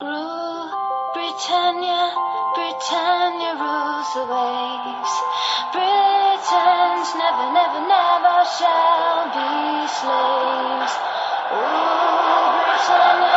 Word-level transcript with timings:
Rule 0.00 0.70
Britannia, 1.12 2.08
Britannia 2.56 3.52
rules 3.60 4.08
the 4.16 4.24
waves. 4.32 5.12
Britons 5.76 7.08
never, 7.20 7.52
never, 7.52 7.80
never 7.84 8.36
shall 8.56 9.28
be 9.28 9.88
slaves. 10.00 10.94
Britannia, 11.52 12.48
Britannia 12.64 13.29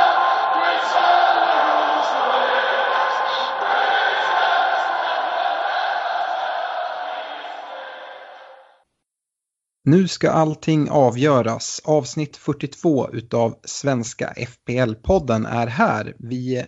Nu 9.85 10.07
ska 10.07 10.31
allting 10.31 10.89
avgöras. 10.89 11.81
Avsnitt 11.83 12.37
42 12.37 13.09
utav 13.13 13.55
Svenska 13.63 14.33
FPL-podden 14.37 15.47
är 15.47 15.67
här. 15.67 16.15
Vi 16.19 16.65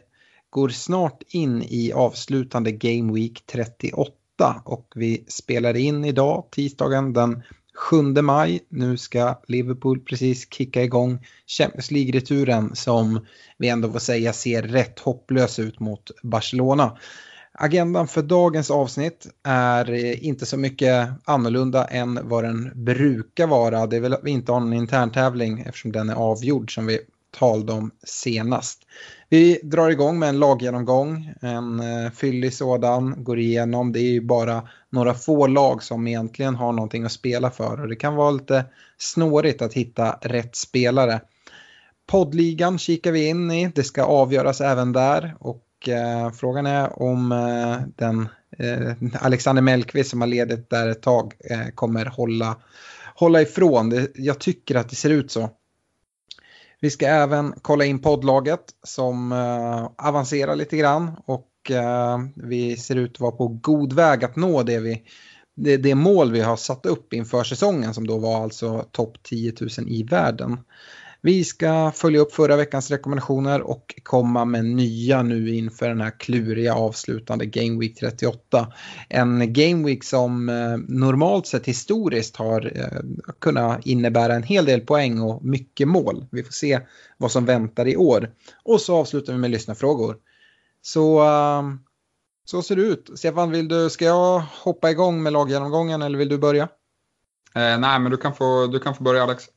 går 0.50 0.70
snart 0.70 1.24
in 1.28 1.62
i 1.62 1.92
avslutande 1.94 2.72
Game 2.72 3.14
Week 3.14 3.44
38 3.46 4.12
och 4.66 4.88
vi 4.96 5.26
spelar 5.28 5.78
in 5.78 6.06
idag, 6.06 6.48
tisdagen 6.52 7.14
den 7.14 7.44
7 7.76 8.02
maj. 8.22 8.60
Nu 8.70 8.98
ska 8.98 9.42
Liverpool 9.48 10.00
precis 10.00 10.54
kicka 10.54 10.84
igång 10.84 11.26
Champions 11.48 11.92
League-returen 11.92 12.76
som 12.76 13.26
vi 13.58 13.70
ändå 13.70 13.92
får 13.92 14.00
säga 14.00 14.34
ser 14.34 14.62
rätt 14.62 15.00
hopplös 15.00 15.60
ut 15.60 15.80
mot 15.80 16.12
Barcelona. 16.24 16.98
Agendan 17.58 18.08
för 18.08 18.22
dagens 18.22 18.72
avsnitt 18.72 19.28
är 19.44 19.92
eh, 19.92 20.26
inte 20.26 20.46
så 20.46 20.58
mycket 20.58 21.10
annorlunda 21.24 21.86
än 21.86 22.20
vad 22.24 22.44
den 22.44 22.72
brukar 22.76 23.48
vara. 23.48 23.88
Det 23.88 23.96
är 23.96 24.02
väl 24.02 24.14
att 24.14 24.24
vi 24.24 24.32
inte 24.32 24.52
har 24.52 24.60
någon 24.60 24.74
intern 24.74 25.12
tävling 25.12 25.60
eftersom 25.60 25.92
den 25.92 26.10
är 26.10 26.16
avgjord 26.16 26.76
som 26.76 26.86
vi 26.86 27.00
talade 27.40 27.74
om 27.74 27.92
senast. 28.04 28.82
Vi 29.30 29.60
drar 29.64 29.90
igång 29.90 30.20
med 30.20 30.30
en 30.30 30.40
laggenomgång, 30.40 31.34
en 31.42 31.80
eh, 31.80 32.12
fyllig 32.12 32.54
sådan, 32.54 33.24
går 33.24 33.40
igenom. 33.40 33.92
Det 33.92 34.00
är 34.00 34.12
ju 34.12 34.22
bara 34.22 34.70
några 34.90 35.14
få 35.14 35.48
lag 35.48 35.84
som 35.84 36.08
egentligen 36.08 36.56
har 36.56 36.72
någonting 36.72 37.04
att 37.04 37.12
spela 37.12 37.52
för 37.52 37.82
och 37.82 37.88
det 37.88 37.96
kan 37.96 38.16
vara 38.16 38.32
lite 38.32 38.66
snårigt 38.98 39.62
att 39.62 39.74
hitta 39.74 40.20
rätt 40.22 40.56
spelare. 40.56 41.22
Poddligan 42.08 42.80
kikar 42.80 43.12
vi 43.12 43.28
in 43.28 43.52
i, 43.52 43.72
det 43.76 43.84
ska 43.84 44.04
avgöras 44.04 44.62
även 44.62 44.92
där 44.92 45.36
och 45.40 45.65
eh, 45.88 46.32
frågan 46.32 46.66
är 46.66 47.02
om 47.02 47.32
eh, 47.32 47.88
den 47.96 48.28
eh, 48.58 49.24
Alexander 49.26 49.62
Mellqvist 49.62 50.10
som 50.10 50.22
har 50.22 50.28
ledigt 50.28 50.70
där 50.70 50.90
ett 50.90 51.02
tag 51.02 51.34
eh, 51.50 51.68
kommer 51.76 52.06
hålla, 52.06 52.58
hålla 53.16 53.42
ifrån. 53.42 53.90
Det, 53.90 54.12
jag 54.16 54.40
tycker 54.40 54.76
att 54.76 54.90
det 54.90 54.96
ser 54.96 55.10
ut 55.10 55.32
så. 55.32 55.50
Vi 56.80 56.90
ska 56.90 57.06
även 57.06 57.54
kolla 57.62 57.86
in 57.86 58.00
poddlaget 58.00 58.64
som 58.84 59.32
eh, 59.32 60.08
avancerar 60.08 60.56
lite 60.56 60.78
grann 60.78 61.12
och 61.26 61.72
eh, 61.72 62.20
vi 62.36 62.78
ser 62.78 62.96
ut 62.96 63.12
att 63.12 63.20
vara 63.20 63.32
på 63.32 63.48
god 63.48 63.94
väg 63.94 64.24
att 64.24 64.36
nå 64.36 64.64
det, 64.64 64.80
vi, 64.80 65.04
det, 65.56 65.78
det 65.78 65.96
mål 65.96 66.32
vi 66.32 66.42
har 66.42 66.56
satt 66.56 66.86
upp 66.86 67.14
inför 67.14 67.44
säsongen 67.44 67.94
som 67.94 68.08
då 68.08 68.18
var 68.18 68.44
alltså 68.44 68.86
topp 68.92 69.18
10 69.24 69.54
000 69.62 69.70
i 69.88 70.04
världen. 70.04 70.58
Vi 71.26 71.44
ska 71.44 71.92
följa 71.92 72.20
upp 72.20 72.34
förra 72.34 72.56
veckans 72.56 72.92
rekommendationer 72.92 73.62
och 73.62 73.96
komma 74.04 74.46
med 74.46 74.66
nya 74.66 75.24
nu 75.24 75.56
inför 75.56 75.88
den 75.88 76.02
här 76.02 76.20
kluriga 76.20 76.76
avslutande 76.76 77.46
Game 77.46 77.80
Week 77.80 78.00
38. 78.00 78.74
En 79.10 79.54
Game 79.54 79.86
Week 79.86 80.04
som 80.04 80.50
eh, 80.50 80.78
normalt 80.88 81.48
sett 81.48 81.66
historiskt 81.66 82.36
har 82.36 82.72
eh, 82.76 83.00
kunnat 83.40 83.86
innebära 83.86 84.34
en 84.34 84.44
hel 84.44 84.66
del 84.66 84.82
poäng 84.82 85.22
och 85.22 85.46
mycket 85.46 85.88
mål. 85.88 86.26
Vi 86.32 86.44
får 86.44 86.52
se 86.52 86.80
vad 87.18 87.32
som 87.32 87.46
väntar 87.46 87.88
i 87.88 87.98
år. 87.98 88.32
Och 88.64 88.82
så 88.82 88.96
avslutar 88.96 89.34
vi 89.34 89.40
med 89.40 89.52
lyssnarfrågor. 89.52 90.18
Så, 90.82 91.24
eh, 91.24 91.64
så 92.46 92.62
ser 92.62 92.76
det 92.76 92.82
ut. 92.82 93.10
Stefan, 93.16 93.52
vill 93.52 93.68
du, 93.68 93.90
ska 93.90 94.06
jag 94.06 94.40
hoppa 94.40 94.92
igång 94.92 95.24
med 95.24 95.34
laggenomgången 95.34 96.02
eller 96.02 96.18
vill 96.18 96.30
du 96.30 96.38
börja? 96.38 96.64
Eh, 97.56 97.80
nej, 97.80 98.00
men 98.00 98.12
du 98.12 98.18
kan, 98.18 98.36
få, 98.36 98.68
du 98.68 98.80
kan 98.80 98.96
få 98.96 99.04
börja 99.04 99.24
Alex. 99.24 99.50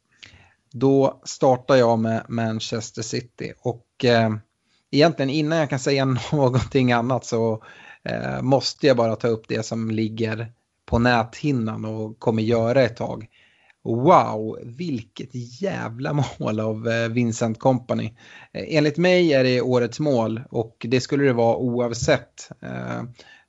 Då 0.71 1.21
startar 1.25 1.77
jag 1.77 1.99
med 1.99 2.25
Manchester 2.29 3.03
City 3.03 3.53
och 3.61 4.05
eh, 4.05 4.31
egentligen 4.91 5.31
innan 5.31 5.59
jag 5.59 5.71
kan 5.71 5.79
säga 5.79 6.05
någonting 6.33 6.93
annat 6.93 7.25
så 7.25 7.63
eh, 8.03 8.43
måste 8.43 8.87
jag 8.87 8.97
bara 8.97 9.17
ta 9.17 9.29
upp 9.29 9.49
det 9.49 9.63
som 9.63 9.91
ligger 9.91 10.53
på 10.87 10.99
näthinnan 10.99 11.85
och 11.85 12.19
kommer 12.19 12.43
göra 12.43 12.83
ett 12.83 12.97
tag. 12.97 13.29
Wow, 13.85 14.59
vilket 14.63 15.61
jävla 15.63 16.13
mål 16.39 16.61
av 16.61 16.89
eh, 16.89 17.09
Vincent 17.09 17.59
Company. 17.59 18.15
Eh, 18.53 18.65
enligt 18.77 18.97
mig 18.97 19.33
är 19.33 19.45
det 19.45 19.61
årets 19.61 20.01
mål 20.01 20.43
och 20.51 20.87
det 20.89 21.01
skulle 21.01 21.25
det 21.25 21.33
vara 21.33 21.57
oavsett 21.57 22.51
eh, 22.63 23.03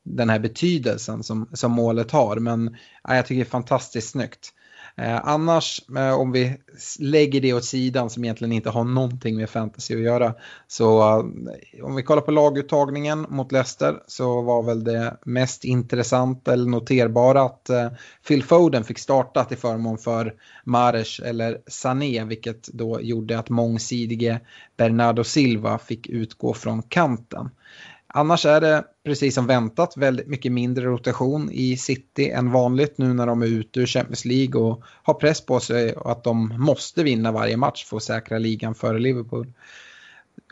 den 0.04 0.30
här 0.30 0.40
betydelsen 0.40 1.24
som, 1.24 1.50
som 1.54 1.72
målet 1.72 2.12
har. 2.12 2.36
Men 2.36 2.78
ja, 3.04 3.16
jag 3.16 3.26
tycker 3.26 3.40
det 3.40 3.48
är 3.48 3.52
fantastiskt 3.52 4.10
snyggt. 4.10 4.54
Eh, 5.02 5.20
annars, 5.24 5.82
eh, 5.98 6.20
om 6.20 6.32
vi 6.32 6.58
lägger 7.00 7.42
det 7.42 7.54
åt 7.54 7.66
sidan 7.66 8.10
som 8.10 8.24
egentligen 8.24 8.52
inte 8.52 8.70
har 8.70 8.84
någonting 8.84 9.38
med 9.38 9.50
fantasy 9.50 9.96
att 9.96 10.02
göra. 10.02 10.34
Så 10.68 11.00
eh, 11.00 11.86
om 11.86 11.96
vi 11.96 12.04
kollar 12.04 12.22
på 12.22 12.32
laguttagningen 12.32 13.26
mot 13.30 13.52
Leicester 13.52 13.96
så 14.08 14.42
var 14.42 14.64
väl 14.64 14.84
det 14.84 15.18
mest 15.26 15.64
intressanta 15.64 16.54
eller 16.54 16.70
noterbara 16.70 17.42
att 17.42 17.70
eh, 17.70 17.88
Phil 18.28 18.44
Foden 18.44 18.84
fick 18.84 19.00
starta 19.00 19.44
till 19.44 19.58
förmån 19.58 19.98
för 19.98 20.34
Mares 20.64 21.20
eller 21.20 21.58
Sané 21.68 22.24
vilket 22.24 22.68
då 22.68 23.02
gjorde 23.02 23.40
att 23.40 23.50
mångsidige 23.50 24.40
Bernardo 24.78 25.24
Silva 25.24 25.78
fick 25.78 26.08
utgå 26.08 26.54
från 26.54 26.82
kanten. 26.82 27.50
Annars 28.14 28.46
är 28.46 28.62
det 28.62 28.84
precis 29.06 29.36
som 29.36 29.48
väntat 29.48 29.98
väldigt 29.98 30.28
mycket 30.28 30.52
mindre 30.52 30.86
rotation 30.86 31.52
i 31.52 31.78
City 31.78 32.30
än 32.30 32.52
vanligt 32.52 32.98
nu 32.98 33.14
när 33.14 33.28
de 33.28 33.42
är 33.42 33.48
ute 33.48 33.80
ur 33.80 33.86
Champions 33.86 34.26
League 34.26 34.62
och 34.62 34.84
har 35.04 35.14
press 35.14 35.46
på 35.46 35.60
sig 35.60 35.96
att 36.06 36.24
de 36.24 36.54
måste 36.58 37.04
vinna 37.04 37.32
varje 37.32 37.58
match 37.58 37.86
för 37.86 37.98
att 37.98 38.04
säkra 38.04 38.38
ligan 38.38 38.76
före 38.76 39.00
Liverpool. 39.00 39.54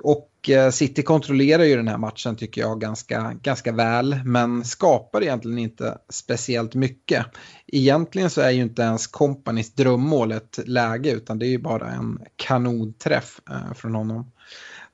Och 0.04 0.50
eh, 0.50 0.70
City 0.70 1.04
kontrollerar 1.04 1.64
ju 1.64 1.76
den 1.76 1.88
här 1.88 1.98
matchen 1.98 2.36
tycker 2.36 2.62
jag 2.62 2.82
ganska, 2.82 3.34
ganska 3.42 3.72
väl 3.72 4.20
men 4.26 4.64
skapar 4.66 5.22
egentligen 5.24 5.58
inte 5.58 5.98
speciellt 6.10 6.76
mycket. 6.76 7.26
Egentligen 7.68 8.30
så 8.30 8.42
är 8.42 8.52
ju 8.52 8.62
inte 8.62 8.82
ens 8.82 9.08
Companys 9.08 9.74
drömmål 9.74 10.32
ett 10.32 10.60
läge 10.66 11.12
utan 11.12 11.40
det 11.40 11.48
är 11.48 11.50
ju 11.50 11.60
bara 11.60 11.90
en 11.90 12.20
kanonträff 12.36 13.42
eh, 13.50 13.74
från 13.74 13.96
honom. 13.96 14.32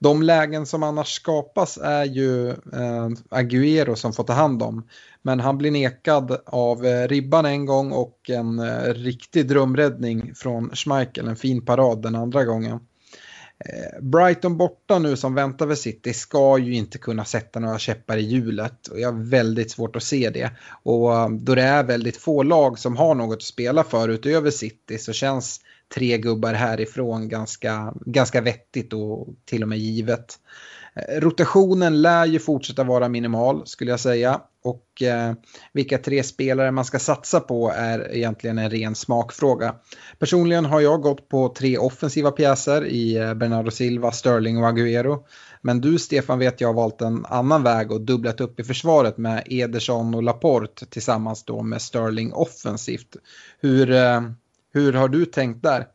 De 0.04 0.24
lägen 0.24 0.66
som 0.66 0.84
annars 0.84 1.16
skapas 1.16 1.78
är 1.78 2.06
ju 2.06 2.50
eh, 2.50 3.10
Aguero 3.30 3.96
som 3.96 4.14
får 4.14 4.24
ta 4.24 4.34
hand 4.34 4.64
om. 4.64 4.88
Men 5.22 5.40
han 5.40 5.58
blir 5.58 5.72
nekad 5.72 6.38
av 6.46 6.86
eh, 6.86 7.08
ribban 7.08 7.46
en 7.46 7.66
gång 7.66 7.92
och 7.92 8.30
en 8.30 8.60
eh, 8.60 8.94
riktig 8.94 9.48
drömräddning 9.48 10.36
från 10.36 10.70
Schmeichel, 10.76 11.28
en 11.28 11.36
fin 11.36 11.66
parad 11.66 12.02
den 12.02 12.16
andra 12.16 12.44
gången. 12.44 12.80
Eh, 13.60 14.02
Brighton 14.02 14.58
borta 14.58 15.00
nu 15.00 15.16
som 15.16 15.36
väntar 15.36 15.68
för 15.68 15.76
City 15.76 16.14
ska 16.14 16.58
ju 16.58 16.74
inte 16.74 16.98
kunna 16.98 17.26
sätta 17.26 17.60
några 17.60 17.80
käppar 17.80 18.18
i 18.18 18.22
hjulet 18.22 18.88
och 18.88 19.00
jag 19.00 19.12
har 19.12 19.30
väldigt 19.30 19.72
svårt 19.72 19.96
att 19.96 20.04
se 20.04 20.30
det. 20.30 20.52
Och 20.84 21.14
eh, 21.14 21.30
då 21.30 21.56
det 21.56 21.62
är 21.62 21.84
väldigt 21.84 22.18
få 22.18 22.44
lag 22.44 22.80
som 22.80 22.98
har 22.98 23.16
något 23.16 23.38
att 23.38 23.44
spela 23.44 23.84
för 23.84 24.10
utöver 24.10 24.52
City 24.52 24.98
så 24.98 25.14
känns 25.14 25.60
tre 25.94 26.18
gubbar 26.18 26.54
härifrån 26.54 27.30
ganska, 27.30 27.94
ganska 28.06 28.42
vettigt 28.42 28.94
och 28.94 29.28
till 29.46 29.64
och 29.64 29.70
med 29.70 29.78
givet. 29.78 30.40
Eh, 30.96 31.22
rotationen 31.22 32.02
lär 32.02 32.26
ju 32.26 32.40
fortsätta 32.40 32.84
vara 32.84 33.10
minimal 33.10 33.68
skulle 33.68 33.92
jag 33.92 34.00
säga. 34.00 34.42
Och 34.64 35.02
eh, 35.02 35.34
vilka 35.74 35.98
tre 35.98 36.24
spelare 36.24 36.72
man 36.72 36.86
ska 36.86 37.00
satsa 37.00 37.40
på 37.40 37.72
är 37.76 38.16
egentligen 38.16 38.58
en 38.58 38.70
ren 38.70 38.96
smakfråga. 38.96 39.76
Personligen 40.20 40.66
har 40.66 40.82
jag 40.82 41.02
gått 41.02 41.30
på 41.30 41.50
tre 41.50 41.78
offensiva 41.78 42.32
pjäser 42.32 42.86
i 42.86 43.18
eh, 43.18 43.34
Bernardo 43.34 43.72
Silva, 43.72 44.12
Sterling 44.12 44.58
och 44.58 44.70
Agüero. 44.70 45.24
Men 45.62 45.82
du 45.82 46.00
Stefan 46.00 46.40
vet 46.40 46.62
jag 46.62 46.68
har 46.68 46.74
valt 46.74 47.02
en 47.02 47.26
annan 47.26 47.64
väg 47.64 47.92
och 47.92 48.02
dubblat 48.02 48.42
upp 48.42 48.60
i 48.60 48.64
försvaret 48.64 49.18
med 49.18 49.44
Ederson 49.46 50.16
och 50.16 50.24
Laporte 50.24 50.86
tillsammans 50.86 51.46
då 51.46 51.64
med 51.64 51.82
Sterling 51.82 52.34
offensivt. 52.34 53.16
Hur, 53.60 53.92
eh, 53.92 54.22
hur 54.74 54.94
har 54.94 55.10
du 55.10 55.26
tänkt 55.26 55.64
där? 55.64 55.88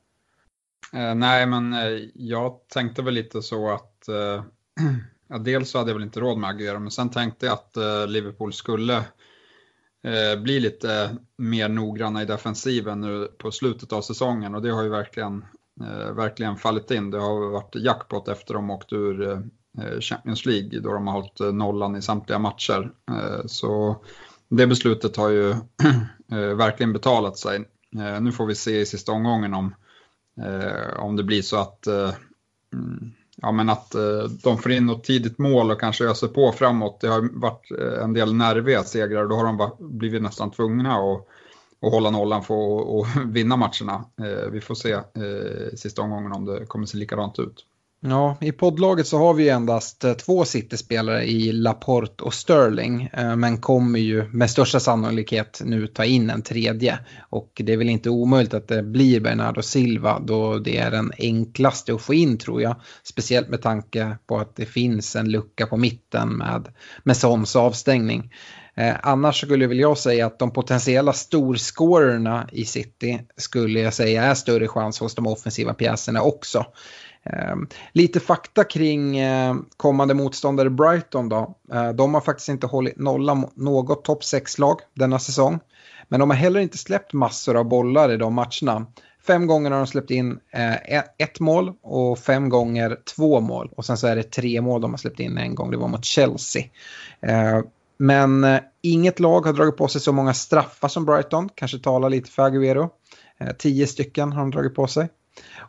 Eh, 0.93 1.15
nej, 1.15 1.47
men 1.47 1.73
eh, 1.73 2.09
jag 2.15 2.69
tänkte 2.69 3.03
väl 3.03 3.15
lite 3.15 3.43
så 3.43 3.71
att 3.71 4.09
eh, 4.09 4.45
ja, 5.29 5.39
dels 5.39 5.71
så 5.71 5.79
hade 5.79 5.91
jag 5.91 5.95
väl 5.95 6.05
inte 6.05 6.21
råd 6.21 6.39
med 6.39 6.51
Aguero, 6.51 6.79
men 6.79 6.91
sen 6.91 7.11
tänkte 7.11 7.47
jag 7.47 7.53
att 7.53 7.77
eh, 7.77 8.07
Liverpool 8.07 8.53
skulle 8.53 8.97
eh, 10.05 10.43
bli 10.43 10.61
lite 10.61 11.17
mer 11.37 11.69
noggranna 11.69 12.23
i 12.23 12.27
defensiven 12.27 13.01
nu 13.01 13.29
på 13.39 13.51
slutet 13.51 13.93
av 13.93 14.03
säsongen 14.03 14.55
och 14.55 14.63
det 14.63 14.71
har 14.71 14.83
ju 14.83 14.89
verkligen, 14.89 15.45
eh, 15.81 16.13
verkligen 16.13 16.57
fallit 16.57 16.91
in. 16.91 17.11
Det 17.11 17.19
har 17.19 17.51
varit 17.51 17.75
jackpot 17.75 18.29
efter 18.29 18.55
de 18.55 18.71
åkt 18.71 18.93
ur 18.93 19.23
eh, 19.23 19.41
eh, 19.85 20.01
Champions 20.01 20.47
League 20.47 20.81
då 20.81 20.93
de 20.93 21.07
har 21.07 21.15
hållit 21.15 21.41
eh, 21.41 21.53
nollan 21.53 21.97
i 21.97 22.03
samtliga 22.03 22.39
matcher. 22.39 22.93
Så 23.47 24.05
det 24.49 24.67
beslutet 24.67 25.17
har 25.17 25.29
ju 25.29 25.55
verkligen 26.57 26.93
betalat 26.93 27.39
sig. 27.39 27.65
Eh, 27.97 28.21
nu 28.21 28.33
får 28.33 28.47
vi 28.47 28.55
se 28.55 28.81
i 28.81 28.87
sista 28.87 29.13
omgången 29.13 29.55
om 29.55 29.75
Eh, 30.43 31.01
om 31.01 31.17
det 31.17 31.23
blir 31.23 31.43
så 31.43 31.57
att, 31.57 31.87
eh, 31.87 32.15
mm, 32.73 33.13
ja, 33.37 33.53
men 33.53 33.69
att 33.69 33.95
eh, 33.95 34.25
de 34.43 34.59
får 34.59 34.73
in 34.73 34.87
något 34.87 35.05
tidigt 35.05 35.39
mål 35.39 35.71
och 35.71 35.81
kanske 35.81 36.05
öser 36.05 36.29
på 36.29 36.53
framåt. 36.53 37.01
Det 37.01 37.09
har 37.09 37.41
varit 37.41 37.71
eh, 37.71 38.05
en 38.05 38.13
del 38.13 38.35
nerviga 38.35 38.85
segrar 38.85 39.23
och 39.23 39.29
då 39.29 39.37
har 39.37 39.45
de 39.45 39.71
blivit 39.99 40.23
nästan 40.23 40.51
tvungna 40.51 40.95
att 40.95 41.27
och 41.81 41.91
hålla 41.91 42.11
nollan 42.11 42.43
för 42.43 43.01
att 43.01 43.17
vinna 43.27 43.57
matcherna. 43.57 44.05
Eh, 44.21 44.51
vi 44.53 44.61
får 44.61 44.75
se 44.75 44.99
i 45.73 45.77
sista 45.77 46.03
omgången 46.03 46.33
om 46.33 46.45
det 46.45 46.67
kommer 46.67 46.87
se 46.87 46.97
likadant 46.97 47.39
ut. 47.39 47.65
Ja, 48.01 48.37
i 48.41 48.53
poddlaget 48.53 49.07
så 49.07 49.19
har 49.19 49.35
vi 49.35 49.43
ju 49.43 49.49
endast 49.49 50.05
eh, 50.05 50.13
två 50.13 50.45
City-spelare 50.45 51.25
i 51.25 51.53
Laporte 51.53 52.25
och 52.25 52.35
Sterling. 52.35 53.11
Eh, 53.13 53.37
men 53.37 53.61
kommer 53.61 53.99
ju 53.99 54.29
med 54.33 54.51
största 54.51 54.81
sannolikhet 54.81 55.63
nu 55.65 55.87
ta 55.87 56.05
in 56.05 56.31
en 56.31 56.43
tredje. 56.43 56.99
Och 57.31 57.53
det 57.65 57.73
är 57.73 57.77
väl 57.77 57.89
inte 57.89 58.11
omöjligt 58.11 58.55
att 58.55 58.69
det 58.69 58.83
blir 58.83 59.21
Bernardo 59.21 59.63
Silva 59.63 60.19
då 60.19 60.59
det 60.59 60.79
är 60.79 60.91
den 60.91 61.13
enklaste 61.19 61.95
att 61.95 62.03
få 62.03 62.15
in 62.15 62.39
tror 62.39 62.63
jag. 62.63 62.77
Speciellt 63.03 63.49
med 63.49 63.63
tanke 63.63 64.17
på 64.27 64.39
att 64.39 64.57
det 64.57 64.67
finns 64.67 65.17
en 65.17 65.31
lucka 65.31 65.67
på 65.67 65.77
mitten 65.77 66.29
med, 66.29 66.69
med 67.03 67.17
Sons 67.17 67.57
avstängning. 67.57 68.33
Eh, 68.79 68.97
annars 69.03 69.41
skulle 69.41 69.67
väl 69.67 69.79
jag 69.79 69.99
säga 69.99 70.27
att 70.27 70.39
de 70.39 70.51
potentiella 70.51 71.13
storscorerna 71.13 72.49
i 72.53 72.65
City 72.65 73.21
skulle 73.37 73.81
jag 73.81 73.95
säga 73.95 74.23
är 74.23 74.35
större 74.35 74.69
chans 74.69 75.01
hos 75.01 75.15
de 75.15 75.27
offensiva 75.27 75.75
pjäserna 75.75 76.23
också. 76.23 76.67
Ehm, 77.33 77.69
lite 77.93 78.21
fakta 78.21 78.65
kring 78.65 79.19
eh, 79.19 79.55
kommande 79.77 80.15
motståndare 80.15 80.71
Brighton 80.71 81.29
då. 81.29 81.55
Eh, 81.73 81.89
de 81.89 82.15
har 82.15 82.21
faktiskt 82.21 82.49
inte 82.49 82.67
hållit 82.67 82.99
nolla 82.99 83.45
något 83.55 84.05
topp 84.05 84.23
6-lag 84.23 84.81
denna 84.95 85.19
säsong. 85.19 85.59
Men 86.09 86.21
de 86.21 86.31
har 86.31 86.37
heller 86.37 86.61
inte 86.61 86.79
släppt 86.79 87.13
massor 87.13 87.57
av 87.57 87.65
bollar 87.65 88.13
i 88.13 88.17
de 88.17 88.35
matcherna. 88.35 88.87
Fem 89.27 89.47
gånger 89.47 89.71
har 89.71 89.79
de 89.79 89.87
släppt 89.87 90.11
in 90.11 90.39
eh, 90.53 90.75
e-, 90.75 91.05
ett 91.19 91.41
mål 91.41 91.73
och 91.83 92.19
fem 92.19 92.49
gånger 92.49 92.97
två 93.17 93.41
mål. 93.41 93.73
Och 93.77 93.85
sen 93.85 93.97
så 93.97 94.07
är 94.07 94.17
det 94.17 94.23
tre 94.23 94.61
mål 94.61 94.81
de 94.81 94.91
har 94.91 94.99
släppt 94.99 95.21
in 95.21 95.39
en 95.39 95.55
gång, 95.55 95.71
det 95.71 95.77
var 95.77 95.89
mot 95.89 96.05
Chelsea. 96.05 96.65
Ehm, 97.21 97.65
men 97.99 98.45
eh, 98.45 98.61
inget 98.83 99.21
lag 99.21 99.47
har 99.47 99.53
dragit 99.53 99.77
på 99.77 99.89
sig 99.89 100.01
så 100.01 100.13
många 100.13 100.35
straffar 100.35 100.89
som 100.89 101.05
Brighton, 101.05 101.49
kanske 101.55 101.79
talar 101.79 102.11
lite 102.11 102.31
för 102.31 102.43
Aguero. 102.43 102.91
Eh, 103.41 103.53
tio 103.59 103.87
stycken 103.87 104.33
har 104.33 104.41
de 104.41 104.51
dragit 104.51 104.75
på 104.75 104.87
sig. 104.87 105.09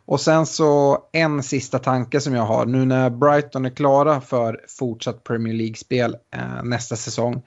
Och 0.06 0.20
sen 0.20 0.46
så 0.46 0.98
en 1.12 1.42
sista 1.42 1.78
tanke 1.78 2.20
som 2.20 2.34
jag 2.34 2.42
har 2.42 2.66
nu 2.66 2.84
när 2.84 3.10
Brighton 3.10 3.64
är 3.64 3.70
klara 3.70 4.20
för 4.20 4.60
fortsatt 4.78 5.24
Premier 5.24 5.54
League-spel 5.54 6.16
eh, 6.34 6.62
nästa 6.62 6.96
säsong. 6.96 7.42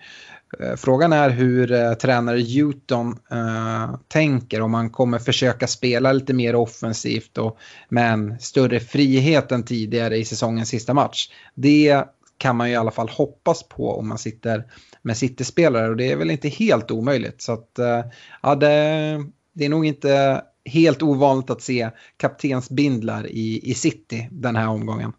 Eh, 0.60 0.76
frågan 0.76 1.14
är 1.14 1.30
hur 1.30 1.72
eh, 1.72 1.94
tränare 1.94 2.42
Houghton 2.42 3.18
eh, 3.32 3.96
tänker 4.08 4.62
om 4.62 4.72
man 4.72 4.90
kommer 4.90 5.20
försöka 5.20 5.68
spela 5.68 6.12
lite 6.12 6.34
mer 6.34 6.56
offensivt 6.56 7.38
och 7.38 7.58
med 7.90 8.14
en 8.14 8.40
större 8.40 8.80
frihet 8.80 9.52
än 9.52 9.64
tidigare 9.64 10.18
i 10.18 10.26
säsongens 10.26 10.70
sista 10.70 10.94
match. 10.94 11.30
Det 11.56 12.04
kan 12.38 12.56
man 12.56 12.68
ju 12.68 12.74
i 12.74 12.78
alla 12.78 12.92
fall 12.92 13.10
hoppas 13.10 13.64
på 13.64 13.98
om 13.98 14.08
man 14.08 14.18
sitter 14.18 14.64
med 15.02 15.18
City-spelare 15.18 15.90
och 15.90 15.98
det 15.98 16.12
är 16.12 16.16
väl 16.16 16.32
inte 16.32 16.50
helt 16.50 16.92
omöjligt. 16.92 17.42
Så 17.42 17.52
att, 17.52 17.80
eh, 17.80 18.06
ja, 18.42 18.56
det, 18.56 19.26
det 19.54 19.66
är 19.66 19.70
nog 19.70 19.86
inte 19.86 20.42
helt 20.66 21.04
ovanligt 21.04 21.50
att 21.50 21.62
se 21.62 21.90
kaptensbindlar 22.18 23.28
i, 23.28 23.72
i 23.72 23.74
City 23.74 24.28
den 24.32 24.56
här 24.56 24.68
omgången. 24.68 25.14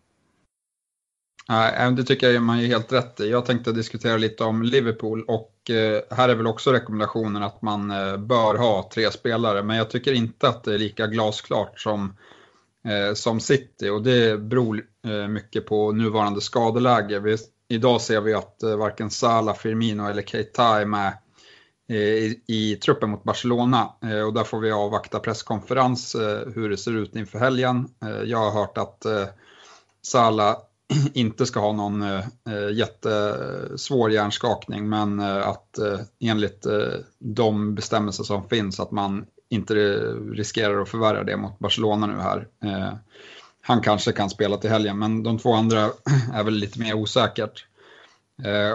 Nej, 1.48 1.86
äh, 1.86 1.90
det 1.90 2.04
tycker 2.04 2.30
jag 2.30 2.42
man 2.42 2.58
är 2.58 2.66
helt 2.66 2.92
rätt 2.92 3.20
i. 3.20 3.30
Jag 3.30 3.46
tänkte 3.46 3.72
diskutera 3.72 4.16
lite 4.16 4.44
om 4.44 4.62
Liverpool 4.62 5.24
och 5.28 5.70
eh, 5.70 6.16
här 6.16 6.28
är 6.28 6.34
väl 6.34 6.46
också 6.46 6.72
rekommendationen 6.72 7.42
att 7.42 7.62
man 7.62 7.90
eh, 7.90 8.16
bör 8.16 8.54
ha 8.54 8.90
tre 8.94 9.10
spelare. 9.10 9.62
Men 9.62 9.76
jag 9.76 9.90
tycker 9.90 10.12
inte 10.12 10.48
att 10.48 10.64
det 10.64 10.74
är 10.74 10.78
lika 10.78 11.06
glasklart 11.06 11.80
som, 11.80 12.16
eh, 12.84 13.14
som 13.14 13.40
City 13.40 13.88
och 13.88 14.02
det 14.02 14.40
beror 14.40 14.86
mycket 15.28 15.66
på 15.66 15.92
nuvarande 15.92 16.40
skadeläge. 16.40 17.20
Vi, 17.20 17.36
idag 17.68 18.00
ser 18.00 18.20
vi 18.20 18.34
att 18.34 18.56
varken 18.78 19.10
Salah, 19.10 19.54
Firmino 19.54 20.08
eller 20.08 20.22
Keita 20.22 20.80
är 20.80 20.86
med 20.86 21.18
Eh, 21.88 21.96
i, 21.96 22.40
i 22.46 22.76
truppen 22.76 23.10
mot 23.10 23.24
Barcelona 23.24 23.92
eh, 24.02 24.20
och 24.20 24.34
där 24.34 24.44
får 24.44 24.60
vi 24.60 24.72
avvakta 24.72 25.18
presskonferens 25.18 26.14
eh, 26.14 26.48
hur 26.54 26.70
det 26.70 26.76
ser 26.76 26.96
ut 26.96 27.16
inför 27.16 27.38
helgen. 27.38 27.88
Jag 28.24 28.38
har 28.38 28.50
hört 28.50 28.78
att 28.78 29.06
Sala 30.02 30.56
inte 31.14 31.46
ska 31.46 31.60
ha 31.60 31.72
någon 31.72 32.04
jättesvår 32.72 34.10
hjärnskakning 34.10 34.88
men 34.88 35.20
att 35.20 35.78
enligt 36.20 36.66
de 37.18 37.74
bestämmelser 37.74 38.24
som 38.24 38.48
finns 38.48 38.80
att 38.80 38.90
man 38.90 39.26
inte 39.48 39.74
riskerar 40.32 40.82
att 40.82 40.88
förvärra 40.88 41.24
det 41.24 41.36
mot 41.36 41.58
Barcelona 41.58 42.06
nu 42.06 42.16
här. 42.16 42.48
Han 43.62 43.80
kanske 43.80 44.12
kan 44.12 44.30
spela 44.30 44.56
till 44.56 44.70
helgen 44.70 44.98
men 44.98 45.22
de 45.22 45.38
två 45.38 45.52
andra 45.52 45.90
är 46.34 46.44
väl 46.44 46.54
lite 46.54 46.78
mer 46.78 46.94
osäkert. 46.94 47.66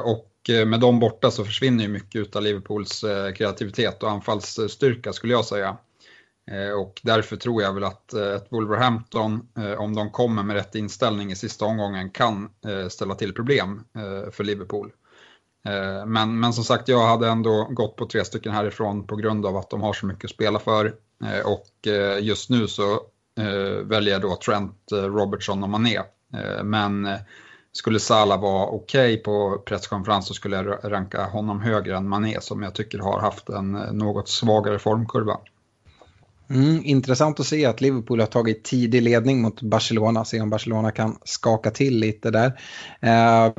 Och 0.03 0.29
Eh, 0.49 0.65
med 0.65 0.79
dem 0.79 0.99
borta 0.99 1.31
så 1.31 1.45
försvinner 1.45 1.83
ju 1.83 1.89
mycket 1.89 2.35
av 2.35 2.41
Liverpools 2.41 3.03
eh, 3.03 3.33
kreativitet 3.33 4.03
och 4.03 4.11
anfallsstyrka 4.11 5.13
skulle 5.13 5.33
jag 5.33 5.45
säga. 5.45 5.77
Eh, 6.51 6.71
och 6.71 6.99
därför 7.03 7.35
tror 7.35 7.61
jag 7.61 7.73
väl 7.73 7.83
att 7.83 8.13
ett 8.13 8.47
Wolverhampton, 8.49 9.47
om 9.77 9.95
de 9.95 10.11
kommer 10.11 10.43
med 10.43 10.55
rätt 10.55 10.75
inställning 10.75 11.31
i 11.31 11.35
sista 11.35 11.65
omgången, 11.65 12.09
kan 12.09 12.49
ställa 12.89 13.15
till 13.15 13.33
problem 13.33 13.83
för 14.31 14.43
Liverpool. 14.43 14.91
Men, 16.05 16.39
men 16.39 16.53
som 16.53 16.63
sagt, 16.63 16.87
jag 16.87 17.07
hade 17.07 17.27
ändå 17.27 17.63
gått 17.63 17.95
på 17.95 18.05
tre 18.05 18.25
stycken 18.25 18.51
härifrån 18.51 19.07
på 19.07 19.15
grund 19.15 19.45
av 19.45 19.57
att 19.57 19.69
de 19.69 19.81
har 19.81 19.93
så 19.93 20.05
mycket 20.05 20.25
att 20.25 20.31
spela 20.31 20.59
för. 20.59 20.93
Och 21.45 21.87
just 22.19 22.49
nu 22.49 22.67
så 22.67 23.01
väljer 23.83 24.13
jag 24.13 24.21
då 24.21 24.35
Trent, 24.35 24.77
Robertson 24.91 25.63
och 25.63 25.69
Mané. 25.69 25.99
Men 26.63 27.07
skulle 27.79 27.99
Salah 27.99 28.41
vara 28.41 28.65
okej 28.65 29.13
okay 29.13 29.23
på 29.23 29.61
presskonferens 29.65 30.27
så 30.27 30.33
skulle 30.33 30.55
jag 30.55 30.77
ranka 30.83 31.25
honom 31.25 31.61
högre 31.61 31.97
än 31.97 32.09
Mané 32.09 32.41
som 32.41 32.63
jag 32.63 32.75
tycker 32.75 32.99
har 32.99 33.19
haft 33.19 33.49
en 33.49 33.75
eh, 33.75 33.93
något 33.93 34.29
svagare 34.29 34.79
formkurva. 34.79 35.37
Mm, 36.49 36.81
intressant 36.85 37.39
att 37.39 37.45
se 37.45 37.65
att 37.65 37.81
Liverpool 37.81 38.19
har 38.19 38.27
tagit 38.27 38.63
tidig 38.63 39.01
ledning 39.01 39.41
mot 39.41 39.61
Barcelona, 39.61 40.25
se 40.25 40.41
om 40.41 40.49
Barcelona 40.49 40.91
kan 40.91 41.17
skaka 41.23 41.71
till 41.71 41.99
lite 41.99 42.31
där. 42.31 42.59
Eh, 43.01 43.53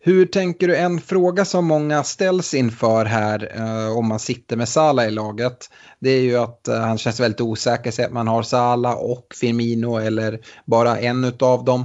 hur 0.00 0.26
tänker 0.26 0.68
du, 0.68 0.76
en 0.76 1.00
fråga 1.00 1.44
som 1.44 1.66
många 1.66 2.02
ställs 2.02 2.54
inför 2.54 3.04
här 3.04 3.52
eh, 3.56 3.96
om 3.98 4.08
man 4.08 4.18
sitter 4.18 4.56
med 4.56 4.68
Salah 4.68 5.06
i 5.06 5.10
laget, 5.10 5.70
det 5.98 6.10
är 6.10 6.20
ju 6.20 6.36
att 6.36 6.68
eh, 6.68 6.80
han 6.80 6.98
känns 6.98 7.20
väldigt 7.20 7.40
osäker, 7.40 7.90
säg 7.90 8.04
att 8.04 8.12
man 8.12 8.28
har 8.28 8.42
Salah 8.42 8.94
och 8.94 9.34
Firmino 9.40 9.98
eller 9.98 10.40
bara 10.64 10.98
en 10.98 11.32
av 11.40 11.64
dem. 11.64 11.80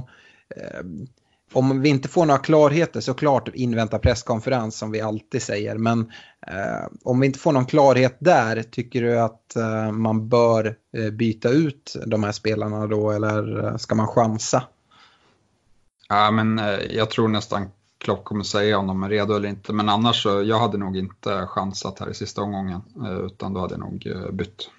Eh, 0.56 0.80
om 1.52 1.80
vi 1.80 1.88
inte 1.88 2.08
får 2.08 2.26
några 2.26 2.40
klarheter 2.40 3.00
såklart 3.00 3.48
invänta 3.54 3.98
presskonferens 3.98 4.78
som 4.78 4.90
vi 4.90 5.00
alltid 5.00 5.42
säger. 5.42 5.76
Men 5.78 6.00
eh, 6.46 6.86
om 7.04 7.20
vi 7.20 7.26
inte 7.26 7.38
får 7.38 7.52
någon 7.52 7.66
klarhet 7.66 8.16
där, 8.18 8.62
tycker 8.62 9.02
du 9.02 9.20
att 9.20 9.56
eh, 9.56 9.92
man 9.92 10.28
bör 10.28 10.76
eh, 10.96 11.10
byta 11.10 11.48
ut 11.48 11.96
de 12.06 12.24
här 12.24 12.32
spelarna 12.32 12.86
då 12.86 13.10
eller 13.10 13.64
eh, 13.64 13.76
ska 13.76 13.94
man 13.94 14.08
chansa? 14.08 14.62
Ja, 16.08 16.30
men 16.30 16.58
eh, 16.58 16.78
jag 16.90 17.10
tror 17.10 17.28
nästan 17.28 17.70
Klopp 17.98 18.24
kommer 18.24 18.44
säga 18.44 18.78
om 18.78 18.86
de 18.86 19.02
är 19.02 19.08
redo 19.08 19.34
eller 19.34 19.48
inte. 19.48 19.72
Men 19.72 19.88
annars 19.88 20.22
så, 20.22 20.42
jag 20.42 20.58
hade 20.58 20.78
nog 20.78 20.96
inte 20.96 21.46
chansat 21.46 21.98
här 21.98 22.10
i 22.10 22.14
sista 22.14 22.42
omgången. 22.42 22.80
Eh, 23.04 23.18
utan 23.26 23.52
då 23.52 23.60
hade 23.60 23.74
jag 23.74 23.80
nog 23.80 24.08
bytt. 24.32 24.70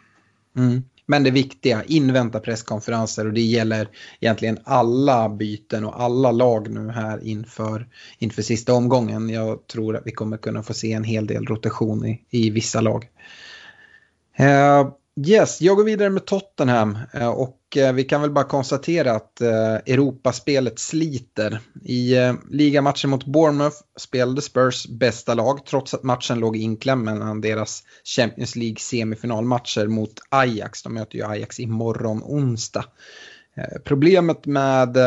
Mm. 0.56 0.84
Men 1.05 1.24
det 1.24 1.31
viktiga, 1.31 1.83
invänta 1.83 2.39
presskonferenser 2.39 3.27
och 3.27 3.33
det 3.33 3.41
gäller 3.41 3.89
egentligen 4.19 4.57
alla 4.63 5.29
byten 5.29 5.86
och 5.86 6.01
alla 6.01 6.31
lag 6.31 6.69
nu 6.69 6.89
här 6.89 7.24
inför, 7.24 7.88
inför 8.19 8.41
sista 8.41 8.74
omgången. 8.74 9.29
Jag 9.29 9.67
tror 9.67 9.95
att 9.95 10.03
vi 10.05 10.12
kommer 10.12 10.38
kunna 10.38 10.63
få 10.63 10.74
se 10.74 10.93
en 10.93 11.03
hel 11.03 11.27
del 11.27 11.45
rotation 11.45 12.05
i, 12.05 12.22
i 12.29 12.50
vissa 12.50 12.81
lag. 12.81 13.07
Eh, 14.38 14.88
yes, 15.15 15.62
jag 15.62 15.77
går 15.77 15.84
vidare 15.84 16.10
med 16.10 16.25
Tottenham 16.25 16.98
eh, 17.13 17.29
och 17.29 17.77
eh, 17.77 17.93
vi 17.93 18.03
kan 18.03 18.22
väl 18.22 18.32
bara 18.32 18.43
konstatera 18.43 19.12
att 19.12 19.41
eh, 19.41 19.74
Europaspelet 19.74 20.79
sliter. 20.79 21.60
I 21.86 22.15
ligamatchen 22.50 23.10
mot 23.10 23.25
Bournemouth 23.25 23.77
spelade 24.00 24.41
Spurs 24.41 24.88
bästa 24.88 25.34
lag 25.34 25.65
trots 25.65 25.93
att 25.93 26.03
matchen 26.03 26.39
låg 26.39 26.58
inklämd 26.58 27.03
mellan 27.03 27.41
deras 27.41 27.84
Champions 28.15 28.55
League 28.55 28.79
semifinalmatcher 28.79 29.88
mot 29.88 30.13
Ajax. 30.29 30.84
De 30.84 30.93
möter 30.93 31.17
ju 31.17 31.25
Ajax 31.25 31.60
imorgon 31.60 32.24
onsdag. 32.24 32.86
Problemet 33.84 34.46
med 34.46 34.98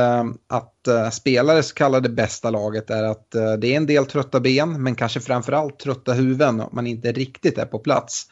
att 0.46 0.88
spela 1.12 1.54
det 1.54 1.62
så 1.62 1.74
kallade 1.74 2.08
bästa 2.08 2.50
laget 2.50 2.90
är 2.90 3.02
att 3.02 3.30
det 3.30 3.72
är 3.72 3.76
en 3.76 3.86
del 3.86 4.06
trötta 4.06 4.40
ben 4.40 4.82
men 4.82 4.94
kanske 4.94 5.20
framförallt 5.20 5.78
trötta 5.78 6.12
huvuden 6.12 6.60
om 6.60 6.70
man 6.72 6.86
inte 6.86 7.12
riktigt 7.12 7.58
är 7.58 7.66
på 7.66 7.78
plats. 7.78 8.26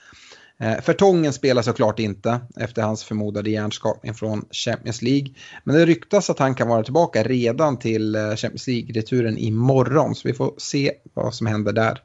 Eh, 0.61 0.81
Fertongen 0.81 1.33
spelar 1.33 1.63
såklart 1.63 1.99
inte 1.99 2.41
efter 2.57 2.83
hans 2.83 3.05
förmodade 3.05 3.51
hjärnskakning 3.51 4.15
från 4.15 4.45
Champions 4.51 5.03
League. 5.03 5.29
Men 5.65 5.77
det 5.77 5.87
ryktas 5.87 6.31
att 6.31 6.39
han 6.39 6.55
kan 6.55 6.69
vara 6.69 6.83
tillbaka 6.83 7.23
redan 7.23 7.79
till 7.79 8.15
eh, 8.15 8.37
Champions 8.37 8.67
League-returen 8.67 9.39
imorgon. 9.39 10.15
Så 10.15 10.29
vi 10.29 10.35
får 10.35 10.55
se 10.59 10.93
vad 11.15 11.35
som 11.35 11.47
händer 11.47 11.73
där. 11.73 12.03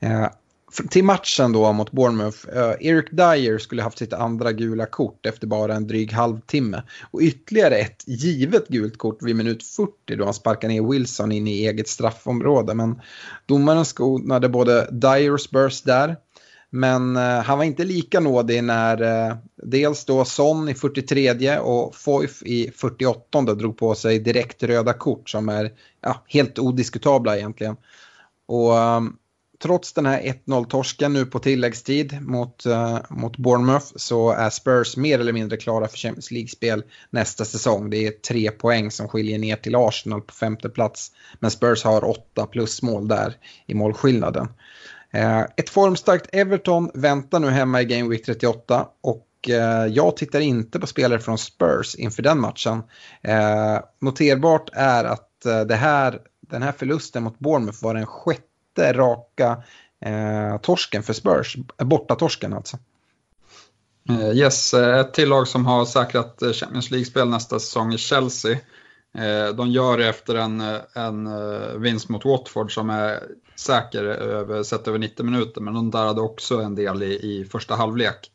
Eh, 0.00 0.26
till 0.90 1.04
matchen 1.04 1.52
då 1.52 1.72
mot 1.72 1.92
Bournemouth. 1.92 2.38
Eric 2.80 3.10
Dyer 3.10 3.58
skulle 3.58 3.82
haft 3.82 3.98
sitt 3.98 4.12
andra 4.12 4.52
gula 4.52 4.86
kort 4.86 5.26
efter 5.26 5.46
bara 5.46 5.74
en 5.74 5.86
dryg 5.86 6.12
halvtimme. 6.12 6.82
Och 7.10 7.20
ytterligare 7.20 7.76
ett 7.76 8.02
givet 8.06 8.68
gult 8.68 8.98
kort 8.98 9.22
vid 9.22 9.36
minut 9.36 9.62
40 9.62 10.16
då 10.16 10.24
han 10.24 10.34
sparkar 10.34 10.68
ner 10.68 10.82
Wilson 10.82 11.32
in 11.32 11.48
i 11.48 11.66
eget 11.66 11.88
straffområde. 11.88 12.74
Men 12.74 13.00
domaren 13.46 13.84
skonade 13.84 14.48
både 14.48 14.88
Dyer 14.90 15.32
och 15.32 15.40
Spurs 15.40 15.82
där. 15.82 16.16
Men 16.70 17.16
eh, 17.16 17.42
han 17.42 17.58
var 17.58 17.64
inte 17.64 17.84
lika 17.84 18.20
nådig 18.20 18.64
när 18.64 19.02
eh, 19.02 19.36
dels 19.62 20.04
då 20.04 20.24
Son 20.24 20.68
i 20.68 20.74
43 20.74 21.58
och 21.58 21.94
Foyf 21.94 22.42
i 22.42 22.70
48 22.76 23.42
drog 23.42 23.78
på 23.78 23.94
sig 23.94 24.18
direkt 24.18 24.62
röda 24.62 24.92
kort 24.92 25.30
som 25.30 25.48
är 25.48 25.72
ja, 26.00 26.24
helt 26.26 26.58
odiskutabla 26.58 27.36
egentligen. 27.36 27.76
Och 28.46 28.78
ehm, 28.78 29.16
trots 29.62 29.92
den 29.92 30.06
här 30.06 30.20
1-0-torsken 30.20 31.12
nu 31.12 31.26
på 31.26 31.38
tilläggstid 31.38 32.22
mot, 32.22 32.66
uh, 32.66 32.98
mot 33.10 33.36
Bournemouth 33.36 33.86
så 33.96 34.30
är 34.30 34.50
Spurs 34.50 34.96
mer 34.96 35.18
eller 35.18 35.32
mindre 35.32 35.56
klara 35.56 35.88
för 35.88 35.96
Champions 35.96 36.30
League-spel 36.30 36.82
nästa 37.10 37.44
säsong. 37.44 37.90
Det 37.90 38.06
är 38.06 38.10
tre 38.10 38.50
poäng 38.50 38.90
som 38.90 39.08
skiljer 39.08 39.38
ner 39.38 39.56
till 39.56 39.76
Arsenal 39.76 40.20
på 40.20 40.34
femte 40.34 40.68
plats. 40.68 41.12
Men 41.40 41.50
Spurs 41.50 41.84
har 41.84 42.04
åtta 42.04 42.46
plus 42.46 42.82
mål 42.82 43.08
där 43.08 43.36
i 43.66 43.74
målskillnaden. 43.74 44.48
Eh, 45.16 45.46
ett 45.56 45.70
formstarkt 45.70 46.28
Everton 46.32 46.90
väntar 46.94 47.40
nu 47.40 47.50
hemma 47.50 47.82
i 47.82 47.84
Game 47.84 48.08
Week 48.08 48.24
38 48.24 48.88
och 49.00 49.26
eh, 49.48 49.86
jag 49.86 50.16
tittar 50.16 50.40
inte 50.40 50.80
på 50.80 50.86
spelare 50.86 51.20
från 51.20 51.38
Spurs 51.38 51.94
inför 51.94 52.22
den 52.22 52.40
matchen. 52.40 52.82
Eh, 53.22 53.78
noterbart 54.00 54.70
är 54.72 55.04
att 55.04 55.22
det 55.68 55.74
här, 55.74 56.20
den 56.40 56.62
här 56.62 56.72
förlusten 56.72 57.22
mot 57.22 57.38
Bournemouth 57.38 57.84
var 57.84 57.94
den 57.94 58.06
sjätte 58.06 58.92
raka 58.92 59.62
torsken 60.62 61.02
för 61.02 61.12
Spurs, 61.12 61.56
bortatorsken 61.78 62.52
alltså. 62.52 62.78
Yes, 64.34 64.74
ett 64.74 65.14
till 65.14 65.28
lag 65.28 65.48
som 65.48 65.66
har 65.66 65.84
säkrat 65.84 66.42
Champions 66.52 66.90
League-spel 66.90 67.28
nästa 67.28 67.58
säsong 67.58 67.92
är 67.92 67.96
Chelsea. 67.96 68.58
De 69.56 69.70
gör 69.70 69.98
det 69.98 70.08
efter 70.08 70.34
en, 70.34 70.60
en 70.94 71.28
vinst 71.82 72.08
mot 72.08 72.24
Watford 72.24 72.74
som 72.74 72.90
är 72.90 73.20
säker 73.56 74.04
över, 74.04 74.62
sett 74.62 74.88
över 74.88 74.98
90 74.98 75.24
minuter, 75.24 75.60
men 75.60 75.74
de 75.74 75.90
darrade 75.90 76.20
också 76.20 76.60
en 76.60 76.74
del 76.74 77.02
i, 77.02 77.40
i 77.40 77.44
första 77.44 77.74
halvlek. 77.74 78.30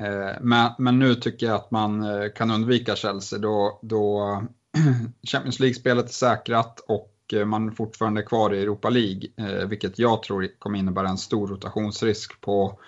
Eh, 0.00 0.40
men, 0.40 0.70
men, 0.78 0.98
nu 0.98 1.14
tycker 1.14 1.46
jag 1.46 1.54
att 1.54 1.70
man 1.70 2.04
eh, 2.04 2.28
kan 2.32 2.50
undvika 2.50 2.96
Chelsea 2.96 3.38
då, 3.38 3.78
då 3.82 4.42
Champions 5.30 5.60
League-spelet 5.60 6.08
är 6.08 6.12
säkrat 6.12 6.80
och 6.88 7.14
eh, 7.32 7.44
man 7.44 7.68
är 7.68 7.72
fortfarande 7.72 8.22
kvar 8.22 8.54
i 8.54 8.62
Europa 8.62 8.90
League, 8.90 9.28
eh, 9.36 9.68
vilket 9.68 9.98
jag 9.98 10.22
tror 10.22 10.48
kommer 10.58 10.78
innebära 10.78 11.08
en 11.08 11.18
stor 11.18 11.48
rotationsrisk 11.48 12.40
på 12.40 12.78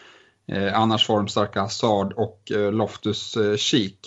annars 0.75 1.07
formstarka 1.07 1.61
Hazard 1.61 2.13
och 2.13 2.53
Loftus 2.73 3.37
Cheek. 3.57 3.99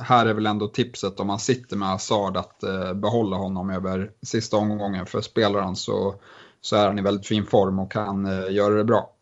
här 0.00 0.26
är 0.26 0.34
väl 0.34 0.46
ändå 0.46 0.68
tipset 0.68 1.20
om 1.20 1.26
man 1.26 1.38
sitter 1.38 1.76
med 1.76 1.88
Hazard 1.88 2.36
att 2.36 2.60
behålla 2.94 3.36
honom 3.36 3.70
över 3.70 4.10
sista 4.22 4.56
omgången 4.56 5.06
för 5.06 5.20
spelaren 5.20 5.76
så 5.76 6.14
så 6.62 6.76
är 6.76 6.86
han 6.86 6.98
i 6.98 7.02
väldigt 7.02 7.26
fin 7.26 7.46
form 7.46 7.78
och 7.78 7.92
kan 7.92 8.26
eh, 8.26 8.54
göra 8.54 8.74
det 8.74 8.84
bra. 8.84 9.12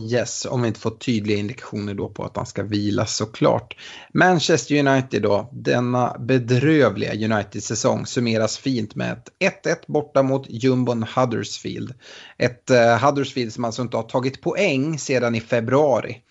Yes, 0.00 0.46
om 0.50 0.62
vi 0.62 0.68
inte 0.68 0.80
får 0.80 0.90
tydliga 0.90 1.38
indikationer 1.38 1.94
då 1.94 2.08
på 2.08 2.24
att 2.24 2.36
han 2.36 2.46
ska 2.46 2.62
vila 2.62 3.06
såklart. 3.06 3.76
Manchester 4.14 4.88
United 4.88 5.22
då, 5.22 5.48
denna 5.52 6.16
bedrövliga 6.18 7.34
United-säsong 7.34 8.06
summeras 8.06 8.58
fint 8.58 8.94
med 8.94 9.12
ett 9.12 9.64
1-1 9.64 9.76
borta 9.86 10.22
mot 10.22 10.46
jumbon 10.48 11.02
Huddersfield. 11.16 11.94
Ett 12.38 12.70
eh, 12.70 12.98
Huddersfield 12.98 13.52
som 13.52 13.64
alltså 13.64 13.82
inte 13.82 13.96
har 13.96 14.04
tagit 14.04 14.40
poäng 14.40 14.98
sedan 14.98 15.34
i 15.34 15.40
februari. 15.40 16.22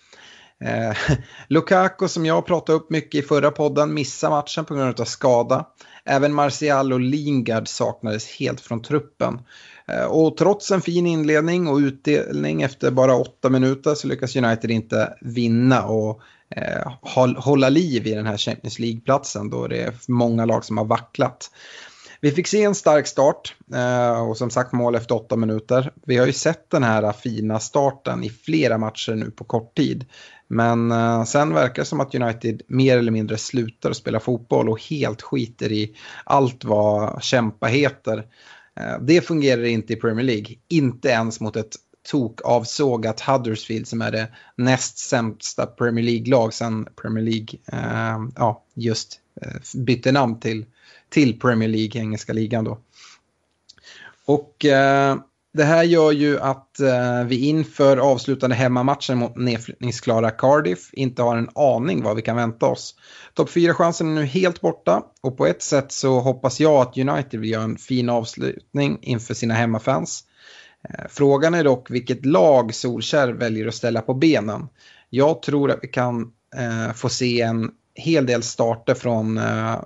Eh, 0.64 0.96
Lukaku 1.48 2.08
som 2.08 2.26
jag 2.26 2.46
pratade 2.46 2.78
upp 2.78 2.90
mycket 2.90 3.24
i 3.24 3.26
förra 3.26 3.50
podden 3.50 3.94
missar 3.94 4.30
matchen 4.30 4.64
på 4.64 4.74
grund 4.74 5.00
av 5.00 5.04
skada. 5.04 5.66
Även 6.04 6.34
Martial 6.34 6.92
och 6.92 7.00
Lingard 7.00 7.68
saknades 7.68 8.28
helt 8.28 8.60
från 8.60 8.82
truppen. 8.82 9.40
Eh, 9.88 10.04
och 10.04 10.36
trots 10.36 10.70
en 10.70 10.80
fin 10.80 11.06
inledning 11.06 11.68
och 11.68 11.76
utdelning 11.76 12.62
efter 12.62 12.90
bara 12.90 13.14
åtta 13.14 13.48
minuter 13.48 13.94
så 13.94 14.08
lyckas 14.08 14.36
United 14.36 14.70
inte 14.70 15.16
vinna 15.20 15.84
och 15.84 16.20
eh, 16.56 16.92
hålla 17.36 17.68
liv 17.68 18.06
i 18.06 18.14
den 18.14 18.26
här 18.26 18.36
Champions 18.36 18.78
League-platsen 18.78 19.50
då 19.50 19.66
det 19.66 19.82
är 19.82 19.94
många 20.08 20.44
lag 20.44 20.64
som 20.64 20.78
har 20.78 20.84
vacklat. 20.84 21.50
Vi 22.20 22.30
fick 22.30 22.46
se 22.46 22.62
en 22.62 22.74
stark 22.74 23.06
start 23.06 23.54
eh, 23.74 24.28
och 24.28 24.36
som 24.36 24.50
sagt 24.50 24.72
mål 24.72 24.94
efter 24.94 25.14
åtta 25.14 25.36
minuter. 25.36 25.92
Vi 26.06 26.16
har 26.16 26.26
ju 26.26 26.32
sett 26.32 26.70
den 26.70 26.82
här 26.82 27.12
fina 27.12 27.58
starten 27.58 28.24
i 28.24 28.30
flera 28.30 28.78
matcher 28.78 29.14
nu 29.14 29.30
på 29.30 29.44
kort 29.44 29.76
tid. 29.76 30.04
Men 30.52 30.90
eh, 30.90 31.24
sen 31.24 31.54
verkar 31.54 31.82
det 31.82 31.86
som 31.86 32.00
att 32.00 32.14
United 32.14 32.62
mer 32.66 32.98
eller 32.98 33.12
mindre 33.12 33.38
slutar 33.38 33.90
att 33.90 33.96
spela 33.96 34.20
fotboll 34.20 34.68
och 34.68 34.82
helt 34.82 35.22
skiter 35.22 35.72
i 35.72 35.96
allt 36.24 36.64
vad 36.64 37.22
kämpa 37.22 37.66
heter. 37.66 38.26
Eh, 38.80 38.98
det 39.00 39.20
fungerar 39.20 39.64
inte 39.64 39.92
i 39.92 39.96
Premier 39.96 40.26
League, 40.26 40.56
inte 40.68 41.08
ens 41.08 41.40
mot 41.40 41.56
ett 41.56 41.76
tokavsågat 42.10 43.20
Huddersfield 43.20 43.88
som 43.88 44.02
är 44.02 44.10
det 44.10 44.28
näst 44.56 44.98
sämsta 44.98 45.66
Premier 45.66 46.04
League-lag 46.04 46.54
sen 46.54 46.88
Premier 47.02 47.24
League 47.24 47.58
eh, 47.72 48.18
ja, 48.36 48.64
just 48.74 49.20
eh, 49.42 49.80
bytte 49.80 50.12
namn 50.12 50.40
till, 50.40 50.66
till 51.08 51.40
Premier 51.40 51.68
League, 51.68 52.00
engelska 52.00 52.32
ligan 52.32 52.64
då. 52.64 52.78
Och 54.24 54.64
eh, 54.64 55.16
det 55.54 55.64
här 55.64 55.82
gör 55.82 56.12
ju 56.12 56.40
att 56.40 56.80
eh, 56.80 57.24
vi 57.24 57.46
inför 57.46 57.96
avslutande 57.96 58.56
hemmamatchen 58.56 59.18
mot 59.18 59.36
nedflyttningsklara 59.36 60.30
Cardiff 60.30 60.90
inte 60.92 61.22
har 61.22 61.36
en 61.36 61.48
aning 61.54 62.02
vad 62.02 62.16
vi 62.16 62.22
kan 62.22 62.36
vänta 62.36 62.66
oss. 62.66 62.94
Topp 63.34 63.50
4-chansen 63.50 64.08
är 64.08 64.20
nu 64.20 64.24
helt 64.24 64.60
borta 64.60 65.02
och 65.20 65.36
på 65.36 65.46
ett 65.46 65.62
sätt 65.62 65.92
så 65.92 66.20
hoppas 66.20 66.60
jag 66.60 66.74
att 66.74 66.98
United 66.98 67.40
vill 67.40 67.50
göra 67.50 67.62
en 67.62 67.76
fin 67.76 68.08
avslutning 68.08 68.98
inför 69.02 69.34
sina 69.34 69.54
hemmafans. 69.54 70.24
Eh, 70.88 71.04
frågan 71.08 71.54
är 71.54 71.64
dock 71.64 71.90
vilket 71.90 72.26
lag 72.26 72.74
Solskär 72.74 73.28
väljer 73.28 73.68
att 73.68 73.74
ställa 73.74 74.00
på 74.02 74.14
benen. 74.14 74.68
Jag 75.10 75.42
tror 75.42 75.70
att 75.70 75.78
vi 75.82 75.88
kan 75.88 76.32
eh, 76.56 76.92
få 76.94 77.08
se 77.08 77.40
en 77.40 77.70
hel 77.94 78.26
del 78.26 78.42
starter 78.42 78.94
från 78.94 79.38
eh, 79.38 79.76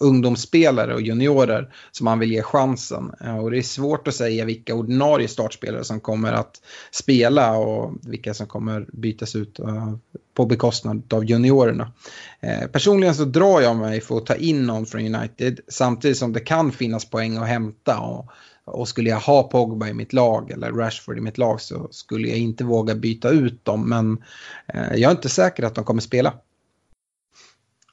ungdomsspelare 0.00 0.94
och 0.94 1.02
juniorer 1.02 1.74
som 1.90 2.04
man 2.04 2.18
vill 2.18 2.32
ge 2.32 2.42
chansen. 2.42 3.12
Eh, 3.20 3.38
och 3.38 3.50
det 3.50 3.58
är 3.58 3.62
svårt 3.62 4.08
att 4.08 4.14
säga 4.14 4.44
vilka 4.44 4.74
ordinarie 4.74 5.28
startspelare 5.28 5.84
som 5.84 6.00
kommer 6.00 6.32
att 6.32 6.62
spela 6.90 7.56
och 7.56 7.94
vilka 8.02 8.34
som 8.34 8.46
kommer 8.46 8.86
bytas 8.92 9.36
ut 9.36 9.58
eh, 9.58 9.94
på 10.34 10.46
bekostnad 10.46 11.12
av 11.12 11.24
juniorerna. 11.24 11.92
Eh, 12.40 12.68
personligen 12.68 13.14
så 13.14 13.24
drar 13.24 13.60
jag 13.60 13.76
mig 13.76 14.00
för 14.00 14.16
att 14.16 14.26
ta 14.26 14.34
in 14.34 14.66
någon 14.66 14.86
från 14.86 15.14
United 15.14 15.60
samtidigt 15.68 16.18
som 16.18 16.32
det 16.32 16.40
kan 16.40 16.72
finnas 16.72 17.10
poäng 17.10 17.36
att 17.36 17.48
hämta. 17.48 17.98
Och, 17.98 18.26
och 18.64 18.88
skulle 18.88 19.10
jag 19.10 19.20
ha 19.20 19.42
Pogba 19.42 19.88
i 19.88 19.94
mitt 19.94 20.12
lag 20.12 20.50
eller 20.50 20.72
Rashford 20.72 21.18
i 21.18 21.20
mitt 21.20 21.38
lag 21.38 21.60
så 21.60 21.88
skulle 21.90 22.28
jag 22.28 22.38
inte 22.38 22.64
våga 22.64 22.94
byta 22.94 23.30
ut 23.30 23.64
dem. 23.64 23.88
Men 23.88 24.22
jag 24.74 25.02
är 25.02 25.10
inte 25.10 25.28
säker 25.28 25.62
att 25.62 25.74
de 25.74 25.84
kommer 25.84 26.00
spela. 26.00 26.34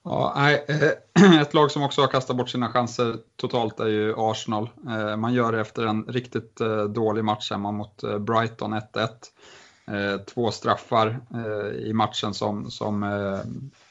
Ja, 0.08 0.34
nej, 0.36 0.66
eh, 0.68 1.42
ett 1.42 1.54
lag 1.54 1.72
som 1.72 1.84
också 1.84 2.02
har 2.02 2.08
kastat 2.08 2.38
bort 2.38 2.50
sina 2.50 2.70
chanser 2.70 3.16
totalt 3.36 3.80
är 3.80 3.88
ju 3.88 4.14
Arsenal. 4.18 4.70
Eh, 4.88 5.18
man 5.18 5.34
gör 5.34 5.52
det 5.52 5.62
efter 5.62 5.86
en 5.86 6.04
riktigt 6.04 6.62
eh, 6.62 6.84
dålig 6.84 7.24
match 7.24 7.52
hemma 7.52 7.72
mot 7.72 8.02
Brighton 8.20 8.74
1-1. 8.74 10.26
två 10.26 10.52
straffar 10.52 11.20
i 11.86 11.94
matchen 11.94 12.34
som, 12.34 12.72
som 12.72 13.04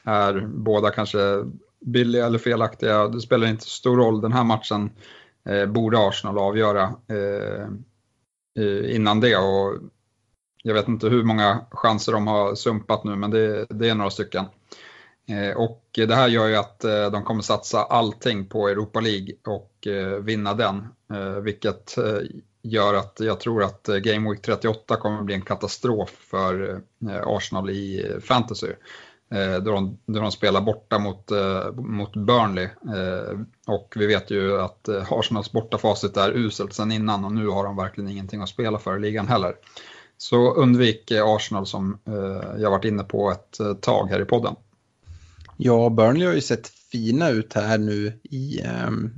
är 0.03 0.47
båda 0.47 0.91
kanske 0.91 1.43
billiga 1.85 2.25
eller 2.25 2.39
felaktiga. 2.39 3.07
Det 3.07 3.21
spelar 3.21 3.47
inte 3.47 3.63
så 3.63 3.69
stor 3.69 3.97
roll. 3.97 4.21
Den 4.21 4.33
här 4.33 4.43
matchen 4.43 4.89
borde 5.67 6.07
Arsenal 6.07 6.37
avgöra 6.37 6.93
innan 8.89 9.19
det. 9.19 9.37
Och 9.37 9.77
jag 10.63 10.73
vet 10.73 10.87
inte 10.87 11.09
hur 11.09 11.23
många 11.23 11.65
chanser 11.71 12.11
de 12.11 12.27
har 12.27 12.55
sumpat 12.55 13.03
nu, 13.03 13.15
men 13.15 13.31
det, 13.31 13.65
det 13.69 13.89
är 13.89 13.95
några 13.95 14.11
stycken. 14.11 14.45
Eh, 15.27 15.57
och 15.57 15.81
det 15.93 16.15
här 16.15 16.27
gör 16.27 16.47
ju 16.47 16.55
att 16.55 16.83
eh, 16.83 17.11
de 17.11 17.23
kommer 17.23 17.41
satsa 17.41 17.83
allting 17.83 18.45
på 18.45 18.67
Europa 18.67 18.99
League 18.99 19.33
och 19.47 19.87
eh, 19.87 20.19
vinna 20.19 20.53
den, 20.53 20.87
vilket 21.43 21.95
gör 22.61 22.93
att 22.93 23.17
jag 23.19 23.39
tror 23.39 23.63
att 23.63 23.85
Game 23.85 24.29
Week 24.29 24.41
38 24.41 24.95
kommer 24.95 25.23
bli 25.23 25.35
en 25.35 25.41
katastrof 25.41 26.09
för 26.09 26.81
Arsenal 27.25 27.69
i 27.69 28.15
fantasy. 28.21 28.67
Då 29.63 29.71
de, 29.71 29.97
då 30.05 30.19
de 30.19 30.31
spelar 30.31 30.61
borta 30.61 30.99
mot, 30.99 31.31
mot 31.75 32.13
Burnley. 32.15 32.69
Och 33.67 33.93
vi 33.95 34.07
vet 34.07 34.31
ju 34.31 34.61
att 34.61 34.89
Arsenals 34.89 35.51
bortafacit 35.51 36.17
är 36.17 36.31
uselt 36.31 36.73
sedan 36.73 36.91
innan 36.91 37.25
och 37.25 37.31
nu 37.31 37.47
har 37.47 37.63
de 37.63 37.77
verkligen 37.77 38.09
ingenting 38.09 38.41
att 38.41 38.49
spela 38.49 38.79
för 38.79 38.97
i 38.97 38.99
ligan 38.99 39.27
heller. 39.27 39.55
Så 40.17 40.53
undvik 40.53 41.11
Arsenal 41.11 41.65
som 41.65 41.99
jag 42.57 42.71
varit 42.71 42.85
inne 42.85 43.03
på 43.03 43.31
ett 43.31 43.81
tag 43.81 44.09
här 44.09 44.21
i 44.21 44.25
podden. 44.25 44.55
Ja, 45.57 45.89
Burnley 45.89 46.27
har 46.27 46.33
ju 46.33 46.41
sett 46.41 46.67
fina 46.67 47.29
ut 47.29 47.53
här 47.53 47.77
nu 47.77 48.19
i, 48.23 48.61
ehm, 48.61 49.11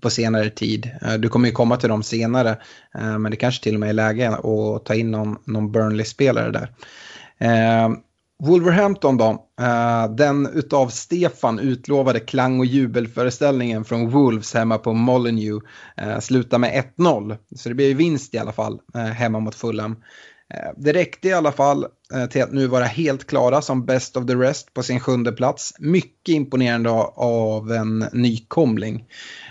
på 0.00 0.10
senare 0.10 0.50
tid. 0.50 0.90
Eh, 1.02 1.14
du 1.14 1.28
kommer 1.28 1.48
ju 1.48 1.54
komma 1.54 1.76
till 1.76 1.88
dem 1.88 2.02
senare, 2.02 2.50
eh, 2.94 3.18
men 3.18 3.30
det 3.30 3.36
kanske 3.36 3.62
till 3.62 3.74
och 3.74 3.80
med 3.80 3.88
är 3.88 3.92
läge 3.92 4.28
att 4.28 4.84
ta 4.84 4.94
in 4.94 5.10
någon, 5.10 5.36
någon 5.44 5.72
Burnley-spelare 5.72 6.50
där. 6.50 6.72
Ehm, 7.38 7.96
Wolverhampton 8.38 9.16
då, 9.16 9.46
eh, 9.60 10.14
den 10.14 10.46
utav 10.54 10.88
Stefan 10.88 11.58
utlovade 11.58 12.20
klang 12.20 12.58
och 12.58 12.66
jubelföreställningen 12.66 13.84
från 13.84 14.10
Wolves 14.10 14.54
hemma 14.54 14.78
på 14.78 14.92
Molyneux 14.92 15.64
slutar 16.20 16.58
med 16.58 16.74
1-0. 16.74 17.36
Så 17.56 17.68
det 17.68 17.74
blir 17.74 17.88
ju 17.88 17.94
vinst 17.94 18.34
i 18.34 18.38
alla 18.38 18.52
fall 18.52 18.80
hemma 19.14 19.40
mot 19.40 19.54
Fulham. 19.54 19.96
Eh, 20.54 20.70
det 20.76 20.92
räckte 20.92 21.28
i 21.28 21.32
alla 21.32 21.52
fall 21.52 21.86
eh, 22.14 22.26
till 22.26 22.42
att 22.42 22.52
nu 22.52 22.66
vara 22.66 22.84
helt 22.84 23.26
klara 23.26 23.62
som 23.62 23.86
best 23.86 24.16
of 24.16 24.26
the 24.26 24.34
rest 24.34 24.74
på 24.74 24.82
sin 24.82 25.00
sjunde 25.00 25.32
plats. 25.32 25.74
Mycket 25.78 26.34
imponerande 26.34 26.90
av 27.14 27.72
en 27.72 27.98
nykomling. 28.12 29.04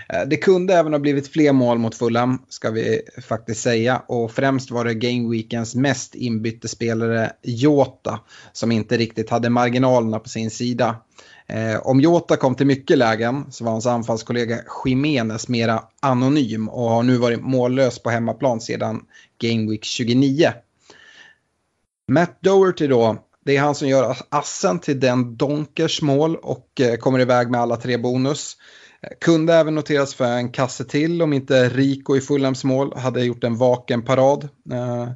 Eh, 0.09 0.27
det 0.27 0.37
kunde 0.37 0.73
även 0.73 0.93
ha 0.93 0.99
blivit 0.99 1.27
fler 1.27 1.53
mål 1.53 1.77
mot 1.77 1.95
Fulham, 1.95 2.41
ska 2.49 2.71
vi 2.71 3.01
faktiskt 3.27 3.61
säga. 3.61 4.01
Och 4.07 4.31
främst 4.31 4.71
var 4.71 4.85
det 4.85 4.93
Game 4.93 5.29
Weekends 5.29 5.75
mest 5.75 6.15
inbytte 6.15 6.67
spelare, 6.67 7.31
Jota, 7.43 8.19
som 8.53 8.71
inte 8.71 8.97
riktigt 8.97 9.29
hade 9.29 9.49
marginalerna 9.49 10.19
på 10.19 10.29
sin 10.29 10.51
sida. 10.51 10.95
om 11.81 12.01
Jota 12.01 12.37
kom 12.37 12.55
till 12.55 12.65
mycket 12.65 12.97
lägen 12.97 13.51
så 13.51 13.63
var 13.63 13.71
hans 13.71 13.85
anfallskollega 13.85 14.59
Jiménez 14.85 15.47
mera 15.47 15.83
anonym 15.99 16.69
och 16.69 16.89
har 16.89 17.03
nu 17.03 17.17
varit 17.17 17.41
mållös 17.41 17.99
på 17.99 18.09
hemmaplan 18.09 18.61
sedan 18.61 19.01
Game 19.39 19.71
Week 19.71 19.83
29. 19.83 20.53
Matt 22.07 22.37
Doherty 22.41 22.87
då, 22.87 23.17
det 23.45 23.57
är 23.57 23.61
han 23.61 23.75
som 23.75 23.87
gör 23.87 24.17
assen 24.29 24.79
till 24.79 24.99
den 24.99 25.37
Donkers 25.37 26.01
mål 26.01 26.35
och 26.35 26.81
eh, 26.81 26.95
kommer 26.95 27.19
iväg 27.19 27.49
med 27.49 27.61
alla 27.61 27.75
tre 27.75 27.97
bonus. 27.97 28.57
Eh, 29.01 29.09
kunde 29.21 29.53
även 29.53 29.75
noteras 29.75 30.15
för 30.15 30.25
en 30.25 30.51
kasse 30.51 30.83
till 30.83 31.21
om 31.21 31.33
inte 31.33 31.69
Rico 31.69 32.15
i 32.15 32.21
Fulhams 32.21 32.63
mål 32.63 32.97
hade 32.97 33.25
gjort 33.25 33.43
en 33.43 33.57
vaken 33.57 34.01
parad. 34.01 34.49
Eh, 34.71 35.09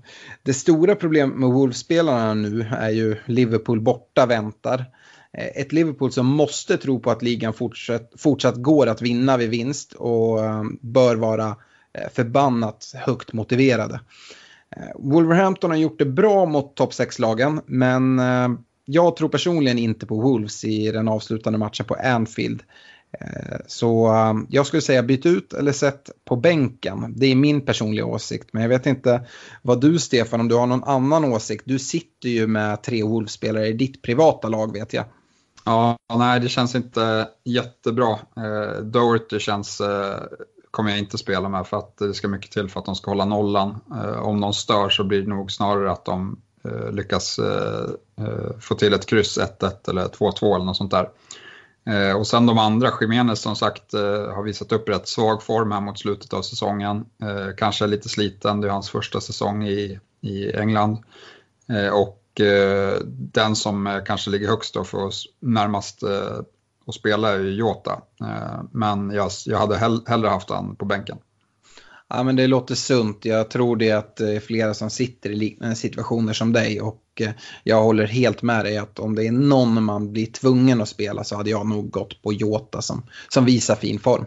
det 0.44 0.54
stora 0.54 0.96
problemet 0.96 1.38
med 1.38 1.50
Wolves-spelarna 1.50 2.34
nu 2.34 2.68
är 2.72 2.90
ju 2.90 3.16
Liverpool 3.26 3.82
borta 3.82 4.26
väntar. 4.26 4.86
Ett 5.34 5.72
Liverpool 5.72 6.12
som 6.12 6.26
måste 6.26 6.78
tro 6.78 7.00
på 7.00 7.12
att 7.12 7.22
ligan 7.22 7.54
fortsatt, 7.54 8.14
fortsatt 8.18 8.56
går 8.56 8.88
att 8.88 9.02
vinna 9.02 9.38
vid 9.38 9.50
vinst 9.50 9.94
och 9.94 10.40
bör 10.82 11.16
vara 11.16 11.56
förbannat 12.14 12.92
högt 12.96 13.34
motiverade. 13.34 14.00
Eh, 14.78 14.92
Wolverhampton 14.96 15.70
har 15.70 15.78
gjort 15.78 16.00
det 16.00 16.06
bra 16.06 16.46
mot 16.46 16.76
topp 16.76 16.92
6-lagen, 16.92 17.62
men 17.66 18.20
eh, 18.20 18.50
jag 18.86 19.16
tror 19.16 19.30
personligen 19.30 19.78
inte 19.78 20.06
på 20.06 20.16
Wolves 20.16 20.64
i 20.66 20.92
den 20.92 21.08
avslutande 21.08 21.60
matchen 21.60 21.86
på 21.86 21.96
Anfield. 21.96 22.64
Eh, 23.20 23.58
så 23.68 24.14
jag 24.50 24.66
skulle 24.66 24.82
säga 24.82 25.04
byt 25.04 25.26
ut 25.26 25.54
eller 25.54 25.72
sätt 25.72 26.10
på 26.26 26.36
bänken. 26.36 27.14
Det 27.18 27.26
är 27.26 27.36
min 27.36 27.66
personliga 27.66 28.06
åsikt. 28.06 28.50
Men 28.52 28.62
jag 28.62 28.70
vet 28.70 28.86
inte 28.86 29.28
vad 29.62 29.82
du 29.82 30.00
Stefan, 30.00 30.40
om 30.40 30.48
du 30.48 30.56
har 30.56 30.68
någon 30.68 30.84
annan 30.84 31.26
åsikt. 31.26 31.64
Du 31.66 31.80
sitter 31.80 32.30
ju 32.30 32.48
med 32.48 32.84
tre 32.84 33.04
Wolves-spelare 33.04 33.68
i 33.68 33.74
ditt 33.74 34.02
privata 34.02 34.48
lag 34.48 34.74
vet 34.74 34.94
jag. 34.94 35.06
Ja, 35.66 35.98
nej 36.18 36.40
det 36.40 36.50
känns 36.50 36.76
inte 36.76 37.28
jättebra. 37.46 38.20
Doherty 38.84 39.40
känns 39.40 39.82
kommer 40.72 40.90
jag 40.90 41.00
inte 41.00 41.18
spela 41.18 41.50
med 41.50 41.68
för 41.68 41.78
att 41.78 41.98
det 41.98 42.14
ska 42.14 42.28
mycket 42.28 42.52
till 42.52 42.70
för 42.70 42.80
att 42.80 42.86
de 42.86 42.96
ska 42.96 43.12
hålla 43.12 43.26
nollan. 43.26 43.80
Eh, 43.92 44.20
om 44.20 44.42
de 44.42 44.54
stör 44.54 44.90
så 44.90 45.04
blir 45.04 45.22
det 45.22 45.30
nog 45.30 45.52
snarare 45.52 45.92
att 45.92 46.06
de 46.06 46.42
eh, 46.64 46.92
lyckas 46.92 47.40
eh, 47.40 47.90
få 48.60 48.76
till 48.76 48.94
ett 48.94 49.06
kryss 49.06 49.40
1-1 49.40 49.90
eller 49.90 50.06
2-2 50.06 50.56
eller 50.56 50.66
något 50.66 50.78
sånt 50.78 50.92
där. 50.92 51.10
Och 52.16 52.28
sen 52.28 52.46
de 52.46 52.58
andra, 52.58 52.92
Jiménez 53.02 53.42
som 53.42 53.56
sagt 53.56 53.94
har 54.36 54.44
visat 54.44 54.72
upp 54.72 54.90
rätt 54.90 55.08
svag 55.08 55.44
form 55.44 55.72
här 55.72 55.82
mot 55.82 56.00
slutet 56.00 56.34
av 56.34 56.42
säsongen. 56.42 57.06
Kanske 57.58 57.88
lite 57.88 58.10
sliten, 58.10 58.62
det 58.62 58.68
är 58.68 58.72
hans 58.72 58.90
första 58.90 59.22
säsong 59.22 59.68
i, 59.68 60.00
i 60.22 60.52
England. 60.52 60.98
Och 61.94 62.42
den 63.10 63.56
som 63.56 64.02
kanske 64.06 64.30
ligger 64.30 64.48
högst 64.48 64.74
då 64.74 64.84
för 64.84 64.98
oss 64.98 65.28
närmast 65.40 66.04
och 66.90 66.96
spela 66.96 67.32
är 67.32 67.40
Jota. 67.40 68.02
Eh, 68.22 68.62
men 68.72 69.10
jag, 69.10 69.32
jag 69.46 69.58
hade 69.58 69.78
hell, 69.78 70.02
hellre 70.08 70.30
haft 70.30 70.50
han 70.50 70.76
på 70.76 70.86
bänken. 70.86 71.18
Ja, 72.08 72.24
men 72.24 72.36
det 72.36 72.48
låter 72.48 72.76
sunt. 72.76 73.26
Jag 73.26 73.50
tror 73.50 73.76
det 73.76 73.92
att 73.92 74.16
det 74.16 74.36
är 74.36 74.40
flera 74.40 74.74
som 74.74 74.90
sitter 74.90 75.30
i 75.30 75.36
liknande 75.36 75.76
situationer 75.76 76.34
som 76.34 76.54
dig. 76.54 76.82
Och 76.82 77.04
eh, 77.20 77.32
jag 77.64 77.84
håller 77.84 78.08
helt 78.08 78.42
med 78.42 78.66
dig 78.66 78.78
att 78.78 79.00
om 79.00 79.16
det 79.16 79.28
är 79.28 79.32
någon 79.32 79.84
man 79.84 80.14
blir 80.14 80.26
tvungen 80.26 80.82
att 80.82 80.90
spela 80.90 81.24
så 81.24 81.36
hade 81.36 81.50
jag 81.50 81.68
nog 81.68 81.92
gått 81.92 82.22
på 82.22 82.34
Jota 82.34 82.82
som, 82.82 83.04
som 83.28 83.46
visar 83.46 83.76
fin 83.76 84.00
form. 84.00 84.26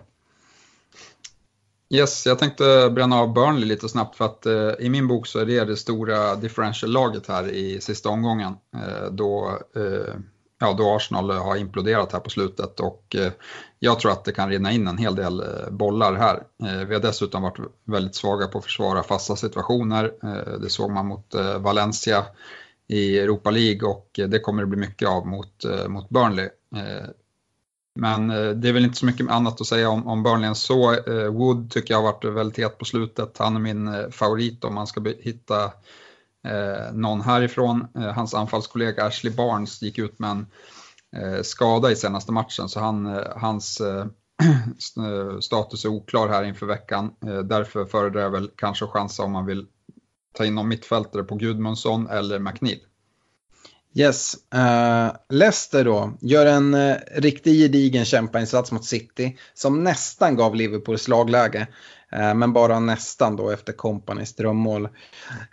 Yes, 1.90 2.26
jag 2.26 2.38
tänkte 2.38 2.90
bränna 2.94 3.16
av 3.16 3.32
Burnley 3.34 3.64
lite 3.64 3.88
snabbt 3.88 4.16
för 4.16 4.24
att 4.24 4.46
eh, 4.46 4.70
i 4.78 4.88
min 4.88 5.08
bok 5.08 5.26
så 5.26 5.38
är 5.38 5.46
det 5.46 5.64
det 5.64 5.76
stora 5.76 6.36
differential-laget 6.36 7.26
här 7.26 7.48
i 7.48 7.80
sista 7.80 8.08
omgången. 8.08 8.54
Eh, 8.74 9.10
då 9.10 9.58
eh, 9.76 10.14
ja, 10.62 10.74
då 10.78 10.96
Arsenal 10.96 11.30
eh, 11.30 11.44
har 11.44 11.56
imploderat 11.56 12.12
här 12.12 12.20
på 12.20 12.30
slutet 12.30 12.80
och 12.80 13.16
eh, 13.18 13.32
jag 13.78 14.00
tror 14.00 14.12
att 14.12 14.24
det 14.24 14.32
kan 14.32 14.48
rinna 14.48 14.72
in 14.72 14.88
en 14.88 14.98
hel 14.98 15.14
del 15.14 15.40
eh, 15.40 15.70
bollar 15.70 16.14
här. 16.14 16.42
Vi 16.86 16.94
har 16.94 17.00
dessutom 17.00 17.42
varit 17.42 17.58
väldigt 17.84 18.14
svaga 18.14 18.46
på 18.46 18.58
att 18.58 18.64
försvara 18.64 19.02
fasta 19.02 19.36
situationer. 19.36 20.12
Det 20.60 20.70
såg 20.70 20.90
man 20.90 21.06
mot 21.06 21.34
Valencia 21.58 22.24
i 22.88 23.18
Europa 23.18 23.50
League 23.50 23.88
och 23.88 24.20
det 24.28 24.38
kommer 24.38 24.62
det 24.62 24.68
bli 24.68 24.78
mycket 24.78 25.08
av 25.08 25.26
mot, 25.26 25.64
mot 25.88 26.08
Burnley. 26.08 26.48
Men 27.94 28.28
det 28.60 28.68
är 28.68 28.72
väl 28.72 28.84
inte 28.84 28.96
så 28.96 29.06
mycket 29.06 29.30
annat 29.30 29.60
att 29.60 29.66
säga 29.66 29.90
om, 29.90 30.06
om 30.06 30.22
Burnley 30.22 30.48
än 30.48 30.54
så. 30.54 30.96
Wood 31.30 31.70
tycker 31.70 31.94
jag 31.94 31.98
har 32.02 32.12
varit 32.12 32.24
väldigt 32.24 32.58
het 32.58 32.78
på 32.78 32.84
slutet. 32.84 33.38
Han 33.38 33.56
är 33.56 33.60
min 33.60 34.12
favorit 34.12 34.64
om 34.64 34.74
man 34.74 34.86
ska 34.86 35.00
hitta 35.20 35.72
eh, 36.44 36.92
någon 36.92 37.20
härifrån. 37.20 37.86
Eh, 37.96 38.12
hans 38.12 38.34
anfallskollega 38.34 39.04
Ashley 39.04 39.32
Barnes 39.32 39.82
gick 39.82 39.98
ut 39.98 40.18
med 40.18 40.30
en 40.30 40.46
eh, 41.16 41.42
skada 41.42 41.90
i 41.90 41.96
senaste 41.96 42.32
matchen 42.32 42.68
så 42.68 42.80
han, 42.80 43.06
eh, 43.06 43.36
hans 43.36 43.80
eh, 43.80 44.06
status 45.40 45.84
är 45.84 45.88
oklar 45.88 46.28
här 46.28 46.44
inför 46.44 46.66
veckan. 46.66 47.10
Eh, 47.26 47.38
därför 47.38 47.84
föredrar 47.84 48.22
jag 48.22 48.30
väl 48.30 48.50
kanske 48.56 48.84
att 48.84 48.90
chansa 48.90 49.22
om 49.22 49.32
man 49.32 49.46
vill 49.46 49.66
ta 50.32 50.44
in 50.44 50.54
någon 50.54 50.68
mittfältare 50.68 51.22
på 51.22 51.34
Gudmundsson 51.34 52.08
eller 52.08 52.38
McNeil. 52.38 52.80
Yes, 53.94 54.36
uh, 54.54 55.16
Leicester 55.28 55.84
då 55.84 56.12
gör 56.20 56.46
en 56.46 56.74
uh, 56.74 56.96
riktig 57.16 57.58
gedigen 57.60 58.04
kämpainsats 58.04 58.72
mot 58.72 58.84
City 58.84 59.36
som 59.54 59.84
nästan 59.84 60.36
gav 60.36 60.54
Liverpool 60.54 60.98
slagläge. 60.98 61.66
Eh, 62.12 62.34
men 62.34 62.52
bara 62.52 62.80
nästan 62.80 63.36
då 63.36 63.50
efter 63.50 63.72
Companys 63.72 64.34
drömmål. 64.34 64.88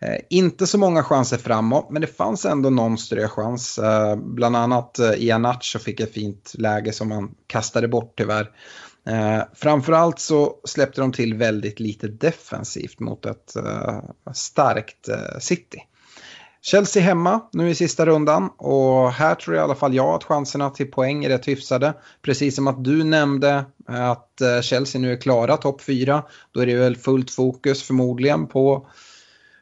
Eh, 0.02 0.18
inte 0.30 0.68
så 0.68 0.78
många 0.78 1.04
chanser 1.04 1.38
framåt, 1.38 1.88
men 1.90 2.02
det 2.02 2.18
fanns 2.18 2.46
ändå 2.46 2.70
någon 2.70 2.98
ströchans. 2.98 3.78
Eh, 3.80 4.16
bland 4.16 4.56
annat 4.56 5.00
Ianacho 5.18 5.80
fick 5.80 6.00
ett 6.00 6.14
fint 6.14 6.54
läge 6.58 6.94
som 6.94 7.12
han 7.12 7.36
kastade 7.48 7.88
bort 7.88 8.14
tyvärr. 8.18 8.52
Framförallt 9.54 10.20
så 10.20 10.56
släppte 10.64 11.02
de 11.02 11.12
till 11.12 11.34
väldigt 11.34 11.80
lite 11.80 12.08
defensivt 12.08 13.00
mot 13.00 13.26
ett 13.26 13.54
starkt 14.34 15.10
City. 15.40 15.84
Chelsea 16.62 17.04
hemma 17.04 17.42
nu 17.54 17.70
i 17.70 17.76
sista 17.76 18.06
rundan 18.06 18.50
och 18.58 19.12
här 19.12 19.36
tror 19.36 19.56
i 19.56 19.60
alla 19.60 19.76
fall 19.76 19.96
jag 19.96 20.10
att 20.10 20.24
chanserna 20.24 20.70
till 20.70 20.92
poäng 20.92 21.26
är 21.26 21.30
rätt 21.30 21.48
hyfsade. 21.48 21.94
Precis 22.22 22.56
som 22.56 22.68
att 22.68 22.84
du 22.84 23.04
nämnde 23.04 23.66
att 23.88 24.42
eh, 24.42 24.62
Chelsea 24.62 25.02
nu 25.02 25.12
är 25.14 25.22
klara 25.22 25.58
topp 25.58 25.82
4. 25.82 26.24
Då 26.52 26.60
är 26.60 26.66
det 26.66 26.76
väl 26.76 26.96
fullt 26.96 27.32
fokus 27.32 27.84
förmodligen 27.84 28.48
på, 28.48 28.88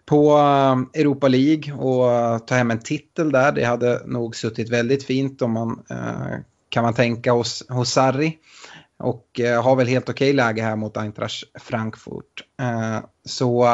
på 0.06 0.38
eh, 0.38 1.02
Europa 1.02 1.28
League 1.28 1.74
och 1.74 2.12
eh, 2.12 2.38
ta 2.38 2.56
hem 2.56 2.72
en 2.72 2.80
titel 2.80 3.32
där. 3.32 3.52
Det 3.52 3.64
hade 3.64 4.02
nog 4.06 4.36
suttit 4.36 4.70
väldigt 4.70 5.04
fint 5.04 5.42
om 5.42 5.52
man 5.52 5.84
kan 6.70 6.84
man 6.84 6.94
tänka 6.94 7.32
hos, 7.32 7.64
hos 7.70 7.92
Sarri. 7.92 8.38
Och 9.00 9.40
har 9.64 9.76
väl 9.76 9.88
helt 9.88 10.10
okej 10.10 10.34
läge 10.34 10.62
här 10.62 10.76
mot 10.76 10.98
Eintracht 10.98 11.44
Frankfurt. 11.60 12.44
Så 13.26 13.68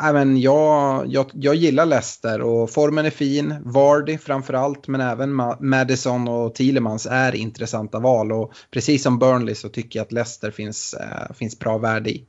men 0.00 0.40
jag, 0.40 1.06
jag, 1.06 1.30
jag 1.32 1.54
gillar 1.54 1.86
Leicester 1.86 2.40
och 2.40 2.70
formen 2.70 3.06
är 3.06 3.10
fin. 3.10 3.54
Vardy 3.64 4.18
framförallt 4.18 4.88
men 4.88 5.00
även 5.00 5.34
Madison 5.60 6.28
och 6.28 6.54
Thielemans 6.54 7.06
är 7.10 7.34
intressanta 7.34 7.98
val. 7.98 8.32
Och 8.32 8.52
precis 8.70 9.02
som 9.02 9.18
Burnley 9.18 9.54
så 9.54 9.68
tycker 9.68 9.98
jag 9.98 10.04
att 10.04 10.12
Leicester 10.12 10.50
finns, 10.50 10.94
äh, 10.94 11.34
finns 11.34 11.58
bra 11.58 11.78
värde 11.78 12.10
i. 12.10 12.26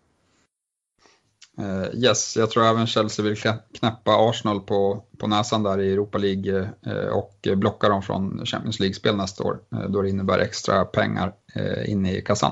Uh, 1.60 2.04
yes, 2.04 2.38
jag 2.38 2.50
tror 2.52 2.66
även 2.66 2.88
Chelsea 2.88 3.26
vill 3.26 3.36
knäppa 3.80 4.30
Arsenal 4.30 4.62
på, 4.62 5.04
på 5.18 5.28
näsan 5.28 5.64
där 5.64 5.82
i 5.82 5.94
Europa 5.94 6.18
League 6.18 6.70
uh, 6.88 7.08
och 7.08 7.48
blocka 7.58 7.90
dem 7.90 8.02
från 8.02 8.46
Champions 8.46 8.80
League-spel 8.80 9.16
nästa 9.16 9.44
år 9.44 9.60
uh, 9.74 9.90
då 9.90 10.02
det 10.02 10.10
innebär 10.10 10.40
extra 10.40 10.86
pengar 10.86 11.34
in 11.86 12.06
i 12.06 12.22
kassan. 12.22 12.52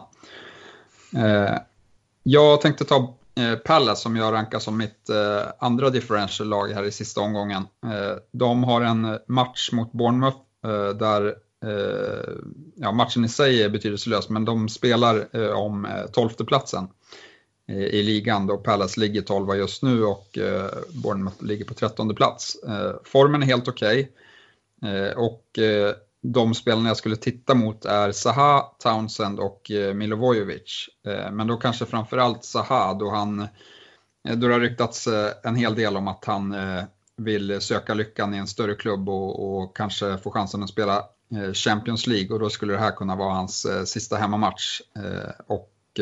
jag 2.24 2.62
tänkte 2.62 2.86
ta 2.86 3.16
Eh, 3.36 3.56
Palace 3.56 4.02
som 4.02 4.16
jag 4.16 4.34
rankar 4.34 4.60
som 4.60 4.78
mitt 4.78 5.10
eh, 5.10 5.42
andra 5.60 5.90
differential-lag 5.90 6.68
här 6.68 6.84
i 6.84 6.92
sista 6.92 7.22
omgången. 7.22 7.64
Eh, 7.86 8.18
de 8.32 8.64
har 8.64 8.82
en 8.82 9.20
match 9.28 9.72
mot 9.72 9.92
Bournemouth 9.92 10.38
där 11.00 11.36
ja, 12.76 12.92
matchen 12.92 13.26
i 13.26 13.30
sig 13.30 13.64
är 13.64 13.70
betydelselös 13.70 14.30
men 14.30 14.46
de 14.46 14.70
spelar 14.70 15.36
om 15.56 15.88
tolfte 16.12 16.46
platsen 16.46 16.88
i 17.68 18.04
ligan 18.04 18.48
då 18.48 18.58
Palace 18.58 19.00
ligger 19.00 19.22
12 19.22 19.56
just 19.56 19.84
nu 19.84 20.04
och 20.04 20.38
Bournemouth 20.90 21.44
ligger 21.44 21.66
på 21.66 21.74
13 21.74 22.16
plats. 22.16 22.58
Formen 23.04 23.44
är 23.44 23.48
helt 23.48 23.68
okej 23.68 24.12
okay. 24.82 25.14
och 25.14 25.60
de 26.24 26.54
spelarna 26.54 26.90
jag 26.90 26.98
skulle 26.98 27.16
titta 27.16 27.56
mot 27.56 27.86
är 27.86 28.12
Zaha, 28.12 28.62
Townsend 28.62 29.40
och 29.40 29.72
eh, 29.72 29.94
Milovojevic. 29.94 30.90
Eh, 31.08 31.32
men 31.32 31.48
då 31.48 31.58
kanske 31.58 31.86
framförallt 31.86 32.46
Zaha 32.46 32.94
då 32.94 33.10
han 33.10 33.40
eh, 34.28 34.36
då 34.36 34.48
det 34.48 34.54
har 34.54 34.60
ryktats 34.60 35.08
en 35.44 35.56
hel 35.56 35.76
del 35.76 35.98
om 35.98 36.08
att 36.08 36.26
han 36.26 36.56
vill 37.18 37.62
söka 37.62 37.94
lyckan 37.94 38.34
i 38.34 38.38
en 38.38 38.48
större 38.48 38.76
klubb 38.76 39.10
och, 39.10 39.62
och 39.64 39.78
kanske 39.78 40.18
få 40.18 40.32
chansen 40.32 40.64
att 40.64 40.70
spela 40.70 41.04
Champions 41.54 42.08
League 42.08 42.34
och 42.34 42.40
då 42.40 42.50
skulle 42.50 42.74
det 42.74 42.80
här 42.80 42.92
kunna 42.92 43.16
vara 43.16 43.34
hans 43.34 43.68
sista 43.86 44.16
hemmamatch. 44.18 44.82
Och 45.48 46.00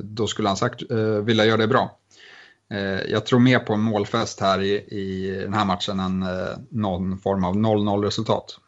då 0.00 0.26
skulle 0.26 0.48
han 0.48 0.56
sagt 0.56 0.82
vilja 1.22 1.44
göra 1.44 1.56
det 1.56 1.66
bra. 1.66 1.98
Jag 3.08 3.26
tror 3.26 3.38
mer 3.38 3.58
på 3.58 3.72
en 3.72 3.80
målfest 3.80 4.40
här 4.40 4.62
i, 4.62 4.72
i 4.74 5.30
den 5.42 5.54
här 5.54 5.64
matchen 5.64 6.00
än 6.00 6.24
någon 6.70 7.18
form 7.18 7.44
av 7.44 7.54
0-0 7.54 8.02
resultat. 8.02 8.58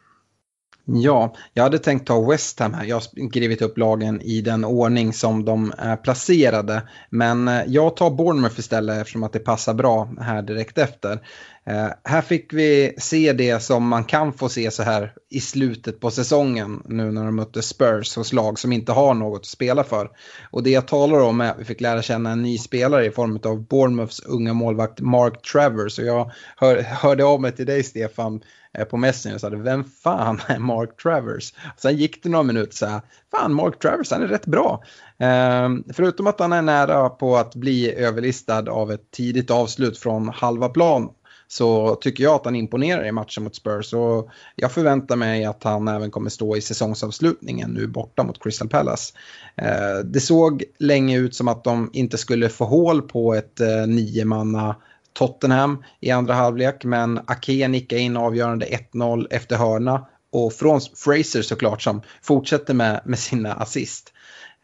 Ja, 0.85 1.35
jag 1.55 1.63
hade 1.63 1.79
tänkt 1.79 2.07
ta 2.07 2.31
West 2.31 2.61
Ham 2.61 2.75
här. 2.75 2.85
Jag 2.85 2.97
har 2.97 3.29
skrivit 3.29 3.63
upp 3.63 3.79
lagen 3.79 4.21
i 4.21 4.41
den 4.41 4.65
ordning 4.65 5.13
som 5.13 5.45
de 5.45 5.73
är 5.79 5.97
placerade. 5.97 6.83
Men 7.11 7.49
eh, 7.49 7.63
jag 7.67 7.97
tar 7.97 8.11
Bournemouth 8.11 8.61
istället 8.61 9.01
eftersom 9.01 9.23
att 9.23 9.33
det 9.33 9.39
passar 9.39 9.75
bra 9.75 10.11
här 10.21 10.43
direkt 10.43 10.79
efter. 10.79 11.21
Eh, 11.71 11.91
här 12.05 12.21
fick 12.21 12.53
vi 12.53 12.95
se 12.99 13.33
det 13.33 13.61
som 13.61 13.89
man 13.89 14.05
kan 14.05 14.33
få 14.33 14.49
se 14.49 14.71
så 14.71 14.83
här 14.83 15.13
i 15.31 15.41
slutet 15.41 16.01
på 16.01 16.11
säsongen 16.11 16.83
nu 16.85 17.11
när 17.13 17.25
de 17.25 17.37
mötte 17.37 17.63
Spurs 17.63 18.17
hos 18.17 18.33
lag 18.33 18.59
som 18.59 18.73
inte 18.73 18.93
har 18.93 19.15
något 19.15 19.41
att 19.41 19.47
spela 19.47 19.85
för. 19.85 20.11
Och 20.51 20.63
det 20.63 20.71
jag 20.71 20.89
talar 20.89 21.21
om 21.21 21.41
är 21.41 21.51
att 21.51 21.59
vi 21.59 21.65
fick 21.65 21.81
lära 21.81 22.03
känna 22.03 22.31
en 22.31 22.43
ny 22.43 22.59
spelare 22.59 23.07
i 23.07 23.11
form 23.11 23.41
av 23.45 23.67
Bournemouths 23.67 24.21
unga 24.21 24.53
målvakt 24.53 25.01
Mark 25.01 25.43
Travers. 25.43 25.99
Och 25.99 26.05
jag 26.05 26.31
hör, 26.57 26.83
hörde 26.83 27.25
av 27.25 27.41
mig 27.41 27.53
till 27.53 27.67
dig 27.67 27.83
Stefan 27.83 28.41
eh, 28.79 28.85
på 28.85 28.97
Messenger 28.97 29.35
och 29.35 29.41
sa 29.41 29.49
vem 29.49 29.85
fan 29.85 30.41
är 30.49 30.59
Mark 30.59 30.97
Travers? 31.03 31.55
Sen 31.77 31.97
gick 31.97 32.23
det 32.23 32.29
några 32.29 32.43
minuter 32.43 32.77
så 32.77 32.87
här, 32.87 33.01
fan 33.31 33.55
Mark 33.55 33.79
Travers 33.79 34.11
han 34.11 34.23
är 34.23 34.29
rätt 34.29 34.47
bra. 34.47 34.83
Eh, 35.19 35.69
förutom 35.95 36.27
att 36.27 36.41
han 36.41 36.53
är 36.53 36.63
nära 36.63 37.09
på 37.09 37.37
att 37.37 37.55
bli 37.55 37.95
överlistad 37.95 38.71
av 38.71 38.93
ett 38.93 39.11
tidigt 39.11 39.51
avslut 39.51 39.99
från 39.99 40.29
halva 40.29 40.69
plan 40.69 41.11
så 41.53 41.95
tycker 41.95 42.25
jag 42.25 42.35
att 42.35 42.45
han 42.45 42.57
imponerar 42.57 43.07
i 43.07 43.13
matchen 43.13 43.45
mot 43.45 43.55
Spurs. 43.55 43.93
Och 43.93 44.29
jag 44.57 44.73
förväntar 44.73 45.17
mig 45.17 45.45
att 45.45 45.65
han 45.65 45.89
även 45.89 46.11
kommer 46.11 46.31
stå 46.31 46.57
i 46.57 46.61
säsongsavslutningen 46.61 47.71
nu 47.71 47.87
borta 47.87 48.23
mot 48.23 48.43
Crystal 48.43 48.69
Palace. 48.69 49.15
Eh, 49.57 49.99
det 50.05 50.21
såg 50.21 50.65
länge 50.79 51.19
ut 51.19 51.35
som 51.35 51.49
att 51.49 51.65
de 51.65 51.91
inte 51.93 52.19
skulle 52.19 52.49
få 52.49 52.65
hål 52.65 53.03
på 53.03 53.35
ett 53.35 53.61
eh, 53.61 53.87
niomanna 53.87 54.77
Tottenham 55.13 55.85
i 56.01 56.11
andra 56.11 56.35
halvlek 56.35 56.85
men 56.85 57.19
Ake 57.19 57.69
nickade 57.69 58.03
in 58.03 58.17
avgörande 58.17 58.67
1-0 58.93 59.27
efter 59.31 59.57
hörna 59.57 60.07
och 60.33 60.53
från 60.53 60.81
Fraser 60.97 61.43
såklart 61.43 61.83
som 61.83 62.03
fortsätter 62.23 62.75
med, 62.75 63.01
med 63.05 63.19
sina 63.19 63.55
assist. 63.55 64.13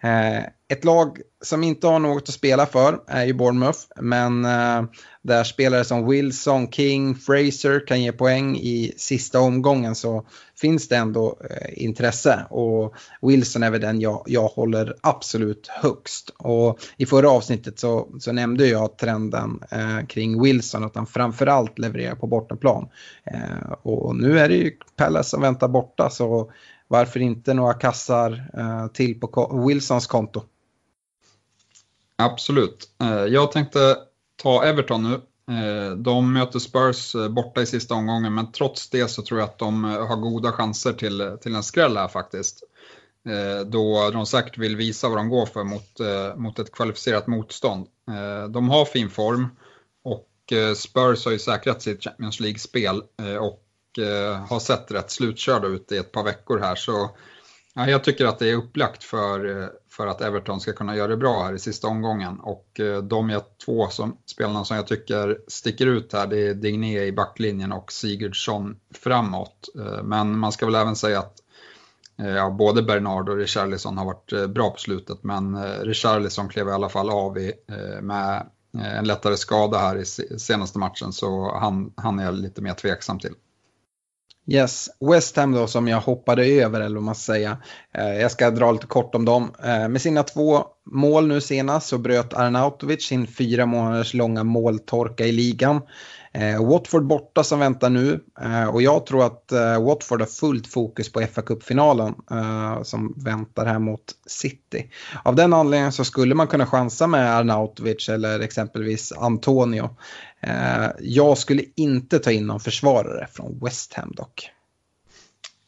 Eh, 0.02 0.44
ett 0.68 0.84
lag 0.84 1.18
som 1.44 1.64
inte 1.64 1.86
har 1.86 1.98
något 1.98 2.28
att 2.28 2.34
spela 2.34 2.66
för 2.66 3.00
är 3.06 3.24
ju 3.24 3.32
Bournemouth, 3.32 3.78
men 3.96 4.44
eh, 4.44 4.84
där 5.22 5.44
spelare 5.44 5.84
som 5.84 6.08
Wilson, 6.08 6.70
King, 6.72 7.14
Fraser 7.14 7.86
kan 7.86 8.02
ge 8.02 8.12
poäng 8.12 8.56
i 8.56 8.92
sista 8.96 9.40
omgången 9.40 9.94
så 9.94 10.26
finns 10.60 10.88
det 10.88 10.96
ändå 10.96 11.38
eh, 11.50 11.84
intresse. 11.84 12.46
Och 12.50 12.94
Wilson 13.22 13.62
är 13.62 13.70
väl 13.70 13.80
den 13.80 14.00
jag, 14.00 14.22
jag 14.26 14.48
håller 14.48 14.96
absolut 15.00 15.66
högst. 15.66 16.30
Och 16.38 16.78
i 16.96 17.06
förra 17.06 17.30
avsnittet 17.30 17.78
så, 17.78 18.08
så 18.18 18.32
nämnde 18.32 18.66
jag 18.66 18.98
trenden 18.98 19.60
eh, 19.70 20.06
kring 20.06 20.42
Wilson, 20.42 20.84
att 20.84 20.96
han 20.96 21.06
framförallt 21.06 21.78
levererar 21.78 22.14
på 22.14 22.26
bortaplan. 22.26 22.88
Eh, 23.24 23.72
och 23.82 24.16
nu 24.16 24.38
är 24.38 24.48
det 24.48 24.56
ju 24.56 24.72
Palace 24.96 25.30
som 25.30 25.40
väntar 25.40 25.68
borta 25.68 26.10
så 26.10 26.50
varför 26.88 27.20
inte 27.20 27.54
några 27.54 27.74
kassar 27.74 28.50
eh, 28.54 28.86
till 28.86 29.20
på 29.20 29.62
Wilsons 29.68 30.06
konto? 30.06 30.42
Absolut. 32.16 32.90
Eh, 33.02 33.24
jag 33.24 33.52
tänkte 33.52 33.96
ta 34.42 34.64
Everton 34.64 35.02
nu. 35.02 35.20
Eh, 35.54 35.96
de 35.96 36.32
möter 36.32 36.58
Spurs 36.58 37.14
eh, 37.14 37.28
borta 37.28 37.62
i 37.62 37.66
sista 37.66 37.94
omgången 37.94 38.34
men 38.34 38.52
trots 38.52 38.90
det 38.90 39.08
så 39.08 39.22
tror 39.22 39.40
jag 39.40 39.48
att 39.48 39.58
de 39.58 39.84
eh, 39.84 40.06
har 40.06 40.16
goda 40.16 40.52
chanser 40.52 40.92
till, 40.92 41.20
eh, 41.20 41.36
till 41.36 41.54
en 41.54 41.62
skräll 41.62 41.96
här 41.96 42.08
faktiskt. 42.08 42.62
Då 43.66 44.10
de 44.10 44.26
säkert 44.26 44.58
vill 44.58 44.76
visa 44.76 45.08
vad 45.08 45.18
de 45.18 45.28
går 45.28 45.46
för 45.46 45.64
mot, 45.64 46.00
mot 46.36 46.58
ett 46.58 46.72
kvalificerat 46.72 47.26
motstånd. 47.26 47.86
De 48.50 48.68
har 48.68 48.84
fin 48.84 49.10
form 49.10 49.48
och 50.04 50.28
Spurs 50.76 51.24
har 51.24 51.32
ju 51.32 51.38
säkrat 51.38 51.82
sitt 51.82 52.04
Champions 52.04 52.40
League-spel 52.40 53.02
och 53.40 53.65
Eh, 53.98 54.46
har 54.46 54.58
sett 54.58 54.90
rätt 54.90 55.10
slutkörda 55.10 55.66
ut 55.66 55.92
i 55.92 55.96
ett 55.96 56.12
par 56.12 56.24
veckor 56.24 56.58
här. 56.58 56.74
Så 56.74 57.10
ja, 57.74 57.88
jag 57.88 58.04
tycker 58.04 58.26
att 58.26 58.38
det 58.38 58.50
är 58.50 58.54
upplagt 58.54 59.04
för, 59.04 59.62
eh, 59.62 59.68
för 59.90 60.06
att 60.06 60.20
Everton 60.20 60.60
ska 60.60 60.72
kunna 60.72 60.96
göra 60.96 61.08
det 61.08 61.16
bra 61.16 61.44
här 61.44 61.54
i 61.54 61.58
sista 61.58 61.88
omgången. 61.88 62.40
Och 62.40 62.80
eh, 62.80 63.02
de 63.02 63.30
är 63.30 63.42
två 63.64 63.88
som, 63.88 64.16
spelarna 64.26 64.64
som 64.64 64.76
jag 64.76 64.86
tycker 64.86 65.38
sticker 65.48 65.86
ut 65.86 66.12
här, 66.12 66.26
det 66.26 66.48
är 66.48 66.54
Digné 66.54 67.04
i 67.04 67.12
backlinjen 67.12 67.72
och 67.72 67.92
Sigurdsson 67.92 68.76
framåt. 68.94 69.68
Men 70.02 70.38
man 70.38 70.52
ska 70.52 70.66
väl 70.66 70.74
även 70.74 70.96
säga 70.96 71.18
att 71.18 71.42
Ja, 72.18 72.50
både 72.50 72.82
Bernard 72.82 73.28
och 73.28 73.36
Richarlison 73.36 73.98
har 73.98 74.04
varit 74.04 74.50
bra 74.50 74.70
på 74.70 74.78
slutet 74.78 75.18
men 75.22 75.64
Richarlison 75.82 76.48
klev 76.48 76.68
i 76.68 76.72
alla 76.72 76.88
fall 76.88 77.10
av 77.10 77.38
i, 77.38 77.52
med 78.02 78.46
en 78.72 79.04
lättare 79.04 79.36
skada 79.36 79.78
här 79.78 79.96
i 79.96 80.04
senaste 80.38 80.78
matchen 80.78 81.12
så 81.12 81.58
han, 81.60 81.92
han 81.96 82.18
är 82.18 82.24
jag 82.24 82.34
lite 82.34 82.62
mer 82.62 82.74
tveksam 82.74 83.18
till. 83.18 83.34
Yes, 84.48 84.88
West 85.00 85.36
Ham 85.36 85.52
då 85.52 85.66
som 85.66 85.88
jag 85.88 86.00
hoppade 86.00 86.46
över 86.46 86.80
eller 86.80 86.94
vad 86.94 87.04
man 87.04 87.14
ska 87.14 87.32
säga. 87.32 87.58
Eh, 87.94 88.20
jag 88.20 88.30
ska 88.30 88.50
dra 88.50 88.72
lite 88.72 88.86
kort 88.86 89.14
om 89.14 89.24
dem. 89.24 89.52
Eh, 89.64 89.88
med 89.88 90.02
sina 90.02 90.22
två 90.22 90.64
mål 90.92 91.26
nu 91.26 91.40
senast 91.40 91.88
så 91.88 91.98
bröt 91.98 92.34
Arnautovic 92.34 93.06
sin 93.06 93.26
fyra 93.26 93.66
månaders 93.66 94.14
långa 94.14 94.44
måltorka 94.44 95.26
i 95.26 95.32
ligan. 95.32 95.80
Eh, 96.32 96.66
Watford 96.66 97.06
borta 97.06 97.44
som 97.44 97.58
väntar 97.58 97.90
nu 97.90 98.20
eh, 98.40 98.68
och 98.68 98.82
jag 98.82 99.06
tror 99.06 99.26
att 99.26 99.52
eh, 99.52 99.84
Watford 99.84 100.20
har 100.20 100.26
fullt 100.26 100.66
fokus 100.66 101.12
på 101.12 101.20
fa 101.20 101.42
Cup-finalen 101.42 102.14
eh, 102.30 102.82
som 102.82 103.14
väntar 103.16 103.66
här 103.66 103.78
mot 103.78 104.04
City. 104.26 104.90
Av 105.22 105.34
den 105.34 105.52
anledningen 105.52 105.92
så 105.92 106.04
skulle 106.04 106.34
man 106.34 106.46
kunna 106.46 106.66
chansa 106.66 107.06
med 107.06 107.36
Arnautovic 107.36 108.08
eller 108.08 108.40
exempelvis 108.40 109.12
Antonio. 109.12 109.90
Eh, 110.46 110.90
jag 111.00 111.38
skulle 111.38 111.62
inte 111.76 112.18
ta 112.18 112.32
in 112.32 112.46
någon 112.46 112.60
försvarare 112.60 113.26
från 113.32 113.58
West 113.62 113.94
Ham 113.94 114.12
dock. 114.16 114.50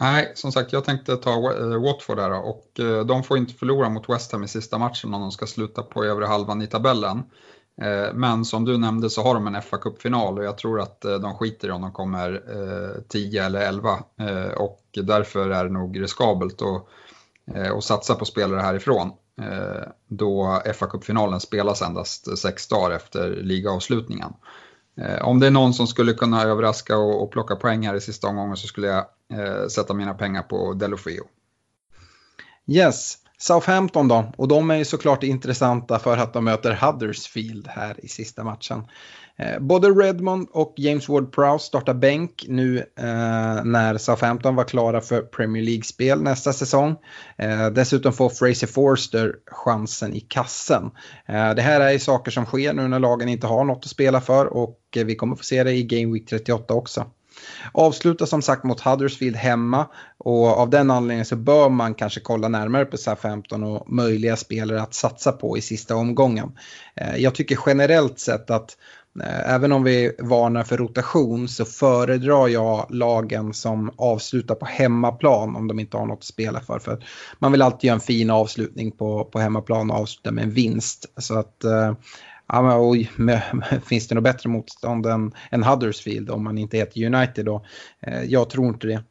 Nej, 0.01 0.33
som 0.35 0.53
sagt, 0.53 0.73
jag 0.73 0.85
tänkte 0.85 1.17
ta 1.17 1.31
eh, 1.31 1.83
Watford 1.83 2.17
där 2.17 2.33
och 2.33 2.81
eh, 2.81 3.05
de 3.05 3.23
får 3.23 3.38
inte 3.38 3.55
förlora 3.55 3.88
mot 3.88 4.09
West 4.09 4.33
Ham 4.33 4.45
i 4.45 4.49
sista 4.49 4.79
matchen 4.79 5.14
om 5.14 5.21
de 5.21 5.31
ska 5.31 5.47
sluta 5.47 5.83
på 5.83 6.05
övre 6.05 6.27
halvan 6.27 6.62
i 6.62 6.67
tabellen. 6.67 7.23
Eh, 7.83 8.14
men 8.14 8.45
som 8.45 8.64
du 8.64 8.79
nämnde 8.79 9.11
så 9.11 9.23
har 9.23 9.35
de 9.35 9.47
en 9.47 9.62
fa 9.62 9.79
Cup-final 9.79 10.38
och 10.38 10.45
jag 10.45 10.59
tror 10.59 10.81
att 10.81 11.01
de 11.01 11.35
skiter 11.35 11.69
i 11.69 11.71
om 11.71 11.83
de 11.83 11.93
kommer 11.93 12.43
10 13.09 13.45
eller 13.45 13.61
11 13.61 13.99
och 14.57 14.85
därför 15.03 15.51
är 15.51 15.64
det 15.64 15.71
nog 15.71 16.03
riskabelt 16.03 16.62
att, 16.62 16.87
att 17.77 17.85
satsa 17.85 18.14
på 18.14 18.25
spelare 18.25 18.61
härifrån. 18.61 19.12
då 20.09 20.62
fa 20.75 20.87
Cup-finalen 20.87 21.41
spelas 21.41 21.83
endast 21.83 22.38
sex 22.38 22.69
dagar 22.69 22.97
efter 22.97 23.31
ligaavslutningen. 23.31 24.33
Eh, 25.01 25.23
om 25.23 25.41
det 25.41 25.47
är 25.47 25.51
någon 25.51 25.75
som 25.75 25.87
skulle 25.87 26.13
kunna 26.13 26.43
överraska 26.43 26.97
och 26.97 27.31
plocka 27.31 27.57
poäng 27.57 27.87
här 27.87 27.95
i 27.95 28.01
sista 28.01 28.27
omgången 28.27 28.57
så 28.57 28.67
skulle 28.67 28.87
jag 28.87 29.05
eh, 29.33 29.67
sätta 29.69 29.95
mina 29.95 30.15
pengar 30.15 30.43
på 30.43 30.73
Delofeo. 30.73 31.25
Yes, 32.67 33.19
Southampton 33.39 34.09
då, 34.09 34.33
och 34.37 34.49
de 34.49 34.71
är 34.71 34.77
ju 34.77 34.85
såklart 34.85 35.23
intressanta 35.23 35.99
för 35.99 36.17
att 36.17 36.33
de 36.33 36.45
möter 36.45 36.79
Huddersfield 36.83 37.67
här 37.69 38.05
i 38.05 38.09
sista 38.09 38.45
matchen. 38.45 38.83
Eh, 39.37 39.61
både 39.61 39.89
Redmond 39.89 40.49
och 40.51 40.75
James 40.77 41.09
Ward-Prowse 41.09 41.59
startar 41.59 41.95
bänk 41.95 42.45
nu 42.49 42.79
eh, 42.79 43.65
när 43.65 43.99
Southampton 43.99 44.55
var 44.55 44.65
klara 44.65 45.01
för 45.01 45.23
Premier 45.23 45.63
League-spel 45.63 46.23
nästa 46.23 46.53
säsong. 46.53 46.97
Eh, 47.37 47.67
dessutom 47.67 48.13
får 48.13 48.29
Fraser 48.29 48.67
Forster 48.67 49.35
chansen 49.47 50.15
i 50.15 50.21
kassen. 50.21 50.91
Eh, 51.27 51.55
det 51.55 51.63
här 51.63 51.81
är 51.81 51.91
ju 51.91 51.99
saker 51.99 52.31
som 52.31 52.45
sker 52.45 52.73
nu 52.73 52.89
när 52.89 52.99
lagen 52.99 53.29
inte 53.29 53.47
har 53.47 53.65
något 53.65 53.85
att 53.85 53.91
spela 53.91 54.21
för 54.21 54.47
och 54.47 54.78
Eh, 54.96 55.05
vi 55.05 55.14
kommer 55.14 55.37
få 55.37 55.44
se 55.44 55.64
det 55.64 55.72
i 55.72 55.83
Game 55.83 56.12
Week 56.12 56.27
38 56.27 56.74
också. 56.74 57.07
Avsluta 57.72 58.27
som 58.27 58.42
sagt 58.42 58.64
mot 58.64 58.81
Huddersfield 58.81 59.37
hemma 59.37 59.87
och 60.18 60.46
av 60.46 60.70
den 60.70 60.90
anledningen 60.90 61.24
så 61.24 61.37
bör 61.37 61.68
man 61.68 61.94
kanske 61.94 62.20
kolla 62.20 62.48
närmare 62.48 62.85
på 62.85 62.96
SA-15 62.96 63.64
och 63.64 63.92
möjliga 63.92 64.37
spelare 64.37 64.83
att 64.83 64.94
satsa 64.94 65.33
på 65.33 65.59
i 65.59 65.61
sista 65.61 65.96
omgången. 65.96 66.53
Eh, 66.96 67.16
jag 67.16 67.35
tycker 67.35 67.59
generellt 67.66 68.18
sett 68.18 68.51
att 68.51 68.77
eh, 69.20 69.55
Även 69.55 69.72
om 69.72 69.85
vi 69.85 70.12
varnar 70.18 70.64
för 70.64 70.77
rotation 70.77 71.48
så 71.48 71.64
föredrar 71.64 72.48
jag 72.48 72.87
lagen 72.90 73.55
som 73.55 73.90
avslutar 73.96 74.55
på 74.55 74.66
hemmaplan 74.66 75.57
om 75.57 75.68
de 75.68 75.81
inte 75.81 75.96
har 75.96 76.07
något 76.07 76.18
att 76.18 76.24
spela 76.24 76.61
för. 76.61 76.79
för 76.79 77.05
man 77.38 77.53
vill 77.53 77.62
alltid 77.62 77.88
göra 77.88 77.94
en 77.94 78.01
fin 78.01 78.31
avslutning 78.31 78.90
på, 78.90 79.24
på 79.24 79.38
hemmaplan 79.38 79.90
och 79.90 79.96
avsluta 79.96 80.31
med 80.31 80.44
en 80.44 80.51
vinst. 80.51 81.07
Så 81.16 81.38
att 81.38 81.64
eh, 81.64 81.92
Ja, 82.49 82.63
men, 82.63 82.77
oj, 82.81 83.11
med, 83.17 83.43
finns 83.87 84.09
det 84.09 84.15
något 84.15 84.25
bättre 84.25 84.51
motstånd 84.51 85.07
än, 85.07 85.33
än 85.51 85.63
Huddersfield 85.63 86.31
om 86.31 86.45
man 86.45 86.59
inte 86.59 86.77
heter 86.77 87.05
United 87.05 87.45
då? 87.45 87.65
Eh, 88.01 88.23
jag 88.23 88.51
tror 88.51 88.69
inte 88.69 88.87
det. 88.87 89.03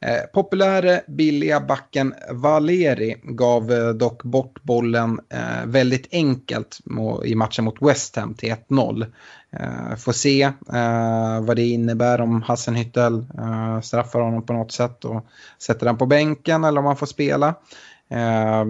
Eh, 0.00 0.22
populäre 0.32 1.02
billiga 1.08 1.60
backen 1.60 2.14
Valeri 2.30 3.16
gav 3.22 3.72
eh, 3.72 3.88
dock 3.88 4.22
bort 4.22 4.62
bollen 4.62 5.20
eh, 5.28 5.66
väldigt 5.66 6.08
enkelt 6.12 6.78
i 7.24 7.34
matchen 7.34 7.64
mot 7.64 7.82
West 7.82 8.16
Ham 8.16 8.34
till 8.34 8.54
1-0. 8.68 9.06
Eh, 9.52 9.96
får 9.96 10.12
se 10.12 10.42
eh, 10.72 11.40
vad 11.40 11.56
det 11.56 11.66
innebär 11.66 12.20
om 12.20 12.42
Hassenhüttel 12.42 13.26
eh, 13.38 13.80
straffar 13.80 14.20
honom 14.20 14.46
på 14.46 14.52
något 14.52 14.72
sätt 14.72 15.04
och 15.04 15.26
sätter 15.58 15.86
den 15.86 15.98
på 15.98 16.06
bänken 16.06 16.64
eller 16.64 16.80
om 16.80 16.86
han 16.86 16.96
får 16.96 17.06
spela. 17.06 17.54
Eh, 18.10 18.64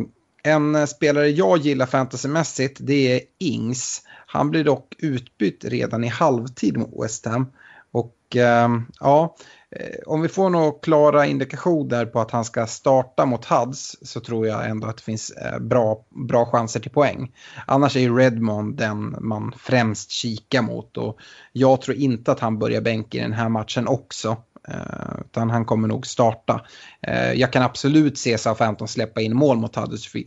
en 0.46 0.74
eh, 0.74 0.86
spelare 0.86 1.28
jag 1.28 1.58
gillar 1.58 1.86
fantasymässigt 1.86 2.78
det 2.80 3.12
är 3.12 3.20
Ings. 3.38 4.02
Han 4.26 4.50
blir 4.50 4.64
dock 4.64 4.94
utbytt 4.98 5.64
redan 5.64 6.04
i 6.04 6.08
halvtid 6.08 6.76
mot 6.76 7.02
West 7.02 7.26
Ham. 7.26 7.52
Och 7.92 8.16
ehm, 8.36 8.76
eh, 8.76 8.82
ja, 9.00 9.36
om 10.06 10.22
vi 10.22 10.28
får 10.28 10.50
några 10.50 10.70
klara 10.70 11.26
indikationer 11.26 12.06
på 12.06 12.20
att 12.20 12.30
han 12.30 12.44
ska 12.44 12.66
starta 12.66 13.26
mot 13.26 13.44
Huds 13.44 13.96
så 14.02 14.20
tror 14.20 14.46
jag 14.46 14.70
ändå 14.70 14.86
att 14.86 14.96
det 14.96 15.02
finns 15.02 15.30
eh, 15.30 15.58
bra, 15.58 16.04
bra 16.28 16.46
chanser 16.46 16.80
till 16.80 16.90
poäng. 16.90 17.32
Annars 17.66 17.96
är 17.96 18.00
ju 18.00 18.16
Redmond 18.16 18.76
den 18.76 19.16
man 19.20 19.54
främst 19.58 20.10
kikar 20.10 20.62
mot 20.62 20.96
och 20.96 21.18
jag 21.52 21.80
tror 21.80 21.96
inte 21.96 22.32
att 22.32 22.40
han 22.40 22.58
börjar 22.58 22.80
bänk 22.80 23.14
i 23.14 23.18
den 23.18 23.32
här 23.32 23.48
matchen 23.48 23.88
också. 23.88 24.36
Eh, 24.68 25.20
utan 25.20 25.50
han 25.50 25.64
kommer 25.64 25.88
nog 25.88 26.06
starta. 26.06 26.66
Eh, 27.00 27.32
jag 27.32 27.52
kan 27.52 27.62
absolut 27.62 28.18
se 28.18 28.38
Southampton 28.38 28.88
släppa 28.88 29.20
in 29.20 29.36
mål 29.36 29.56
mot 29.56 29.76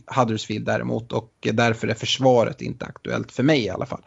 Huddersfield 0.06 0.66
däremot 0.66 1.12
och 1.12 1.32
därför 1.52 1.88
är 1.88 1.94
försvaret 1.94 2.62
inte 2.62 2.84
aktuellt 2.84 3.32
för 3.32 3.42
mig 3.42 3.64
i 3.64 3.70
alla 3.70 3.86
fall. 3.86 4.02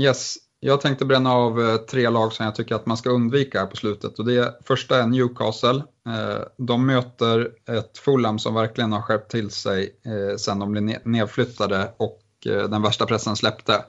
Yes, 0.00 0.36
jag 0.60 0.80
tänkte 0.80 1.04
bränna 1.04 1.32
av 1.32 1.60
eh, 1.60 1.76
tre 1.76 2.10
lag 2.10 2.32
som 2.32 2.44
jag 2.44 2.54
tycker 2.54 2.74
att 2.74 2.86
man 2.86 2.96
ska 2.96 3.10
undvika 3.10 3.60
här 3.60 3.66
på 3.66 3.76
slutet. 3.76 4.18
Och 4.18 4.24
det 4.24 4.54
första 4.64 5.02
är 5.02 5.06
Newcastle. 5.06 5.82
Eh, 6.08 6.42
de 6.56 6.86
möter 6.86 7.50
ett 7.68 7.98
Fulham 7.98 8.38
som 8.38 8.54
verkligen 8.54 8.92
har 8.92 9.02
skärpt 9.02 9.30
till 9.30 9.50
sig 9.50 9.96
eh, 10.06 10.36
sen 10.36 10.58
de 10.58 10.72
blev 10.72 11.00
nedflyttade 11.04 11.92
och 11.96 12.20
den 12.44 12.82
värsta 12.82 13.06
pressen 13.06 13.36
släppte. 13.36 13.84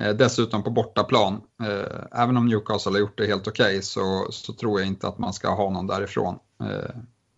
Eh, 0.00 0.14
dessutom 0.14 0.62
på 0.62 0.70
bortaplan. 0.70 1.40
Eh, 1.62 2.22
även 2.22 2.36
om 2.36 2.46
Newcastle 2.46 2.92
har 2.92 2.98
gjort 2.98 3.18
det 3.18 3.26
helt 3.26 3.48
okej 3.48 3.66
okay, 3.66 3.82
så, 3.82 4.26
så 4.30 4.52
tror 4.52 4.80
jag 4.80 4.86
inte 4.86 5.08
att 5.08 5.18
man 5.18 5.32
ska 5.32 5.54
ha 5.54 5.70
någon 5.70 5.86
därifrån. 5.86 6.38
Eh, 6.60 6.90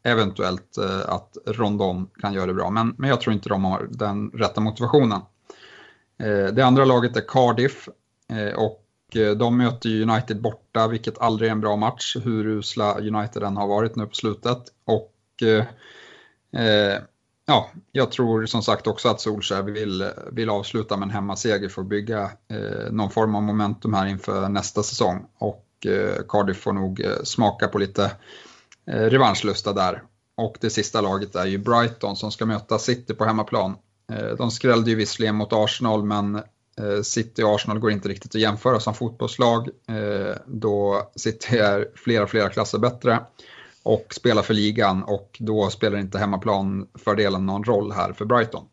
eventuellt 0.03 0.79
att 1.07 1.37
Rondon 1.47 2.11
kan 2.21 2.33
göra 2.33 2.47
det 2.47 2.55
bra, 2.55 2.71
men, 2.71 2.95
men 2.99 3.11
jag 3.11 3.21
tror 3.21 3.35
inte 3.35 3.49
de 3.49 3.65
har 3.65 3.89
den 3.91 4.31
rätta 4.31 4.61
motivationen. 4.61 5.21
Det 6.53 6.63
andra 6.63 6.85
laget 6.85 7.17
är 7.17 7.25
Cardiff 7.29 7.89
och 8.57 8.87
de 9.37 9.57
möter 9.57 10.03
United 10.03 10.41
borta, 10.41 10.89
vilket 10.89 11.19
aldrig 11.19 11.49
är 11.49 11.53
en 11.53 11.61
bra 11.61 11.77
match, 11.77 12.17
hur 12.25 12.47
usla 12.47 12.99
United 12.99 13.43
än 13.43 13.57
har 13.57 13.67
varit 13.67 13.97
nu 13.97 14.07
på 14.07 14.15
slutet. 14.15 14.59
Och 14.85 15.15
ja, 17.51 17.71
jag 17.93 18.13
tror 18.13 18.47
som 18.47 18.63
sagt 18.63 18.87
också 18.87 19.09
att 19.09 19.21
Solskjaer 19.21 19.63
vill, 19.63 20.11
vill 20.33 20.51
avsluta 20.51 20.97
med 20.97 21.07
en 21.07 21.11
hemmaseger 21.11 21.69
för 21.69 21.83
att 21.83 21.89
bygga 21.89 22.23
eh, 22.23 22.93
någon 22.93 23.11
form 23.11 23.35
av 23.35 23.43
momentum 23.43 23.95
här 23.95 24.07
inför 24.07 24.49
nästa 24.49 24.83
säsong. 24.83 25.27
Och 25.39 25.67
eh, 25.87 26.23
Cardiff 26.29 26.61
får 26.61 26.73
nog 26.73 27.01
eh, 27.01 27.23
smaka 27.25 27.69
på 27.69 27.79
lite 27.79 28.13
eh, 28.87 29.01
revanschlusta 29.01 29.73
där. 29.73 30.03
Och 30.37 30.57
det 30.61 30.71
sista 30.71 31.01
laget 31.01 31.35
är 31.35 31.47
ju 31.47 31.59
Brighton 31.59 32.17
som 32.17 32.31
ska 32.33 32.47
möta 32.47 32.79
City 32.79 33.15
på 33.15 33.25
hemmaplan. 33.25 33.77
Eh, 34.13 34.37
de 34.39 34.51
skrällde 34.51 34.91
ju 34.91 34.97
visserligen 34.97 35.35
mot 35.35 35.53
Arsenal 35.53 36.05
men 36.05 36.35
eh, 36.79 37.03
City 37.03 37.43
och 37.43 37.55
Arsenal 37.55 37.79
går 37.79 37.91
inte 37.91 38.09
riktigt 38.09 38.35
att 38.35 38.41
jämföra 38.41 38.81
som 38.81 38.95
fotbollslag 38.95 39.69
eh, 39.89 40.37
då 40.47 41.11
City 41.17 41.59
är 41.59 41.89
flera, 41.95 42.27
flera 42.27 42.49
klasser 42.49 42.79
bättre 42.79 43.21
och 43.83 44.07
spelar 44.11 44.43
för 44.43 44.55
ligan 44.55 45.03
och 45.03 45.37
då 45.41 45.71
spelar 45.71 45.99
inte 45.99 46.19
hemmaplanfördelen 46.19 47.47
någon 47.47 47.65
roll 47.65 47.93
här 47.93 48.13
för 48.13 48.25
Brighton. 48.25 48.65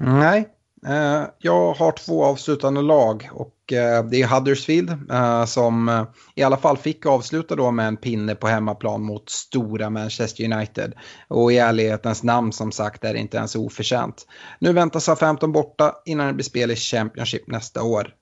Nej, 0.00 0.48
eh, 0.86 1.22
jag 1.38 1.72
har 1.72 1.92
två 1.92 2.24
avslutande 2.24 2.82
lag 2.82 3.30
och 3.32 3.72
eh, 3.72 4.04
det 4.04 4.22
är 4.22 4.26
Huddersfield 4.26 5.10
eh, 5.12 5.44
som 5.44 6.06
i 6.34 6.42
alla 6.42 6.56
fall 6.56 6.76
fick 6.76 7.06
avsluta 7.06 7.56
då 7.56 7.70
med 7.70 7.88
en 7.88 7.96
pinne 7.96 8.34
på 8.34 8.46
hemmaplan 8.46 9.02
mot 9.02 9.30
stora 9.30 9.90
Manchester 9.90 10.52
United. 10.52 10.94
Och 11.28 11.52
i 11.52 11.58
ärlighetens 11.58 12.22
namn 12.22 12.52
som 12.52 12.72
sagt 12.72 13.04
är 13.04 13.12
det 13.12 13.18
inte 13.18 13.36
ens 13.36 13.56
oförtjänt. 13.56 14.26
Nu 14.58 14.72
väntas 14.72 15.06
ha 15.06 15.16
15 15.16 15.52
borta 15.52 15.94
innan 16.04 16.26
det 16.26 16.32
blir 16.32 16.44
spel 16.44 16.70
i 16.70 16.76
Championship 16.76 17.46
nästa 17.46 17.82
år. 17.82 18.14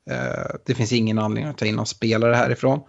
Det 0.67 0.75
finns 0.75 0.93
ingen 0.93 1.19
anledning 1.19 1.51
att 1.51 1.59
ta 1.59 1.67
in 1.67 1.77
någon 1.77 1.87
spelare 1.87 2.35
härifrån. 2.35 2.81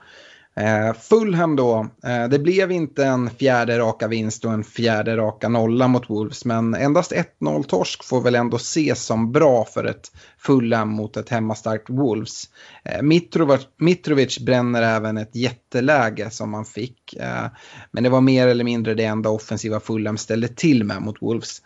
Eh, 0.56 0.94
Fulham 0.94 1.56
då, 1.56 1.88
eh, 2.04 2.28
det 2.28 2.40
blev 2.40 2.72
inte 2.72 3.06
en 3.06 3.30
fjärde 3.30 3.80
raka 3.80 4.08
vinst 4.08 4.46
och 4.46 4.54
en 4.54 4.64
fjärde 4.64 5.18
raka 5.18 5.50
nolla 5.50 5.88
mot 5.88 6.10
Wolves 6.10 6.46
men 6.46 6.74
endast 6.74 7.12
1-0 7.12 7.64
torsk 7.64 8.04
får 8.04 8.22
väl 8.22 8.36
ändå 8.36 8.58
ses 8.58 9.04
som 9.04 9.32
bra 9.32 9.66
för 9.66 9.84
ett 9.84 10.12
Fulham 10.38 10.90
mot 10.90 11.18
ett 11.18 11.30
hemmastarkt 11.30 11.90
Wolves. 11.90 12.44
Eh, 12.84 13.02
Mitrovic, 13.02 13.62
Mitrovic 13.78 14.40
bränner 14.40 14.82
även 14.82 15.18
ett 15.18 15.36
jätteläge 15.36 16.30
som 16.30 16.50
man 16.50 16.66
fick 16.66 17.14
eh, 17.14 17.46
men 17.92 18.04
det 18.04 18.10
var 18.10 18.22
mer 18.22 18.48
eller 18.48 18.64
mindre 18.64 18.94
det 18.94 19.06
enda 19.06 19.30
offensiva 19.30 19.80
Fulham 19.80 20.18
ställde 20.18 20.48
till 20.48 20.84
med 20.84 21.02
mot 21.02 21.22
Wolves. 21.22 21.62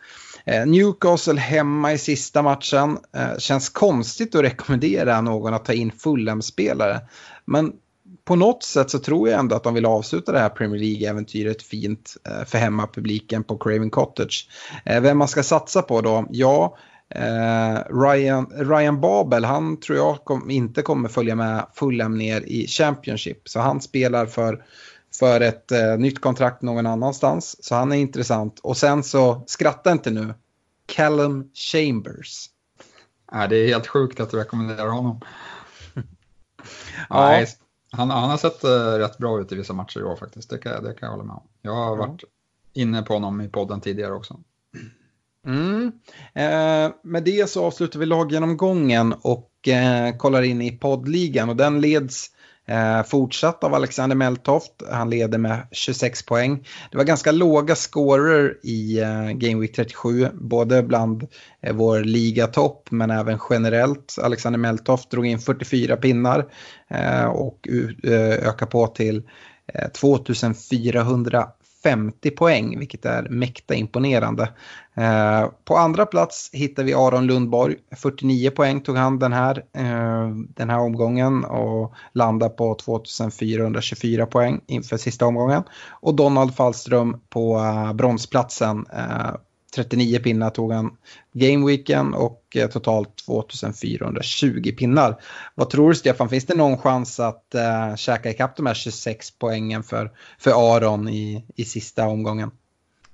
Eh, 0.46 0.66
Newcastle 0.66 1.40
hemma 1.40 1.94
i 1.94 1.98
sista 1.98 2.42
matchen. 2.42 2.98
Eh, 3.16 3.38
känns 3.38 3.70
konstigt 3.70 4.36
att 4.36 4.44
rekommendera 4.44 5.22
någon 5.22 5.54
att 5.54 5.66
ta 5.66 5.74
in 5.74 5.92
Fulham-spelare. 5.92 7.00
Men 7.46 7.74
på 8.26 8.36
något 8.36 8.64
sätt 8.64 8.90
så 8.90 9.00
tror 9.00 9.30
jag 9.30 9.40
ändå 9.40 9.56
att 9.56 9.64
de 9.64 9.74
vill 9.74 9.86
avsluta 9.86 10.32
det 10.32 10.40
här 10.40 10.50
Premier 10.50 10.80
League-äventyret 10.82 11.62
fint 11.62 12.18
eh, 12.28 12.46
för 12.46 12.58
hemmapubliken 12.58 13.44
på 13.44 13.58
Craven 13.58 13.90
Cottage. 13.90 14.50
Eh, 14.86 15.02
vem 15.02 15.18
man 15.18 15.28
ska 15.28 15.44
satsa 15.44 15.82
på 15.82 16.02
då? 16.02 16.26
Ja, 16.30 16.78
eh, 17.10 17.78
Ryan, 18.02 18.52
Ryan 18.56 19.02
Babel, 19.02 19.46
han 19.46 19.80
tror 19.80 19.98
jag 19.98 20.24
kom, 20.24 20.50
inte 20.50 20.82
kommer 20.82 21.10
följa 21.10 21.36
med 21.36 21.68
Fulham 21.74 22.18
ner 22.18 22.42
i 22.42 22.68
Championship. 22.68 23.50
Så 23.50 23.60
han 23.60 23.82
spelar 23.82 24.26
för, 24.26 24.66
för 25.20 25.42
ett 25.42 25.72
eh, 25.72 25.98
nytt 25.98 26.22
kontrakt 26.22 26.62
någon 26.62 26.86
annanstans. 26.86 27.64
Så 27.66 27.76
han 27.76 27.92
är 27.92 27.98
intressant. 27.98 28.60
Och 28.60 28.78
sen 28.78 29.04
så, 29.04 29.44
skratta 29.48 29.92
inte 29.92 30.12
nu, 30.12 30.34
Callum 30.86 31.50
Chambers. 31.54 32.50
Ja, 33.32 33.48
det 33.48 33.56
är 33.58 33.68
helt 33.68 33.88
sjukt 33.88 34.20
att 34.20 34.32
du 34.32 34.38
rekommenderar 34.38 34.88
honom. 34.88 35.22
ja. 37.10 37.28
Nej, 37.28 37.48
han, 37.96 38.10
han 38.10 38.30
har 38.30 38.38
sett 38.38 38.64
uh, 38.64 38.70
rätt 39.00 39.18
bra 39.18 39.42
ut 39.42 39.52
i 39.52 39.56
vissa 39.56 39.74
matcher 39.74 40.00
i 40.00 40.04
år 40.04 40.16
faktiskt, 40.16 40.50
det 40.50 40.58
kan, 40.58 40.84
det 40.84 40.94
kan 40.94 41.08
jag 41.08 41.12
hålla 41.12 41.24
med 41.24 41.36
om. 41.36 41.44
Jag 41.62 41.76
har 41.76 41.96
varit 41.96 42.24
inne 42.74 43.02
på 43.02 43.14
honom 43.14 43.42
i 43.42 43.50
podden 43.50 43.82
tidigare 43.82 44.14
också. 44.14 44.40
Mm. 45.46 45.92
Eh, 46.34 46.92
med 47.04 47.24
det 47.24 47.50
så 47.50 47.66
avslutar 47.66 48.00
vi 48.00 48.06
laggenomgången 48.06 49.14
och 49.22 49.68
eh, 49.68 50.18
kollar 50.18 50.42
in 50.42 50.62
i 50.62 50.72
poddligan 50.72 51.50
och 51.50 51.56
den 51.56 51.82
leds 51.82 52.32
Eh, 52.68 53.04
fortsatt 53.04 53.64
av 53.64 53.74
Alexander 53.74 54.16
Meltoft, 54.16 54.72
han 54.92 55.10
leder 55.10 55.38
med 55.38 55.68
26 55.72 56.26
poäng. 56.26 56.68
Det 56.92 56.98
var 56.98 57.04
ganska 57.04 57.32
låga 57.32 57.76
scorer 57.76 58.58
i 58.64 59.00
eh, 59.00 59.30
Game 59.32 59.62
Week 59.62 59.76
37, 59.76 60.30
både 60.34 60.84
bland 60.84 61.28
eh, 61.62 61.76
vår 61.76 62.00
ligatopp 62.00 62.92
men 62.92 63.12
även 63.12 63.40
generellt. 63.50 64.16
Alexander 64.22 64.60
Meltoft 64.60 65.12
drog 65.12 65.26
in 65.26 65.40
44 65.40 65.98
pinnar 65.98 66.46
eh, 66.90 67.26
och 67.26 67.68
eh, 68.04 68.48
ökar 68.48 68.66
på 68.66 68.88
till 68.88 69.24
eh, 69.74 69.90
2400 69.90 71.48
50 71.86 72.32
poäng, 72.32 72.80
vilket 72.80 73.06
är 73.06 73.30
mäkta 73.30 73.76
imponerande. 73.76 74.50
Eh, 74.96 75.50
på 75.66 75.78
andra 75.78 76.06
plats 76.06 76.50
hittar 76.54 76.84
vi 76.84 76.94
Aron 76.94 77.28
Lundborg. 77.28 77.76
49 77.96 78.52
poäng 78.52 78.82
tog 78.82 78.98
han 78.98 79.20
den 79.20 79.34
här, 79.34 79.58
eh, 79.58 80.30
den 80.56 80.70
här 80.70 80.80
omgången 80.80 81.46
och 81.46 81.94
landar 82.14 82.50
på 82.50 82.76
2424 82.76 84.26
poäng 84.26 84.62
inför 84.68 84.98
sista 84.98 85.26
omgången. 85.26 85.64
Och 85.90 86.16
Donald 86.16 86.56
Fallström 86.56 87.18
på 87.30 87.58
eh, 87.58 87.94
bronsplatsen 87.94 88.86
eh, 88.94 89.36
39 89.76 90.20
pinnar 90.20 90.50
tog 90.50 90.72
han 90.72 90.98
gameweeken 91.34 92.14
och 92.14 92.44
eh, 92.56 92.70
totalt 92.70 93.16
2420 93.26 94.76
pinnar. 94.78 95.22
Vad 95.56 95.70
tror 95.70 95.90
du 95.90 95.96
Stefan, 95.96 96.30
finns 96.30 96.46
det 96.46 96.56
någon 96.56 96.78
chans 96.78 97.20
att 97.20 97.56
uh, 97.56 97.96
käka 97.96 98.30
ikapp 98.30 98.56
de 98.56 98.66
här 98.66 98.74
26 98.74 99.32
poängen 99.32 99.84
för, 99.84 100.12
för 100.40 100.76
Aron 100.76 101.10
i, 101.10 101.46
i 101.56 101.66
sista 101.66 102.08
omgången? 102.08 102.52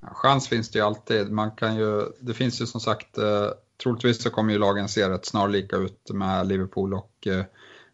Ja, 0.01 0.09
chans 0.13 0.47
finns 0.47 0.69
det 0.69 0.79
ju 0.79 0.85
alltid. 0.85 1.31
Man 1.31 1.51
kan 1.51 1.75
ju, 1.75 2.05
det 2.19 2.33
finns 2.33 2.61
ju 2.61 2.65
som 2.65 2.81
sagt, 2.81 3.17
eh, 3.17 3.47
troligtvis 3.83 4.23
så 4.23 4.29
kommer 4.29 4.53
ju 4.53 4.59
lagen 4.59 4.89
se 4.89 5.09
rätt 5.09 5.25
snarlika 5.25 5.75
ut 5.75 6.09
med 6.13 6.47
Liverpool 6.47 6.93
och 6.93 7.27
eh, 7.27 7.43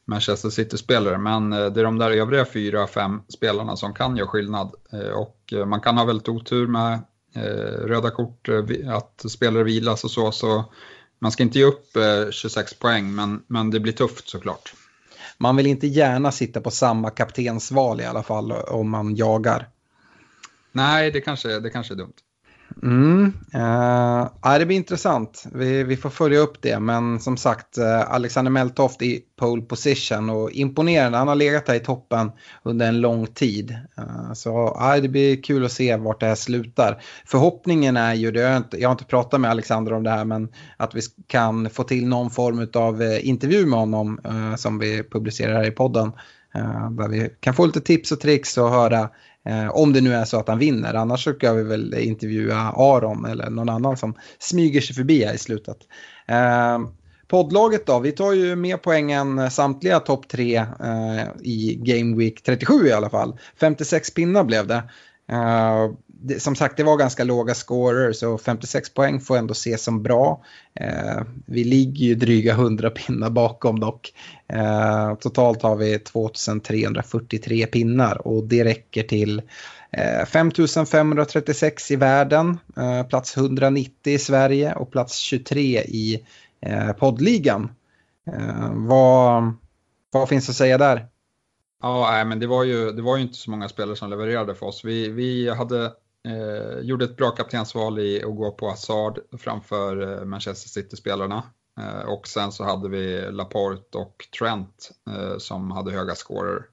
Manchester 0.06 0.50
City-spelare. 0.50 1.18
Men 1.18 1.54
eh, 1.54 1.66
det 1.66 1.82
är 1.82 1.84
de 1.84 1.98
där 1.98 2.12
övriga 2.12 2.46
fyra, 2.46 2.88
fem 2.88 3.22
spelarna 3.28 3.76
som 3.76 3.94
kan 3.94 4.18
göra 4.18 4.28
skillnad. 4.28 4.72
Och 5.16 5.54
man 5.68 5.82
kan 5.82 5.98
ha 5.98 6.06
väldigt 6.06 6.30
otur 6.30 6.68
med 6.68 7.00
röda 7.88 8.10
kort, 8.12 8.50
eh, 8.50 8.96
att 8.96 9.26
spelare 9.30 9.64
vilas 9.64 10.04
och 10.04 10.12
så. 10.12 10.32
Så 10.32 10.66
man 11.20 11.32
ska 11.32 11.44
inte 11.44 11.60
ge 11.60 11.66
upp 11.66 11.98
26 12.32 12.72
eh, 12.72 12.78
poäng, 12.78 13.16
men, 13.16 13.44
men 13.48 13.70
det 13.72 13.80
blir 13.80 13.94
tufft 13.94 14.30
såklart. 14.30 14.74
Man 15.38 15.56
vill 15.56 15.68
inte 15.68 15.88
gärna 15.88 16.32
sitta 16.32 16.62
på 16.62 16.72
samma 16.72 17.10
kaptensval 17.10 18.02
i 18.02 18.06
alla 18.06 18.24
fall 18.24 18.52
om 18.52 18.90
man 18.90 19.16
jagar. 19.16 19.70
Nej, 20.72 21.12
det 21.12 21.22
kanske, 21.22 21.60
det 21.60 21.70
kanske 21.70 21.94
är 21.94 21.96
dumt. 21.96 22.14
Mm. 22.84 23.34
Uh, 23.56 24.58
det 24.60 24.66
blir 24.66 24.78
intressant. 24.78 25.44
Vi, 25.54 25.84
vi, 25.84 25.98
får 25.98 26.10
följa 26.10 26.40
upp 26.40 26.62
det. 26.62 26.80
Men 26.80 27.20
som 27.20 27.38
sagt, 27.38 27.78
uh, 27.78 28.14
Alexander 28.14 28.52
Meltoft 28.52 29.02
i 29.02 29.22
pole 29.40 29.62
position 29.62 30.30
och 30.30 30.52
imponerande. 30.52 31.18
Han 31.18 31.28
har 31.28 31.36
legat 31.36 31.68
här 31.68 31.76
i 31.76 31.80
toppen 31.80 32.32
under 32.64 32.88
en 32.88 33.02
lång 33.02 33.28
tid. 33.28 33.76
Uh, 34.00 34.34
så 34.34 34.68
uh, 34.68 35.02
det 35.02 35.10
blir 35.10 35.44
kul 35.44 35.66
att 35.66 35.72
se 35.72 35.96
vart 35.96 36.20
det 36.20 36.26
här 36.26 36.36
slutar. 36.36 37.02
Förhoppningen 37.26 37.98
är 37.98 38.14
ju, 38.14 38.32
det 38.32 38.42
jag, 38.42 38.58
inte, 38.58 38.82
jag 38.82 38.90
har 38.90 38.94
inte 38.94 39.06
pratat 39.06 39.42
med 39.42 39.52
Alexander 39.52 39.94
om 39.94 40.04
det 40.04 40.10
här, 40.10 40.26
men 40.26 40.50
att 40.78 40.96
vi 40.96 41.02
kan 41.28 41.70
få 41.70 41.84
till 41.84 42.08
någon 42.08 42.30
form 42.30 42.68
av 42.74 43.18
intervju 43.22 43.66
med 43.66 43.80
honom 43.80 44.20
som 44.58 44.80
vi 44.80 45.04
publicerar 45.04 45.54
här 45.54 45.68
i 45.68 45.72
podden. 45.72 46.12
där 46.92 47.08
vi 47.08 47.30
kan 47.40 47.54
få 47.54 47.66
lite 47.66 47.82
tips 47.82 48.12
och 48.12 48.20
tricks 48.20 48.58
och 48.58 48.70
höra 48.70 49.10
Eh, 49.48 49.70
om 49.70 49.94
det 49.94 50.02
nu 50.02 50.14
är 50.14 50.26
så 50.26 50.40
att 50.40 50.48
han 50.48 50.60
vinner. 50.60 50.94
Annars 50.94 51.24
så 51.24 51.34
ska 51.34 51.54
vi 51.54 51.64
väl 51.64 51.94
intervjua 51.94 52.56
Aron 52.76 53.26
eller 53.26 53.50
någon 53.50 53.70
annan 53.70 53.98
som 53.98 54.14
smyger 54.40 54.82
sig 54.82 54.96
förbi 54.96 55.26
här 55.26 55.34
i 55.34 55.38
slutet. 55.38 55.78
Eh, 56.28 56.80
poddlaget 57.28 57.86
då, 57.86 58.00
vi 58.00 58.12
tar 58.12 58.34
ju 58.34 58.56
med 58.56 58.82
poängen 58.82 59.52
samtliga 59.52 60.00
topp 60.00 60.28
tre 60.28 60.56
eh, 60.58 61.28
i 61.42 61.76
Game 61.82 62.18
Week 62.18 62.44
37 62.44 62.88
i 62.88 62.92
alla 62.92 63.10
fall. 63.10 63.38
56 63.60 64.14
pinnar 64.14 64.44
blev 64.44 64.68
det. 64.68 64.84
Eh, 65.32 65.92
det, 66.22 66.40
som 66.40 66.56
sagt, 66.56 66.78
det 66.78 66.84
var 66.84 66.98
ganska 66.98 67.24
låga 67.24 67.54
scorer 67.54 68.14
så 68.14 68.38
56 68.38 68.94
poäng 68.94 69.20
får 69.20 69.38
ändå 69.38 69.52
ses 69.52 69.84
som 69.84 70.04
bra. 70.04 70.44
Eh, 70.74 71.22
vi 71.46 71.64
ligger 71.64 72.06
ju 72.06 72.16
dryga 72.16 72.54
100 72.54 72.90
pinnar 72.90 73.30
bakom 73.30 73.80
dock. 73.80 74.14
Eh, 74.48 75.16
totalt 75.16 75.62
har 75.62 75.76
vi 75.76 76.00
2343 76.00 77.66
pinnar 77.66 78.28
och 78.28 78.44
det 78.44 78.64
räcker 78.64 79.04
till 79.04 79.42
eh, 79.92 80.26
5536 80.26 81.92
i 81.92 81.96
världen, 81.96 82.58
eh, 82.78 83.04
plats 83.04 83.38
190 83.38 84.14
i 84.14 84.20
Sverige 84.20 84.74
och 84.74 84.92
plats 84.92 85.18
23 85.18 85.82
i 85.82 86.26
eh, 86.62 86.92
poddligan. 86.92 87.70
Vad, 88.72 89.54
vad 90.12 90.30
finns 90.30 90.50
att 90.50 90.56
säga 90.56 90.78
där? 90.78 91.08
Ja, 91.82 92.10
nej, 92.12 92.26
men 92.26 92.40
det 92.40 92.48
var, 92.48 92.64
ju, 92.64 92.92
det 92.92 93.02
var 93.02 93.18
ju 93.18 93.24
inte 93.24 93.38
så 93.38 93.52
många 93.52 93.70
spelare 93.70 93.96
som 93.96 94.10
levererade 94.10 94.56
för 94.56 94.66
oss. 94.66 94.86
Vi, 94.86 95.10
vi 95.10 95.50
hade, 95.50 95.92
eh, 96.28 96.80
gjorde 96.80 97.06
ett 97.06 97.18
bra 97.18 97.32
kaptensval 97.32 98.00
i 98.00 98.24
att 98.24 98.36
gå 98.36 98.52
på 98.52 98.70
Hazard 98.70 99.20
framför 99.38 100.20
eh, 100.20 100.26
Manchester 100.26 100.70
City-spelarna. 100.70 101.44
Eh, 101.80 102.10
och 102.10 102.28
sen 102.28 102.52
så 102.52 102.64
hade 102.64 102.90
vi 102.90 103.32
Laporte 103.32 103.98
och 103.98 104.28
Trent 104.40 104.92
eh, 105.10 105.38
som 105.38 105.72
hade 105.72 105.92
höga 105.92 106.16
scorer. 106.16 106.66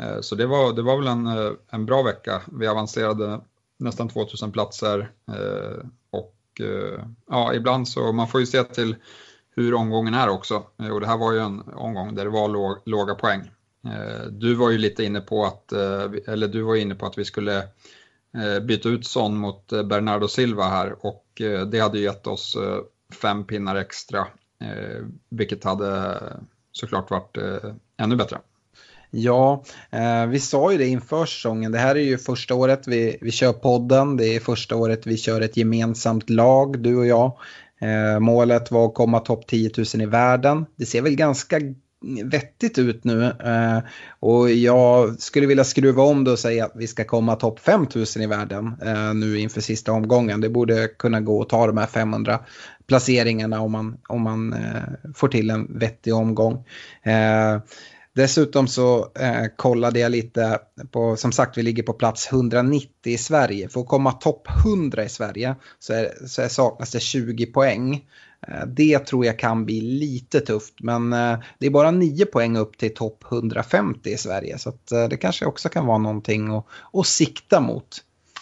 Eh, 0.00 0.20
så 0.20 0.34
det 0.34 0.46
var, 0.46 0.72
det 0.72 0.82
var 0.82 0.96
väl 0.96 1.06
en, 1.06 1.26
eh, 1.26 1.52
en 1.70 1.86
bra 1.86 2.02
vecka. 2.02 2.42
Vi 2.52 2.66
avancerade 2.66 3.40
nästan 3.78 4.08
2000 4.08 4.52
platser 4.52 5.10
eh, 5.28 5.86
och 6.10 6.60
eh, 6.60 7.04
ja, 7.28 7.54
ibland 7.54 7.88
så, 7.88 8.12
man 8.12 8.28
får 8.28 8.40
ju 8.40 8.46
se 8.46 8.64
till 8.64 8.96
hur 9.56 9.74
omgången 9.74 10.14
är 10.14 10.28
också. 10.28 10.62
Och 10.92 11.00
det 11.00 11.06
här 11.06 11.18
var 11.18 11.32
ju 11.32 11.38
en 11.38 11.62
omgång 11.74 12.14
där 12.14 12.24
det 12.24 12.30
var 12.30 12.48
låg, 12.48 12.76
låga 12.84 13.14
poäng. 13.14 13.50
Eh, 13.84 14.26
du 14.26 14.54
var 14.54 14.70
ju 14.70 14.78
lite 14.78 15.04
inne 15.04 15.20
på 15.20 15.44
att, 15.44 15.72
eh, 15.72 16.10
eller 16.26 16.48
du 16.48 16.62
var 16.62 16.76
inne 16.76 16.94
på 16.94 17.06
att 17.06 17.18
vi 17.18 17.24
skulle 17.24 17.58
eh, 17.58 17.64
Eh, 18.38 18.60
byta 18.60 18.88
ut 18.88 19.06
Son 19.06 19.36
mot 19.36 19.72
eh, 19.72 19.82
Bernardo 19.82 20.28
Silva 20.28 20.64
här 20.64 21.06
och 21.06 21.40
eh, 21.40 21.66
det 21.66 21.78
hade 21.78 21.98
gett 21.98 22.26
oss 22.26 22.56
fem 23.22 23.46
pinnar 23.46 23.76
extra, 23.76 24.26
vilket 25.30 25.64
hade 25.64 26.18
såklart 26.72 27.10
varit 27.10 27.38
ännu 27.96 28.16
bättre. 28.16 28.38
Ja, 29.10 29.64
vi 30.28 30.40
sa 30.40 30.72
ju 30.72 30.78
det 30.78 30.86
inför 30.86 31.26
säsongen. 31.26 31.72
Det 31.72 31.78
här 31.78 31.94
är 31.94 32.00
ju 32.00 32.18
första 32.18 32.54
året 32.54 32.88
vi, 32.88 33.18
vi 33.20 33.30
kör 33.30 33.52
podden. 33.52 34.16
Det 34.16 34.36
är 34.36 34.40
första 34.40 34.76
året 34.76 35.06
vi 35.06 35.16
kör 35.16 35.40
ett 35.40 35.56
gemensamt 35.56 36.30
lag, 36.30 36.78
du 36.78 36.96
och 36.96 37.06
jag. 37.06 37.38
Målet 38.20 38.70
var 38.70 38.86
att 38.86 38.94
komma 38.94 39.20
topp 39.20 39.46
10 39.46 39.70
000 39.76 40.02
i 40.02 40.06
världen. 40.06 40.66
Det 40.76 40.86
ser 40.86 41.02
väl 41.02 41.16
ganska 41.16 41.58
vettigt 42.24 42.78
ut 42.78 43.04
nu. 43.04 43.24
Eh, 43.24 43.78
och 44.20 44.50
jag 44.50 45.20
skulle 45.20 45.46
vilja 45.46 45.64
skruva 45.64 46.02
om 46.02 46.24
det 46.24 46.30
och 46.30 46.38
säga 46.38 46.64
att 46.64 46.72
vi 46.74 46.86
ska 46.86 47.04
komma 47.04 47.36
topp 47.36 47.60
5000 47.60 48.22
i 48.22 48.26
världen 48.26 48.72
eh, 48.82 49.14
nu 49.14 49.38
inför 49.38 49.60
sista 49.60 49.92
omgången. 49.92 50.40
Det 50.40 50.48
borde 50.48 50.88
kunna 50.88 51.20
gå 51.20 51.42
att 51.42 51.48
ta 51.48 51.66
de 51.66 51.76
här 51.76 51.86
500 51.86 52.40
placeringarna 52.86 53.60
om 53.60 53.72
man, 53.72 53.98
om 54.08 54.22
man 54.22 54.52
eh, 54.52 55.12
får 55.14 55.28
till 55.28 55.50
en 55.50 55.78
vettig 55.78 56.14
omgång. 56.14 56.64
Eh, 57.02 57.60
dessutom 58.14 58.68
så 58.68 59.12
eh, 59.14 59.46
kollade 59.56 60.00
jag 60.00 60.12
lite 60.12 60.58
på, 60.90 61.16
som 61.16 61.32
sagt 61.32 61.58
vi 61.58 61.62
ligger 61.62 61.82
på 61.82 61.92
plats 61.92 62.32
190 62.32 62.88
i 63.04 63.18
Sverige. 63.18 63.68
För 63.68 63.80
att 63.80 63.88
komma 63.88 64.12
topp 64.12 64.48
100 64.64 65.04
i 65.04 65.08
Sverige 65.08 65.56
så, 65.78 65.92
är, 65.92 66.26
så 66.26 66.42
är, 66.42 66.48
saknas 66.48 66.90
det 66.90 67.00
20 67.00 67.46
poäng. 67.46 68.04
Eh, 68.48 68.66
det 68.66 68.98
tror 68.98 69.26
jag 69.26 69.38
kan 69.38 69.64
bli 69.64 69.80
lite 69.80 70.40
tufft 70.40 70.74
men 70.80 71.12
eh, 71.12 71.38
det 71.58 71.66
är 71.66 71.70
bara 71.70 71.90
9 71.90 72.26
poäng 72.26 72.56
upp 72.56 72.78
till 72.78 72.94
topp 72.94 73.24
150 73.30 74.10
i 74.10 74.16
Sverige 74.16 74.58
så 74.58 74.68
eh, 74.68 75.08
det 75.10 75.16
kanske 75.16 75.46
också 75.46 75.68
kan 75.68 75.86
vara 75.86 75.98
någonting 75.98 76.56
att, 76.56 76.66
att 76.92 77.06
sikta 77.06 77.60
mot. 77.60 77.96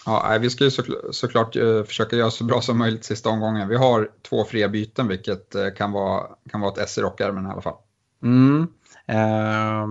Ja, 0.05 0.37
vi 0.41 0.49
ska 0.49 0.63
ju 0.63 0.71
såklart 1.11 1.53
försöka 1.87 2.15
göra 2.15 2.31
så 2.31 2.43
bra 2.43 2.61
som 2.61 2.77
möjligt 2.77 3.03
sista 3.03 3.29
omgången. 3.29 3.67
Vi 3.67 3.75
har 3.75 4.09
två 4.29 4.45
fria 4.45 4.69
byten 4.69 5.07
vilket 5.07 5.55
kan 5.77 5.91
vara, 5.91 6.23
kan 6.51 6.61
vara 6.61 6.71
ett 6.71 6.77
S 6.77 6.97
i 6.97 7.01
rockärmen 7.01 7.45
i 7.45 7.49
alla 7.49 7.61
fall. 7.61 7.75
Mm. 8.23 8.67
Eh, 9.05 9.87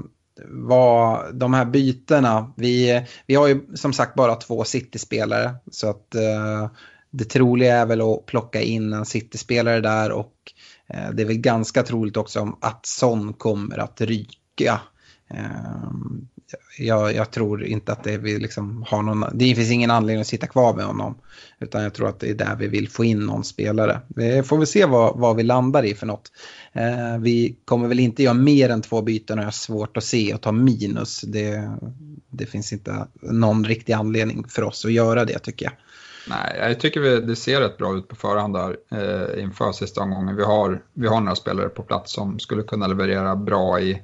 vad, 0.49 1.35
de 1.35 1.55
här 1.55 1.65
bytena, 1.65 2.53
vi, 2.57 3.07
vi 3.27 3.35
har 3.35 3.49
ju 3.49 3.77
som 3.77 3.93
sagt 3.93 4.15
bara 4.15 4.35
två 4.35 4.65
City-spelare 4.65 5.55
så 5.71 5.91
att 5.91 6.15
eh, 6.15 6.71
det 7.11 7.25
troliga 7.25 7.77
är 7.77 7.87
väl 7.87 8.01
att 8.01 8.27
plocka 8.27 8.61
in 8.61 8.93
en 8.93 9.07
City-spelare 9.07 9.81
där 9.81 10.13
och 10.13 10.35
eh, 10.89 11.11
det 11.13 11.23
är 11.23 11.27
väl 11.27 11.39
ganska 11.39 11.83
troligt 11.83 12.17
också 12.17 12.57
att 12.61 12.87
Son 12.87 13.33
kommer 13.33 13.79
att 13.79 14.01
ryka. 14.01 14.81
Eh, 15.31 15.91
jag, 16.79 17.15
jag, 17.15 17.31
tror 17.31 17.65
inte 17.65 17.93
att 17.93 18.05
det, 18.05 18.19
vi 18.19 18.39
liksom 18.39 18.85
har 18.89 19.03
någon, 19.03 19.25
det 19.35 19.55
finns 19.55 19.71
ingen 19.71 19.91
anledning 19.91 20.21
att 20.21 20.27
sitta 20.27 20.47
kvar 20.47 20.75
med 20.75 20.85
honom. 20.85 21.15
Utan 21.61 21.83
jag 21.83 21.95
tror 21.95 22.09
att 22.09 22.21
det 22.21 22.31
är 22.31 22.35
där 22.35 22.57
vi 22.57 22.69
vill 22.69 22.89
få 22.89 23.05
in 23.05 23.19
någon 23.19 23.45
spelare. 23.45 24.01
Vi 24.09 24.43
får 24.43 24.57
väl 24.59 24.67
se 24.67 24.85
vad, 24.85 25.19
vad 25.19 25.37
vi 25.37 25.43
landar 25.43 25.83
i 25.83 25.95
för 25.95 26.07
något. 26.07 26.33
Eh, 26.73 27.19
vi 27.21 27.57
kommer 27.65 27.89
väl 27.89 28.01
inte 28.01 28.23
göra 28.23 28.35
mer 28.35 28.69
än 28.69 28.83
två 28.83 29.03
byten 29.03 29.39
och 29.39 29.43
jag 29.43 29.47
har 29.47 29.53
svårt 29.53 29.97
att 29.97 30.05
se 30.05 30.35
och 30.35 30.41
ta 30.41 30.53
minus. 30.53 31.21
Det, 31.21 31.71
det 32.31 32.47
finns 32.47 32.73
inte 32.73 33.07
någon 33.23 33.65
riktig 33.65 33.93
anledning 33.93 34.45
för 34.49 34.63
oss 34.63 34.85
att 34.85 34.93
göra 34.93 35.25
det 35.25 35.39
tycker 35.39 35.67
jag. 35.67 35.73
Nej, 36.31 36.57
jag 36.59 36.81
tycker 36.81 37.01
vi, 37.01 37.21
det 37.21 37.37
ser 37.37 37.61
rätt 37.61 37.79
bra 37.79 37.97
ut 37.97 38.09
på 38.09 38.17
förhand 38.17 38.55
där 38.55 38.77
eh, 38.91 39.43
inför 39.43 39.73
sista 39.73 40.01
omgången. 40.01 40.37
Vi 40.37 40.45
har, 40.45 40.83
vi 40.93 41.09
har 41.09 41.21
några 41.21 41.37
spelare 41.37 41.69
på 41.69 41.83
plats 41.83 42.13
som 42.13 42.39
skulle 42.39 42.63
kunna 42.63 42.87
leverera 42.87 43.37
bra 43.37 43.81
i 43.81 44.03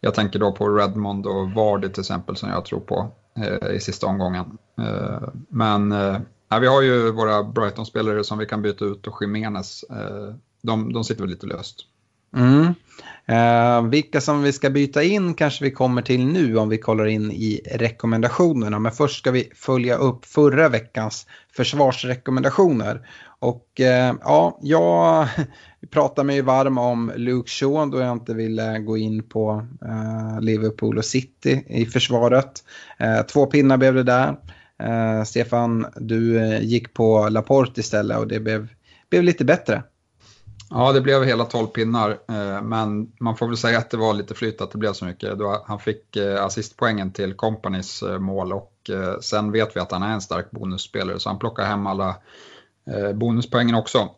jag 0.00 0.14
tänker 0.14 0.38
då 0.38 0.52
på 0.52 0.68
Redmond 0.68 1.26
och 1.26 1.50
Vardy 1.50 1.88
till 1.88 2.00
exempel 2.00 2.36
som 2.36 2.48
jag 2.48 2.64
tror 2.64 2.80
på 2.80 3.10
eh, 3.36 3.70
i 3.70 3.80
sista 3.80 4.06
omgången. 4.06 4.58
Eh, 4.78 5.28
men 5.48 5.92
eh, 5.92 6.18
vi 6.60 6.66
har 6.66 6.82
ju 6.82 7.10
våra 7.10 7.42
Brighton-spelare 7.42 8.24
som 8.24 8.38
vi 8.38 8.46
kan 8.46 8.62
byta 8.62 8.84
ut 8.84 9.06
och 9.06 9.18
Jiménez, 9.20 9.84
eh, 9.90 10.34
de, 10.62 10.92
de 10.92 11.04
sitter 11.04 11.22
väl 11.22 11.30
lite 11.30 11.46
löst. 11.46 11.76
Mm. 12.36 12.74
Eh, 13.28 13.82
vilka 13.82 14.20
som 14.20 14.42
vi 14.42 14.52
ska 14.52 14.70
byta 14.70 15.02
in 15.02 15.34
kanske 15.34 15.64
vi 15.64 15.70
kommer 15.70 16.02
till 16.02 16.26
nu 16.26 16.56
om 16.56 16.68
vi 16.68 16.78
kollar 16.78 17.06
in 17.06 17.32
i 17.32 17.60
rekommendationerna. 17.74 18.78
Men 18.78 18.92
först 18.92 19.18
ska 19.18 19.30
vi 19.30 19.50
följa 19.54 19.96
upp 19.96 20.24
förra 20.24 20.68
veckans 20.68 21.26
försvarsrekommendationer. 21.56 23.08
Och 23.38 23.80
eh, 23.80 24.14
ja, 24.20 24.58
jag 24.62 25.28
pratar 25.90 26.24
mig 26.24 26.42
varm 26.42 26.78
om 26.78 27.12
Luke 27.16 27.50
Shaw 27.50 27.90
då 27.90 28.00
jag 28.00 28.12
inte 28.12 28.34
ville 28.34 28.78
gå 28.78 28.96
in 28.96 29.22
på 29.22 29.66
eh, 29.82 30.40
Liverpool 30.40 30.98
och 30.98 31.04
City 31.04 31.64
i 31.68 31.86
försvaret. 31.86 32.64
Eh, 32.98 33.22
två 33.22 33.46
pinnar 33.46 33.76
blev 33.76 33.94
det 33.94 34.02
där. 34.02 34.36
Eh, 34.82 35.24
Stefan, 35.24 35.86
du 35.96 36.38
eh, 36.38 36.62
gick 36.62 36.94
på 36.94 37.28
Laporte 37.28 37.80
istället 37.80 38.18
och 38.18 38.28
det 38.28 38.40
blev, 38.40 38.68
blev 39.10 39.22
lite 39.22 39.44
bättre. 39.44 39.82
Ja, 40.70 40.92
det 40.92 41.00
blev 41.00 41.24
hela 41.24 41.44
12 41.44 41.66
pinnar, 41.66 42.10
eh, 42.10 42.62
men 42.62 43.12
man 43.20 43.36
får 43.36 43.46
väl 43.46 43.56
säga 43.56 43.78
att 43.78 43.90
det 43.90 43.96
var 43.96 44.14
lite 44.14 44.34
flyt 44.34 44.60
att 44.60 44.70
det 44.70 44.78
blev 44.78 44.92
så 44.92 45.04
mycket. 45.04 45.38
Han 45.66 45.78
fick 45.78 46.16
eh, 46.16 46.44
assistpoängen 46.44 47.12
till 47.12 47.34
Companys 47.34 48.02
eh, 48.02 48.18
mål 48.18 48.52
och 48.52 48.72
sen 49.20 49.52
vet 49.52 49.76
vi 49.76 49.80
att 49.80 49.92
han 49.92 50.02
är 50.02 50.12
en 50.12 50.20
stark 50.20 50.50
bonusspelare 50.50 51.18
så 51.18 51.28
han 51.28 51.38
plockar 51.38 51.64
hem 51.64 51.86
alla 51.86 52.16
bonuspoängen 53.14 53.74
också. 53.74 54.08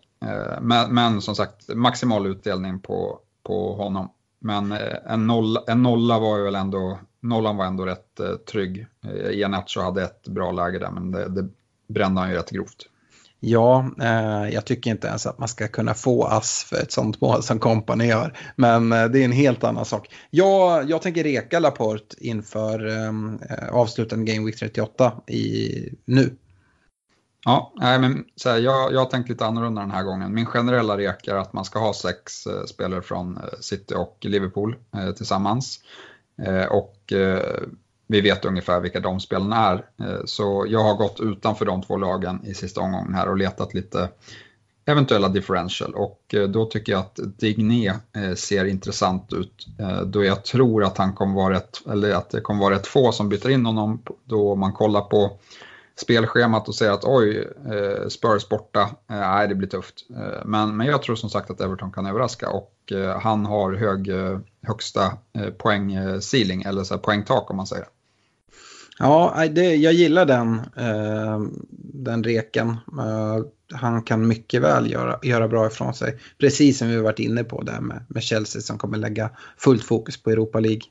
Men, 0.60 0.94
men 0.94 1.20
som 1.20 1.34
sagt, 1.34 1.74
maximal 1.74 2.26
utdelning 2.26 2.80
på, 2.80 3.18
på 3.42 3.74
honom. 3.74 4.08
Men 4.38 4.72
en 5.06 5.26
nolla, 5.26 5.62
en 5.66 5.82
nolla 5.82 6.18
var 6.18 6.38
ju 6.38 6.44
väl 6.44 6.54
ändå, 6.54 6.98
nollan 7.20 7.56
var 7.56 7.64
ändå 7.64 7.86
rätt 7.86 8.20
trygg. 8.50 8.86
Ianacho 9.30 9.80
hade 9.80 10.02
ett 10.02 10.28
bra 10.28 10.52
läge 10.52 10.78
där, 10.78 10.90
men 10.90 11.10
det, 11.10 11.28
det 11.28 11.48
brände 11.88 12.20
han 12.20 12.30
ju 12.30 12.36
rätt 12.36 12.50
grovt. 12.50 12.86
Ja, 13.40 13.90
eh, 14.00 14.54
jag 14.54 14.64
tycker 14.64 14.90
inte 14.90 15.08
ens 15.08 15.26
att 15.26 15.38
man 15.38 15.48
ska 15.48 15.68
kunna 15.68 15.94
få 15.94 16.24
ass 16.24 16.64
för 16.64 16.76
ett 16.76 16.92
sånt 16.92 17.20
mål 17.20 17.42
som 17.42 17.58
kompani 17.58 18.06
gör. 18.06 18.38
Men 18.56 18.92
eh, 18.92 19.04
det 19.04 19.20
är 19.20 19.24
en 19.24 19.32
helt 19.32 19.64
annan 19.64 19.84
sak. 19.84 20.14
Jag, 20.30 20.90
jag 20.90 21.02
tänker 21.02 21.24
reka 21.24 21.58
Laporte 21.58 22.16
inför 22.18 22.86
ehm, 22.86 23.38
eh, 23.50 23.68
avslutande 23.68 24.32
Game 24.32 24.46
Week 24.46 24.56
38 24.56 25.12
i, 25.26 25.72
nu. 26.04 26.36
Ja, 27.44 27.72
nej, 27.76 27.98
men 27.98 28.24
så 28.36 28.50
här, 28.50 28.58
jag, 28.58 28.92
jag 28.92 29.00
har 29.00 29.06
tänkt 29.06 29.28
lite 29.28 29.46
annorlunda 29.46 29.80
den 29.80 29.90
här 29.90 30.02
gången. 30.02 30.34
Min 30.34 30.46
generella 30.46 30.96
rek 30.98 31.28
är 31.28 31.34
att 31.34 31.52
man 31.52 31.64
ska 31.64 31.78
ha 31.78 31.94
sex 31.94 32.46
eh, 32.46 32.64
spelare 32.64 33.02
från 33.02 33.36
eh, 33.36 33.42
City 33.60 33.94
och 33.94 34.18
Liverpool 34.20 34.76
eh, 34.94 35.10
tillsammans. 35.10 35.80
Eh, 36.42 36.64
och 36.64 37.12
eh, 37.12 37.62
vi 38.08 38.20
vet 38.20 38.44
ungefär 38.44 38.80
vilka 38.80 39.00
de 39.00 39.20
spelarna 39.20 39.56
är. 39.56 39.74
Eh, 39.74 40.24
så 40.24 40.66
jag 40.68 40.80
har 40.80 40.94
gått 40.94 41.20
utanför 41.20 41.64
de 41.64 41.82
två 41.82 41.96
lagen 41.96 42.40
i 42.44 42.54
sista 42.54 42.80
omgången 42.80 43.14
här 43.14 43.28
och 43.28 43.36
letat 43.36 43.74
lite 43.74 44.08
eventuella 44.84 45.28
differential 45.28 45.94
och 45.94 46.34
eh, 46.34 46.48
då 46.48 46.64
tycker 46.64 46.92
jag 46.92 47.00
att 47.00 47.18
Digné 47.38 47.88
eh, 47.88 48.34
ser 48.34 48.64
intressant 48.64 49.32
ut 49.32 49.66
då 50.06 50.24
jag 50.24 50.44
tror 50.44 50.84
att 50.84 50.98
han 50.98 51.12
kommer 51.12 51.34
vara 51.34 51.54
rätt, 51.54 51.80
eller 51.90 52.14
att 52.14 52.30
det 52.30 52.40
kommer 52.40 52.60
vara 52.60 52.74
rätt 52.74 52.86
få 52.86 53.12
som 53.12 53.28
byter 53.28 53.50
in 53.50 53.66
honom 53.66 54.02
då 54.24 54.54
man 54.54 54.72
kollar 54.72 55.00
på 55.00 55.38
spelschemat 55.96 56.68
och 56.68 56.74
säger 56.74 56.92
att 56.92 57.04
oj, 57.04 57.48
Spurs 58.08 58.48
borta, 58.48 58.90
nej 59.06 59.48
det 59.48 59.54
blir 59.54 59.68
tufft. 59.68 59.94
Men, 60.44 60.76
men 60.76 60.86
jag 60.86 61.02
tror 61.02 61.16
som 61.16 61.30
sagt 61.30 61.50
att 61.50 61.60
Everton 61.60 61.92
kan 61.92 62.06
överraska 62.06 62.50
och 62.50 62.92
han 63.20 63.46
har 63.46 63.72
hög 63.72 64.10
högsta 64.62 65.12
poäng 65.58 66.20
ceiling 66.20 66.62
eller 66.62 66.84
så 66.84 66.94
här 66.94 67.00
poängtak 67.00 67.50
om 67.50 67.56
man 67.56 67.66
säger. 67.66 67.86
Ja, 68.98 69.44
det, 69.50 69.76
jag 69.76 69.92
gillar 69.92 70.24
den, 70.24 70.54
eh, 70.76 71.40
den 71.94 72.24
reken. 72.24 72.68
Eh, 72.70 73.38
han 73.72 74.02
kan 74.02 74.26
mycket 74.26 74.62
väl 74.62 74.90
göra, 74.90 75.18
göra 75.22 75.48
bra 75.48 75.66
ifrån 75.66 75.94
sig. 75.94 76.18
Precis 76.38 76.78
som 76.78 76.88
vi 76.88 77.00
varit 77.00 77.18
inne 77.18 77.44
på 77.44 77.62
där 77.62 77.80
med, 77.80 78.04
med 78.08 78.22
Chelsea 78.22 78.62
som 78.62 78.78
kommer 78.78 78.98
lägga 78.98 79.30
fullt 79.58 79.84
fokus 79.84 80.22
på 80.22 80.30
Europa 80.30 80.60
League. 80.60 80.82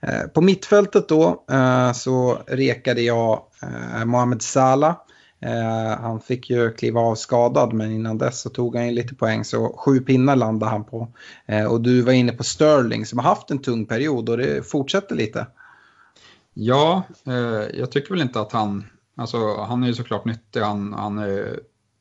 Eh, 0.00 0.28
på 0.34 0.40
mittfältet 0.40 1.08
då 1.08 1.44
eh, 1.50 1.92
så 1.92 2.38
rekade 2.46 3.02
jag 3.02 3.42
eh, 3.62 4.04
Mohamed 4.04 4.42
Salah. 4.42 4.96
Eh, 5.40 6.00
han 6.00 6.20
fick 6.20 6.50
ju 6.50 6.72
kliva 6.72 7.00
av 7.00 7.14
skadad 7.14 7.72
men 7.72 7.92
innan 7.92 8.18
dess 8.18 8.40
så 8.40 8.50
tog 8.50 8.76
han 8.76 8.86
ju 8.86 8.92
lite 8.92 9.14
poäng 9.14 9.44
så 9.44 9.74
sju 9.78 10.00
pinnar 10.00 10.36
landade 10.36 10.72
han 10.72 10.84
på. 10.84 11.08
Eh, 11.46 11.64
och 11.64 11.80
du 11.80 12.02
var 12.02 12.12
inne 12.12 12.32
på 12.32 12.44
Sterling 12.44 13.06
som 13.06 13.18
har 13.18 13.26
haft 13.26 13.50
en 13.50 13.58
tung 13.58 13.86
period 13.86 14.28
och 14.28 14.38
det 14.38 14.66
fortsätter 14.66 15.14
lite. 15.14 15.46
Ja, 16.54 17.02
eh, 17.26 17.78
jag 17.78 17.90
tycker 17.90 18.10
väl 18.10 18.22
inte 18.22 18.40
att 18.40 18.52
han, 18.52 18.84
alltså 19.16 19.56
han 19.56 19.82
är 19.82 19.86
ju 19.86 19.94
såklart 19.94 20.24
nyttig, 20.24 20.60
han, 20.60 20.92
han 20.92 21.18
är, 21.18 21.60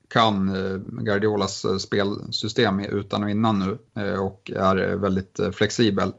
kan 0.09 0.55
eh, 0.55 0.77
Guardiolas 1.03 1.65
eh, 1.65 1.77
spelsystem 1.77 2.79
utan 2.79 3.23
och 3.23 3.29
innan 3.29 3.59
nu 3.59 3.77
eh, 4.03 4.19
och 4.19 4.51
är 4.55 4.89
eh, 4.89 4.95
väldigt 4.95 5.39
eh, 5.39 5.51
flexibel. 5.51 6.13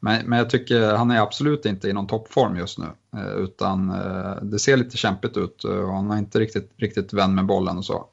Men, 0.00 0.26
men 0.26 0.38
jag 0.38 0.50
tycker 0.50 0.94
han 0.94 1.10
är 1.10 1.20
absolut 1.20 1.66
inte 1.66 1.88
i 1.88 1.92
någon 1.92 2.06
toppform 2.06 2.56
just 2.56 2.78
nu 2.78 2.86
eh, 3.16 3.32
utan 3.32 3.90
eh, 3.90 4.42
det 4.42 4.58
ser 4.58 4.76
lite 4.76 4.96
kämpigt 4.96 5.36
ut 5.36 5.64
och 5.64 5.94
han 5.94 6.10
har 6.10 6.18
inte 6.18 6.40
riktigt, 6.40 6.72
riktigt 6.76 7.12
vän 7.12 7.34
med 7.34 7.46
bollen 7.46 7.78
och 7.78 7.84
så. 7.84 8.06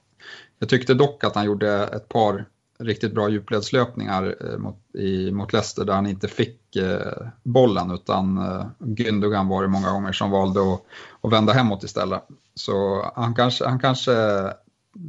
Jag 0.60 0.70
tyckte 0.70 0.94
dock 0.94 1.24
att 1.24 1.36
han 1.36 1.46
gjorde 1.46 1.88
ett 1.88 2.10
par 2.10 2.46
riktigt 2.84 3.14
bra 3.14 3.30
djupledslöpningar 3.30 4.36
eh, 4.40 4.58
mot, 4.58 4.96
i, 4.96 5.32
mot 5.32 5.54
Leicester 5.54 5.86
där 5.86 5.94
han 5.94 6.08
inte 6.08 6.28
fick 6.28 6.76
eh, 6.76 7.28
bollen 7.44 7.92
utan 7.92 8.38
eh, 8.38 8.66
Gündogan 8.80 9.48
var 9.48 9.62
det 9.62 9.68
många 9.68 9.92
gånger 9.92 10.12
som 10.12 10.32
valde 10.32 10.74
att, 10.74 10.84
att 11.22 11.34
vända 11.34 11.54
hemåt 11.54 11.84
istället. 11.84 12.24
Så 12.56 13.06
han 13.16 13.36
kanske, 13.36 13.66
han 13.66 13.80
kanske 13.80 14.14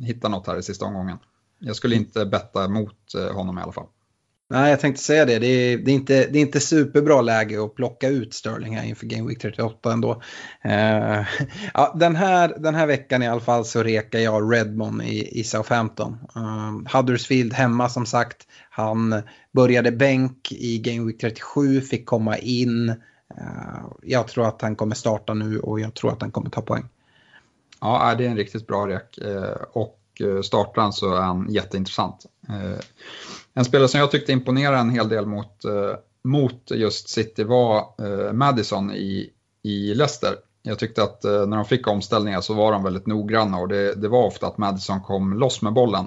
hittar 0.03 0.29
något 0.29 0.47
här 0.47 0.59
i 0.59 0.63
sista 0.63 0.85
omgången. 0.85 1.19
Jag 1.59 1.77
skulle 1.77 1.97
inte 1.97 2.27
betta 2.27 2.69
mot 2.69 3.15
eh, 3.15 3.37
honom 3.37 3.59
i 3.59 3.63
alla 3.63 3.73
fall. 3.73 3.87
Nej, 4.51 4.71
jag 4.71 4.81
tänkte 4.81 5.03
säga 5.03 5.25
det. 5.25 5.39
Det 5.39 5.47
är, 5.47 5.79
det 5.79 5.91
är, 5.91 5.95
inte, 5.95 6.27
det 6.27 6.39
är 6.39 6.43
inte 6.43 6.61
superbra 6.61 7.21
läge 7.21 7.65
att 7.65 7.75
plocka 7.75 8.09
ut 8.09 8.35
Sterling 8.35 8.77
här 8.77 8.85
inför 8.85 9.07
Game 9.07 9.29
Week 9.29 9.39
38 9.39 9.93
ändå. 9.93 10.13
Uh, 10.67 11.27
ja, 11.75 11.95
den, 11.97 12.17
här, 12.17 12.55
den 12.59 12.75
här 12.75 12.87
veckan 12.87 13.23
i 13.23 13.29
alla 13.29 13.41
fall 13.41 13.65
så 13.65 13.83
rekar 13.83 14.19
jag 14.19 14.55
Redmond 14.55 15.03
i, 15.03 15.41
i 15.41 15.45
Southampton. 15.45 16.19
Uh, 16.37 16.97
Huddersfield 16.97 17.53
hemma 17.53 17.89
som 17.89 18.07
sagt. 18.07 18.47
Han 18.71 19.23
började 19.53 19.93
bänk 19.93 20.53
i 20.53 20.79
Game 20.79 21.07
Week 21.07 21.21
37, 21.21 21.81
fick 21.81 22.07
komma 22.07 22.39
in. 22.39 22.89
Uh, 22.89 22.97
jag 24.03 24.29
tror 24.29 24.47
att 24.47 24.63
han 24.63 24.77
kommer 24.77 24.95
starta 24.95 25.35
nu 25.35 25.59
och 25.59 25.81
jag 25.81 25.95
tror 25.95 26.13
att 26.13 26.21
han 26.21 26.31
kommer 26.31 26.51
ta 26.51 26.63
poäng. 26.63 26.85
Ja, 27.81 28.15
det 28.19 28.27
är 28.27 28.29
en 28.29 28.37
riktigt 28.37 28.67
bra 28.67 28.89
rek. 28.89 29.19
Och 29.73 30.01
startar 30.45 30.83
han 30.83 30.93
så 30.93 31.15
är 31.15 31.21
han 31.21 31.47
jätteintressant. 31.51 32.27
En 33.55 33.65
spelare 33.65 33.89
som 33.89 34.01
jag 34.01 34.11
tyckte 34.11 34.33
imponerade 34.33 34.79
en 34.79 34.91
hel 34.91 35.09
del 35.09 35.27
mot, 35.27 35.65
eh, 35.65 35.97
mot 36.25 36.71
just 36.71 37.09
City 37.09 37.45
var 37.45 37.79
eh, 37.79 38.33
Madison 38.33 38.93
i, 38.93 39.31
i 39.63 39.95
Leicester. 39.95 40.35
Jag 40.63 40.79
tyckte 40.79 41.03
att 41.03 41.25
eh, 41.25 41.47
när 41.47 41.57
de 41.57 41.65
fick 41.65 41.89
omställningar 41.89 42.41
så 42.41 42.55
var 42.55 42.73
de 42.73 42.83
väldigt 42.83 43.07
noggranna 43.07 43.59
och 43.59 43.69
det, 43.69 43.95
det 43.95 44.09
var 44.09 44.27
ofta 44.27 44.47
att 44.47 44.59
Madison 44.59 45.01
kom 45.01 45.39
loss 45.39 45.63
med 45.63 45.73
bollen 45.73 46.07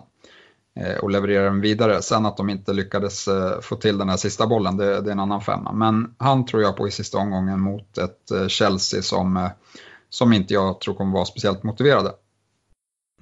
eh, 0.80 0.98
och 0.98 1.12
levererade 1.12 1.50
den 1.50 1.62
vidare. 1.62 2.02
Sen 2.02 2.26
att 2.26 2.38
de 2.38 2.50
inte 2.50 2.74
lyckades 2.74 3.28
eh, 3.28 3.60
få 3.60 3.76
till 3.76 3.98
den 3.98 4.10
här 4.10 4.18
sista 4.18 4.48
bollen, 4.48 4.78
det, 4.78 5.02
det, 5.02 5.10
är 5.10 5.12
en 5.12 5.20
annan 5.20 5.42
femma. 5.42 5.72
Men 5.74 6.16
han 6.18 6.46
tror 6.46 6.62
jag 6.62 6.78
på 6.78 6.88
i 6.88 6.92
sista 6.92 7.18
omgången 7.18 7.60
mot 7.60 7.98
ett 7.98 8.32
eh, 8.32 8.48
Chelsea 8.48 9.02
som, 9.02 9.50
som 10.10 10.34
inte 10.34 10.54
jag 10.54 10.80
tror 10.80 10.96
kommer 10.96 11.14
vara 11.14 11.26
speciellt 11.26 11.64
motiverade. 11.64 12.12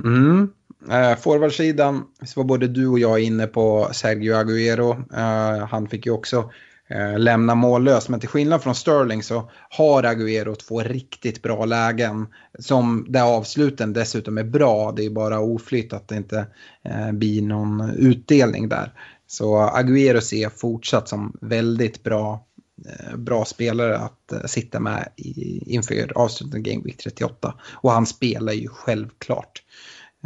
Mm. 0.04 0.52
Eh, 0.92 1.16
Forwardsidan 1.16 2.04
så 2.26 2.40
var 2.40 2.44
både 2.44 2.68
du 2.68 2.88
och 2.88 3.00
jag 3.00 3.20
inne 3.20 3.48
på 3.48 3.90
Sergio 3.92 4.36
Aguero. 4.36 4.92
Eh, 5.14 5.68
han 5.68 5.88
fick 5.88 6.06
ju 6.06 6.12
också 6.12 6.52
eh, 6.88 7.20
lämna 7.20 7.56
mållös. 7.56 8.10
Men 8.10 8.20
till 8.20 8.30
skillnad 8.30 8.64
från 8.64 8.76
Sterling 8.76 9.24
så 9.24 9.52
har 9.70 10.04
Aguero 10.04 10.56
två 10.56 10.80
riktigt 10.80 11.42
bra 11.42 11.66
lägen. 11.66 12.28
Som 12.60 13.06
där 13.10 13.24
avsluten 13.24 13.94
dessutom 13.94 14.38
är 14.38 14.44
bra. 14.44 14.92
Det 14.92 15.06
är 15.06 15.10
bara 15.10 15.40
oflytt 15.40 15.94
att 15.94 16.08
det 16.08 16.16
inte 16.16 16.48
eh, 16.84 17.12
blir 17.12 17.42
någon 17.42 17.90
utdelning 17.90 18.70
där. 18.70 18.94
Så 19.28 19.58
Aguero 19.58 20.22
ser 20.22 20.42
jag 20.42 20.54
fortsatt 20.54 21.10
som 21.10 21.38
väldigt 21.42 22.04
bra 22.04 22.46
eh, 22.86 23.18
bra 23.18 23.46
spelare 23.46 23.98
att 23.98 24.32
eh, 24.32 24.46
sitta 24.46 24.80
med 24.80 25.10
i, 25.16 25.64
inför 25.74 26.12
avslutande 26.16 26.72
Game 26.72 26.84
Week 26.84 26.98
38. 26.98 27.54
Och 27.74 27.92
han 27.92 28.06
spelar 28.06 28.54
ju 28.54 28.68
självklart. 28.68 29.62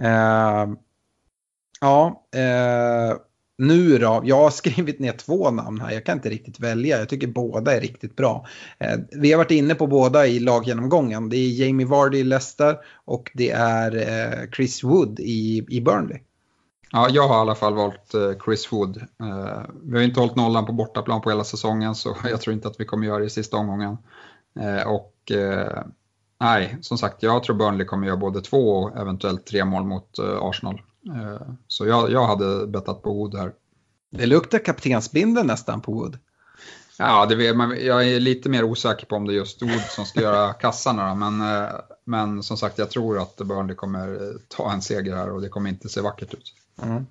Eh, 0.01 0.67
ja, 1.81 2.27
eh, 2.35 3.17
nu 3.59 3.97
då? 3.97 4.21
Jag 4.23 4.35
har 4.35 4.49
skrivit 4.49 4.99
ner 4.99 5.11
två 5.11 5.51
namn 5.51 5.81
här. 5.81 5.91
Jag 5.91 6.05
kan 6.05 6.17
inte 6.17 6.29
riktigt 6.29 6.59
välja. 6.59 6.99
Jag 6.99 7.09
tycker 7.09 7.27
båda 7.27 7.75
är 7.75 7.81
riktigt 7.81 8.15
bra. 8.15 8.47
Eh, 8.77 8.97
vi 9.11 9.31
har 9.31 9.37
varit 9.37 9.51
inne 9.51 9.75
på 9.75 9.87
båda 9.87 10.27
i 10.27 10.39
laggenomgången. 10.39 11.29
Det 11.29 11.37
är 11.37 11.65
Jamie 11.65 11.85
Vardy 11.85 12.17
i 12.17 12.23
Leicester 12.23 12.77
och 13.05 13.31
det 13.33 13.51
är 13.51 13.95
eh, 13.95 14.49
Chris 14.49 14.83
Wood 14.83 15.19
i, 15.19 15.65
i 15.69 15.81
Burnley. 15.81 16.19
Ja, 16.91 17.07
jag 17.09 17.27
har 17.27 17.35
i 17.35 17.39
alla 17.39 17.55
fall 17.55 17.73
valt 17.73 18.13
eh, 18.13 18.31
Chris 18.45 18.71
Wood. 18.71 18.97
Eh, 18.97 19.61
vi 19.83 19.97
har 19.97 20.03
inte 20.03 20.19
hållit 20.19 20.35
nollan 20.35 20.65
på 20.65 20.73
bortaplan 20.73 21.21
på 21.21 21.29
hela 21.29 21.43
säsongen 21.43 21.95
så 21.95 22.15
jag 22.29 22.41
tror 22.41 22.53
inte 22.53 22.67
att 22.67 22.79
vi 22.79 22.85
kommer 22.85 23.07
göra 23.07 23.19
det 23.19 23.25
i 23.25 23.29
sista 23.29 23.57
omgången. 23.57 23.97
Och 24.85 25.31
nej, 26.39 26.77
som 26.81 26.97
sagt, 26.97 27.23
jag 27.23 27.43
tror 27.43 27.55
Burnley 27.55 27.85
kommer 27.85 28.07
göra 28.07 28.17
både 28.17 28.41
två 28.41 28.69
och 28.69 28.97
eventuellt 28.97 29.45
tre 29.45 29.65
mål 29.65 29.83
mot 29.83 30.19
Arsenal. 30.19 30.81
Så 31.67 31.87
jag, 31.87 32.11
jag 32.11 32.27
hade 32.27 32.67
bettat 32.67 33.01
på 33.01 33.13
Wood 33.13 33.35
här. 33.35 33.53
Det 34.11 34.25
luktar 34.25 34.59
kaptensbindeln 34.59 35.47
nästan 35.47 35.81
på 35.81 35.91
Wood. 35.91 36.17
Ja, 36.97 37.25
det 37.25 37.53
man, 37.53 37.85
jag 37.85 38.09
är 38.09 38.19
lite 38.19 38.49
mer 38.49 38.63
osäker 38.63 39.05
på 39.05 39.15
om 39.15 39.27
det 39.27 39.33
är 39.33 39.35
just 39.35 39.61
Wood 39.61 39.81
som 39.89 40.05
ska 40.05 40.21
göra 40.21 40.53
kassarna. 40.61 41.15
Men, 41.15 41.41
eh, 41.41 41.69
men 42.05 42.43
som 42.43 42.57
sagt, 42.57 42.77
jag 42.77 42.89
tror 42.89 43.21
att 43.21 43.37
Burnley 43.37 43.75
kommer 43.75 44.33
ta 44.47 44.71
en 44.71 44.81
seger 44.81 45.15
här 45.15 45.29
och 45.29 45.41
det 45.41 45.49
kommer 45.49 45.69
inte 45.69 45.89
se 45.89 46.01
vackert 46.01 46.33
ut. 46.33 46.53
Mm. 46.81 47.05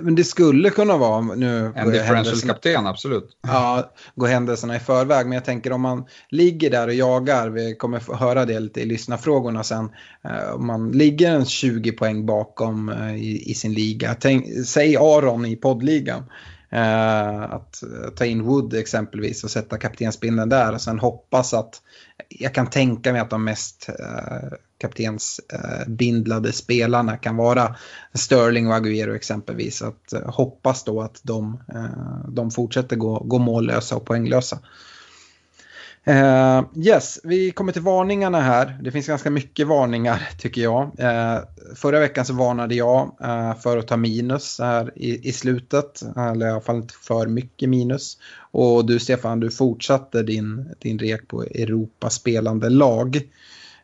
Men 0.00 0.14
det 0.14 0.24
skulle 0.24 0.70
kunna 0.70 0.96
vara 0.96 1.20
nu. 1.20 1.72
En 1.76 1.90
differential-kapten, 1.90 2.86
absolut. 2.86 3.36
Ja, 3.42 3.92
gå 4.14 4.26
händelserna 4.26 4.76
i 4.76 4.80
förväg. 4.80 5.26
Men 5.26 5.32
jag 5.32 5.44
tänker 5.44 5.72
om 5.72 5.80
man 5.80 6.04
ligger 6.28 6.70
där 6.70 6.86
och 6.86 6.94
jagar, 6.94 7.48
vi 7.48 7.74
kommer 7.74 8.00
få 8.00 8.14
höra 8.14 8.44
det 8.44 8.60
lite 8.60 8.80
i 8.80 8.84
lyssnarfrågorna 8.84 9.64
sen. 9.64 9.90
Eh, 10.24 10.54
om 10.54 10.66
man 10.66 10.92
ligger 10.92 11.30
en 11.34 11.44
20 11.44 11.92
poäng 11.92 12.26
bakom 12.26 12.88
eh, 12.88 13.14
i, 13.14 13.50
i 13.50 13.54
sin 13.54 13.72
liga. 13.74 14.16
Tänk, 14.20 14.46
säg 14.66 14.96
Aron 14.96 15.46
i 15.46 15.56
poddligan. 15.56 16.24
Eh, 16.72 17.42
att 17.42 17.82
ta 18.16 18.24
in 18.24 18.42
Wood 18.42 18.74
exempelvis 18.74 19.44
och 19.44 19.50
sätta 19.50 19.78
kaptensbindeln 19.78 20.48
där 20.48 20.74
och 20.74 20.80
sen 20.80 20.98
hoppas 20.98 21.54
att 21.54 21.82
jag 22.28 22.54
kan 22.54 22.70
tänka 22.70 23.12
mig 23.12 23.20
att 23.20 23.30
de 23.30 23.44
mest 23.44 23.88
eh, 23.88 24.48
kaptensbindlade 24.80 26.48
eh, 26.48 26.52
spelarna 26.52 27.16
kan 27.16 27.36
vara 27.36 27.76
Sterling 28.14 28.68
och 28.68 28.74
Agüero 28.74 29.14
exempelvis. 29.14 29.82
Att 29.82 30.12
eh, 30.12 30.34
hoppas 30.34 30.84
då 30.84 31.00
att 31.00 31.20
de, 31.22 31.60
eh, 31.74 32.28
de 32.28 32.50
fortsätter 32.50 32.96
gå, 32.96 33.18
gå 33.18 33.38
mållösa 33.38 33.96
och 33.96 34.04
poänglösa. 34.04 34.58
Uh, 36.08 36.64
yes, 36.76 37.20
vi 37.24 37.50
kommer 37.50 37.72
till 37.72 37.82
varningarna 37.82 38.40
här. 38.40 38.78
Det 38.82 38.90
finns 38.90 39.06
ganska 39.06 39.30
mycket 39.30 39.66
varningar 39.66 40.28
tycker 40.38 40.62
jag. 40.62 40.82
Uh, 40.82 41.38
förra 41.76 42.00
veckan 42.00 42.24
så 42.24 42.34
varnade 42.34 42.74
jag 42.74 43.16
uh, 43.24 43.54
för 43.60 43.78
att 43.78 43.88
ta 43.88 43.96
minus 43.96 44.58
här 44.58 44.92
i, 44.96 45.28
i 45.28 45.32
slutet. 45.32 46.02
Eller 46.16 46.46
i 46.46 46.50
alla 46.50 46.60
fall 46.60 46.76
inte 46.76 46.94
för 46.94 47.26
mycket 47.26 47.68
minus. 47.68 48.18
Och 48.50 48.86
du 48.86 48.98
Stefan, 48.98 49.40
du 49.40 49.50
fortsatte 49.50 50.22
din, 50.22 50.74
din 50.78 50.98
rek 50.98 51.28
på 51.28 51.42
Europaspelande 51.42 52.68
lag. 52.68 53.22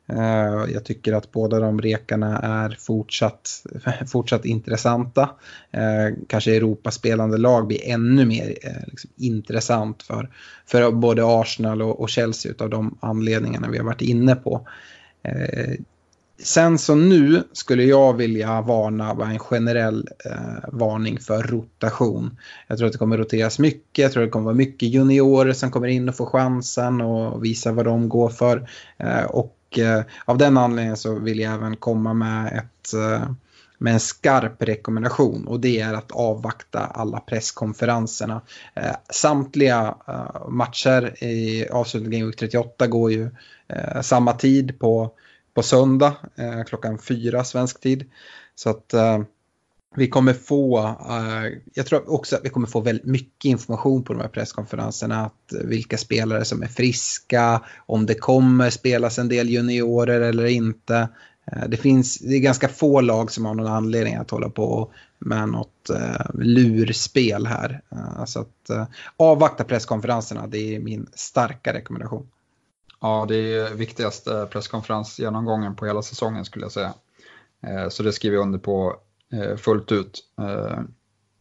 Eh, 0.08 0.72
jag 0.74 0.84
tycker 0.84 1.12
att 1.12 1.32
båda 1.32 1.60
de 1.60 1.80
rekarna 1.80 2.38
är 2.38 2.76
fortsatt, 2.80 3.64
fortsatt 4.06 4.44
intressanta. 4.44 5.30
Eh, 5.70 6.14
kanske 6.26 6.56
Europaspelande 6.56 7.38
lag 7.38 7.66
blir 7.66 7.88
ännu 7.88 8.26
mer 8.26 8.58
eh, 8.62 8.86
liksom, 8.86 9.10
intressant 9.16 10.02
för, 10.02 10.30
för 10.66 10.90
både 10.92 11.22
Arsenal 11.24 11.82
och, 11.82 12.08
Chelsea 12.08 12.52
av 12.58 12.70
de 12.70 12.98
anledningarna 13.00 13.68
vi 13.70 13.78
har 13.78 13.84
varit 13.84 14.02
inne 14.02 14.34
på. 14.34 14.66
Sen 16.38 16.78
så 16.78 16.94
nu 16.94 17.42
skulle 17.52 17.84
jag 17.84 18.16
vilja 18.16 18.60
varna 18.60 19.30
en 19.30 19.38
generell 19.38 20.08
eh, 20.24 20.68
varning 20.72 21.18
för 21.20 21.42
rotation. 21.42 22.38
Jag 22.66 22.78
tror 22.78 22.86
att 22.86 22.92
det 22.92 22.98
kommer 22.98 23.18
roteras 23.18 23.58
mycket, 23.58 23.98
jag 24.02 24.12
tror 24.12 24.22
att 24.22 24.26
det 24.26 24.30
kommer 24.30 24.44
vara 24.44 24.54
mycket 24.54 24.88
juniorer 24.88 25.52
som 25.52 25.70
kommer 25.70 25.88
in 25.88 26.08
och 26.08 26.16
får 26.16 26.26
chansen 26.26 27.00
och 27.00 27.44
visa 27.44 27.72
vad 27.72 27.84
de 27.84 28.08
går 28.08 28.28
för. 28.28 28.68
Eh, 28.98 29.24
och 29.24 29.55
Eh, 29.70 30.02
av 30.24 30.38
den 30.38 30.56
anledningen 30.56 30.96
så 30.96 31.14
vill 31.14 31.38
jag 31.38 31.54
även 31.54 31.76
komma 31.76 32.14
med, 32.14 32.46
ett, 32.46 32.94
eh, 32.94 33.30
med 33.78 33.92
en 33.92 34.00
skarp 34.00 34.62
rekommendation 34.62 35.46
och 35.46 35.60
det 35.60 35.80
är 35.80 35.94
att 35.94 36.12
avvakta 36.12 36.78
alla 36.80 37.20
presskonferenserna. 37.20 38.40
Eh, 38.74 38.96
samtliga 39.10 39.96
matcher 40.48 41.24
i 41.24 41.68
avslutningen 41.68 42.20
Game 42.20 42.26
Week 42.26 42.36
38 42.36 42.86
går 42.86 43.12
ju 43.12 43.30
samma 44.02 44.32
tid 44.32 44.78
på, 44.78 45.10
på 45.54 45.62
söndag 45.62 46.12
klockan 46.66 46.98
fyra 46.98 47.44
svensk 47.44 47.80
tid. 47.80 48.10
Så 48.54 48.70
att 48.70 48.94
vi 49.96 50.08
kommer 50.08 50.32
få, 50.32 50.78
eh, 50.88 51.58
jag 51.74 51.86
tror 51.86 52.14
också 52.14 52.36
att 52.36 52.44
vi 52.44 52.48
kommer 52.48 52.66
få 52.66 52.80
väldigt 52.80 53.06
mycket 53.06 53.44
information 53.44 54.02
på 54.02 54.12
de 54.12 54.22
här 54.22 54.28
presskonferenserna. 54.28 55.24
Att 55.24 55.52
vilka 55.64 55.98
spelare 55.98 56.44
som 56.44 56.62
är 56.62 56.66
friska, 56.66 57.62
om 57.86 58.06
det 58.06 58.14
kommer 58.14 58.70
spelas 58.70 59.18
en 59.18 59.28
del 59.28 59.50
juniorer 59.50 60.20
eller 60.20 60.46
inte. 60.46 61.08
Eh, 61.52 61.68
det, 61.68 61.76
finns, 61.76 62.18
det 62.18 62.34
är 62.34 62.40
ganska 62.40 62.68
få 62.68 63.00
lag 63.00 63.30
som 63.30 63.44
har 63.44 63.54
någon 63.54 63.66
anledning 63.66 64.14
att 64.14 64.30
hålla 64.30 64.48
på 64.48 64.92
med 65.18 65.48
något 65.48 65.90
eh, 65.90 66.26
lurspel 66.34 67.46
här. 67.46 67.80
Så 68.26 68.40
att 68.40 68.90
avvakta 69.16 69.64
presskonferenserna, 69.64 70.46
det 70.46 70.76
är 70.76 70.80
min 70.80 71.06
starka 71.14 71.72
rekommendation. 71.72 72.30
Ja, 73.00 73.24
det 73.28 73.36
är 73.36 73.74
viktigaste 73.74 74.48
presskonferensgenomgången 74.50 75.76
på 75.76 75.86
hela 75.86 76.02
säsongen 76.02 76.44
skulle 76.44 76.64
jag 76.64 76.72
säga. 76.72 76.94
Så 77.88 78.02
det 78.02 78.12
skriver 78.12 78.36
jag 78.36 78.42
under 78.42 78.58
på 78.58 78.96
Eh, 79.32 79.56
fullt 79.56 79.92
ut. 79.92 80.20
Eh, 80.40 80.80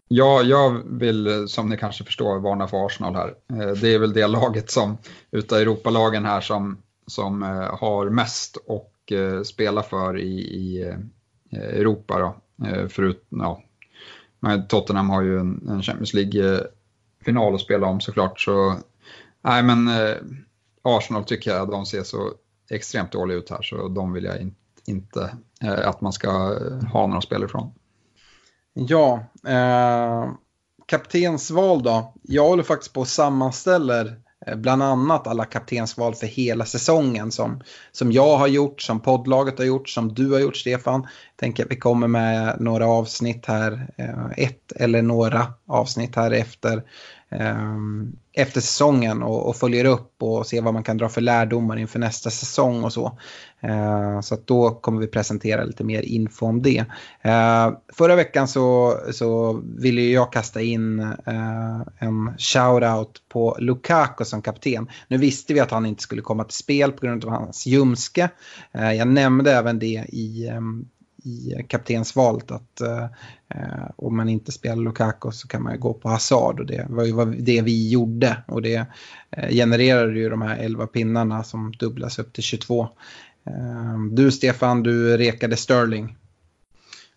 ja, 0.07 0.41
jag 0.41 0.81
vill, 0.86 1.47
som 1.47 1.69
ni 1.69 1.77
kanske 1.77 2.03
förstår, 2.03 2.39
varna 2.39 2.67
för 2.67 2.86
Arsenal 2.86 3.15
här. 3.15 3.36
Eh, 3.49 3.71
det 3.71 3.93
är 3.93 3.99
väl 3.99 4.13
det 4.13 4.27
laget 4.27 4.71
som, 4.71 4.97
utav 5.31 5.57
Europalagen 5.57 6.25
här, 6.25 6.41
som, 6.41 6.77
som 7.07 7.41
har 7.79 8.09
mest 8.09 8.57
och 8.67 8.91
spela 9.43 9.83
för 9.83 10.17
i, 10.17 10.39
i 10.39 10.93
Europa. 11.51 12.19
Då. 12.19 12.36
Förut, 12.89 13.25
ja. 13.29 13.63
Tottenham 14.69 15.09
har 15.09 15.21
ju 15.21 15.39
en, 15.39 15.67
en 15.69 15.81
Champions 15.81 16.13
League-final 16.13 17.55
att 17.55 17.61
spela 17.61 17.88
om 17.88 18.01
såklart. 18.01 18.39
Så, 18.39 18.75
nej, 19.41 19.63
men 19.63 19.89
Arsenal 20.81 21.23
tycker 21.23 21.51
jag 21.51 21.69
de 21.69 21.86
ser 21.86 22.03
så 22.03 22.33
extremt 22.69 23.11
dåliga 23.11 23.38
ut 23.38 23.49
här 23.49 23.61
så 23.61 23.88
de 23.88 24.13
vill 24.13 24.23
jag 24.23 24.41
inte 24.41 24.57
inte 24.88 25.38
Eh, 25.66 25.88
att 25.89 26.01
man 26.01 26.13
ska 26.13 26.28
eh, 26.28 26.88
ha 26.88 27.07
några 27.07 27.22
spelare 27.22 27.49
från. 27.49 27.72
Ja, 28.74 29.24
eh, 29.47 30.32
kaptensval 30.86 31.84
då. 31.84 32.13
Jag 32.24 32.47
håller 32.47 32.63
faktiskt 32.63 32.93
på 32.93 32.99
och 32.99 33.07
sammanställer 33.07 34.20
eh, 34.45 34.55
bland 34.55 34.84
annat 34.84 35.28
alla 35.28 35.45
kaptensval 35.45 36.16
för 36.16 36.28
hela 36.28 36.66
säsongen 36.66 37.32
som, 37.32 37.61
som 37.91 38.11
jag 38.11 38.38
har 38.38 38.47
gjort, 38.47 38.82
som 38.82 38.99
poddlaget 38.99 39.57
har 39.57 39.66
gjort, 39.66 39.89
som 39.89 40.13
du 40.13 40.32
har 40.32 40.39
gjort 40.39 40.57
Stefan. 40.57 41.01
Jag 41.01 41.38
Tänker 41.38 41.66
att 41.66 41.72
vi 41.72 41.80
kommer 41.80 42.07
med 42.07 42.55
några 42.59 42.88
avsnitt 42.88 43.45
här, 43.45 43.88
ett 44.38 44.72
eller 44.72 45.01
några 45.01 45.47
avsnitt 45.68 46.16
här 46.16 46.32
efter 46.32 46.84
Ehm, 47.39 48.15
efter 48.33 48.61
säsongen 48.61 49.23
och, 49.23 49.49
och, 49.49 49.55
följer 49.55 49.86
upp 49.86 50.13
och 50.19 50.47
ser 50.47 50.61
vad 50.61 50.73
man 50.73 50.83
kan 50.83 50.97
dra 50.97 51.09
för 51.09 51.21
lärdomar 51.21 51.77
inför 51.77 51.99
nästa 51.99 52.29
säsong 52.29 52.83
och 52.83 52.93
så. 52.93 53.17
Ehm, 53.61 54.23
så 54.23 54.36
att 54.36 54.47
då 54.47 54.71
kommer 54.71 55.01
vi 55.01 55.07
presentera 55.07 55.63
lite 55.63 55.83
mer 55.83 56.01
info 56.01 56.45
om 56.45 56.61
det. 56.61 56.86
Ehm, 57.21 57.73
förra 57.93 58.15
veckan 58.15 58.47
så, 58.47 58.97
så 59.11 59.61
ville 59.77 60.01
jag 60.01 60.33
kasta 60.33 60.61
in 60.61 60.99
eh, 60.99 61.81
en 61.99 62.29
shout-out 62.38 63.21
på 63.29 63.57
Lukaku 63.59 64.25
som 64.25 64.41
kapten. 64.41 64.89
Nu 65.07 65.17
visste 65.17 65.53
vi 65.53 65.59
att 65.59 65.71
han 65.71 65.86
inte 65.86 66.03
skulle 66.03 66.21
komma 66.21 66.43
till 66.43 66.57
spel 66.57 66.91
på 66.91 67.05
grund 67.05 67.25
av 67.25 67.31
hans 67.31 67.65
ljumske. 67.65 68.29
jag 68.71 69.07
nämnde 69.07 69.51
även 69.51 69.79
det 69.79 70.05
i, 70.07 70.51
i 71.26 71.65
kaptensvalet 71.67 72.51
att 72.51 72.82
eh, 72.82 73.07
om 73.95 74.17
man 74.17 74.30
inte 74.30 74.51
spelar 74.51 74.84
Lukaku 74.84 75.32
så 75.32 75.47
kan 75.47 75.63
man 75.63 75.80
gå 75.80 75.93
på 75.93 76.09
Hazard 76.09 76.59
och 76.59 76.65
det 76.65 76.86
var 76.89 77.03
ju 77.03 77.26
det 77.26 77.61
vi 77.61 77.89
gjorde 77.89 78.38
och 78.47 78.61
det 78.61 78.86
eh, 79.32 79.49
genererade 79.49 80.19
ju 80.19 80.30
de 80.30 80.41
här 80.41 80.57
11 80.57 80.88
pinnarna 80.88 81.43
som 81.43 81.71
dubblas 81.71 82.19
upp 82.19 82.34
till 82.34 82.43
22. 82.43 82.88
Eh, 83.45 83.99
du 84.11 84.32
Stefan, 84.32 84.84
du 84.84 85.17
rekade 85.17 85.57
Sterling. 85.57 86.17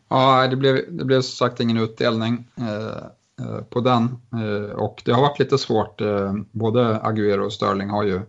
Ja, 0.08 0.46
det 0.46 0.56
blev, 0.56 0.76
det 0.88 1.04
blev 1.04 1.20
som 1.20 1.48
sagt 1.48 1.60
ingen 1.60 1.78
utdelning 1.78 2.44
eh, 2.56 3.46
eh 3.46 3.62
på 3.70 3.80
den 3.80 4.02
eh, 4.32 4.70
och 4.70 5.02
det 5.04 5.12
har 5.12 5.22
varit 5.22 5.38
lite 5.38 5.58
svårt. 5.58 6.00
Eh, 6.00 6.34
både 6.52 6.80
Agüero 6.80 7.40
och 7.40 7.52
Sterling 7.52 7.90
har 7.90 8.04
ju 8.04 8.20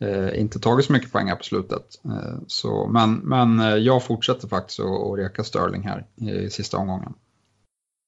eh, 0.00 0.40
inte 0.40 0.58
tagit 0.58 0.86
så 0.86 0.92
mycket 0.92 1.12
poäng 1.12 1.28
här 1.28 1.36
på 1.36 1.44
slutet. 1.44 2.00
Eh, 2.04 2.38
så, 2.46 2.86
men, 2.86 3.14
men 3.14 3.60
eh, 3.60 3.74
jag 3.74 4.04
fortsätter 4.04 4.48
faktiskt 4.48 4.80
att 4.80 5.18
reka 5.18 5.44
Sterling 5.44 5.82
här 5.82 6.06
i 6.16 6.50
sista 6.50 6.76
omgången. 6.76 7.14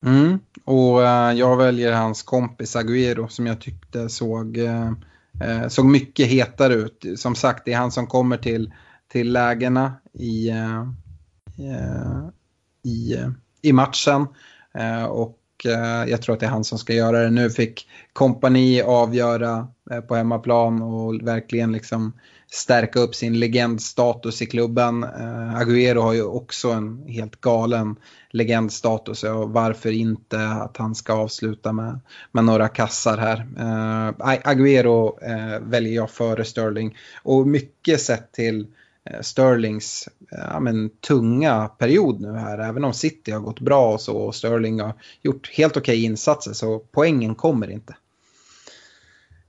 Mm, 0.06 0.38
och 0.64 1.02
eh, 1.02 1.32
jag 1.32 1.56
väljer 1.56 1.92
hans 1.92 2.22
kompis 2.22 2.76
Agüero 2.76 3.28
som 3.28 3.46
jag 3.46 3.60
tyckte 3.60 4.08
såg, 4.08 4.58
eh, 4.58 4.92
eh 5.40 5.68
såg 5.68 5.84
mycket 5.84 6.26
hetare 6.26 6.74
ut. 6.74 7.04
Som 7.16 7.34
sagt, 7.34 7.64
det 7.64 7.72
är 7.72 7.78
han 7.78 7.92
som 7.92 8.06
kommer 8.06 8.36
till, 8.36 8.72
till 9.08 9.32
lägena 9.32 9.92
i, 10.12 10.48
eh, 10.48 10.84
i, 12.84 13.16
i 13.62 13.72
matchen. 13.72 14.26
och 15.08 15.38
eh, 15.64 16.10
jag 16.10 16.22
tror 16.22 16.34
att 16.34 16.40
det 16.40 16.46
är 16.46 16.50
han 16.50 16.64
som 16.64 16.78
ska 16.78 16.92
göra 16.92 17.22
det. 17.22 17.30
Nu 17.30 17.50
fick 17.50 17.88
kompani 18.12 18.82
avgöra 18.82 19.68
Eh, 19.90 20.00
på 20.00 20.14
hemmaplan 20.14 20.82
och 20.82 21.14
verkligen 21.22 21.72
liksom 21.72 22.12
stärka 22.50 23.00
upp 23.00 23.14
sin 23.14 23.38
legendstatus 23.38 24.42
i 24.42 24.46
klubben. 24.46 25.02
Eh, 25.02 25.60
Agüero 25.60 26.00
har 26.00 26.12
ju 26.12 26.22
också 26.22 26.70
en 26.70 27.02
helt 27.06 27.40
galen 27.40 27.96
legendstatus 28.30 29.24
och 29.24 29.50
varför 29.50 29.90
inte 29.90 30.48
att 30.48 30.76
han 30.76 30.94
ska 30.94 31.12
avsluta 31.12 31.72
med, 31.72 32.00
med 32.32 32.44
några 32.44 32.68
kassar 32.68 33.18
här. 33.18 33.46
Eh, 33.58 34.12
Agüero 34.44 35.18
väljer 35.70 35.94
jag 35.94 36.10
före 36.10 36.44
Sterling 36.44 36.96
och 37.22 37.46
mycket 37.46 38.00
sett 38.00 38.32
till 38.32 38.66
Sterlings 39.20 40.08
ja, 40.30 40.60
men, 40.60 40.90
tunga 40.90 41.68
period 41.68 42.20
nu 42.20 42.32
här. 42.32 42.58
Även 42.58 42.84
om 42.84 42.94
City 42.94 43.30
har 43.30 43.40
gått 43.40 43.60
bra 43.60 43.92
och 43.92 44.00
så 44.00 44.16
och 44.16 44.34
Sterling 44.34 44.80
har 44.80 44.92
gjort 45.22 45.50
helt 45.52 45.76
okej 45.76 45.98
okay 45.98 46.04
insatser 46.04 46.52
så 46.52 46.78
poängen 46.78 47.34
kommer 47.34 47.70
inte. 47.70 47.94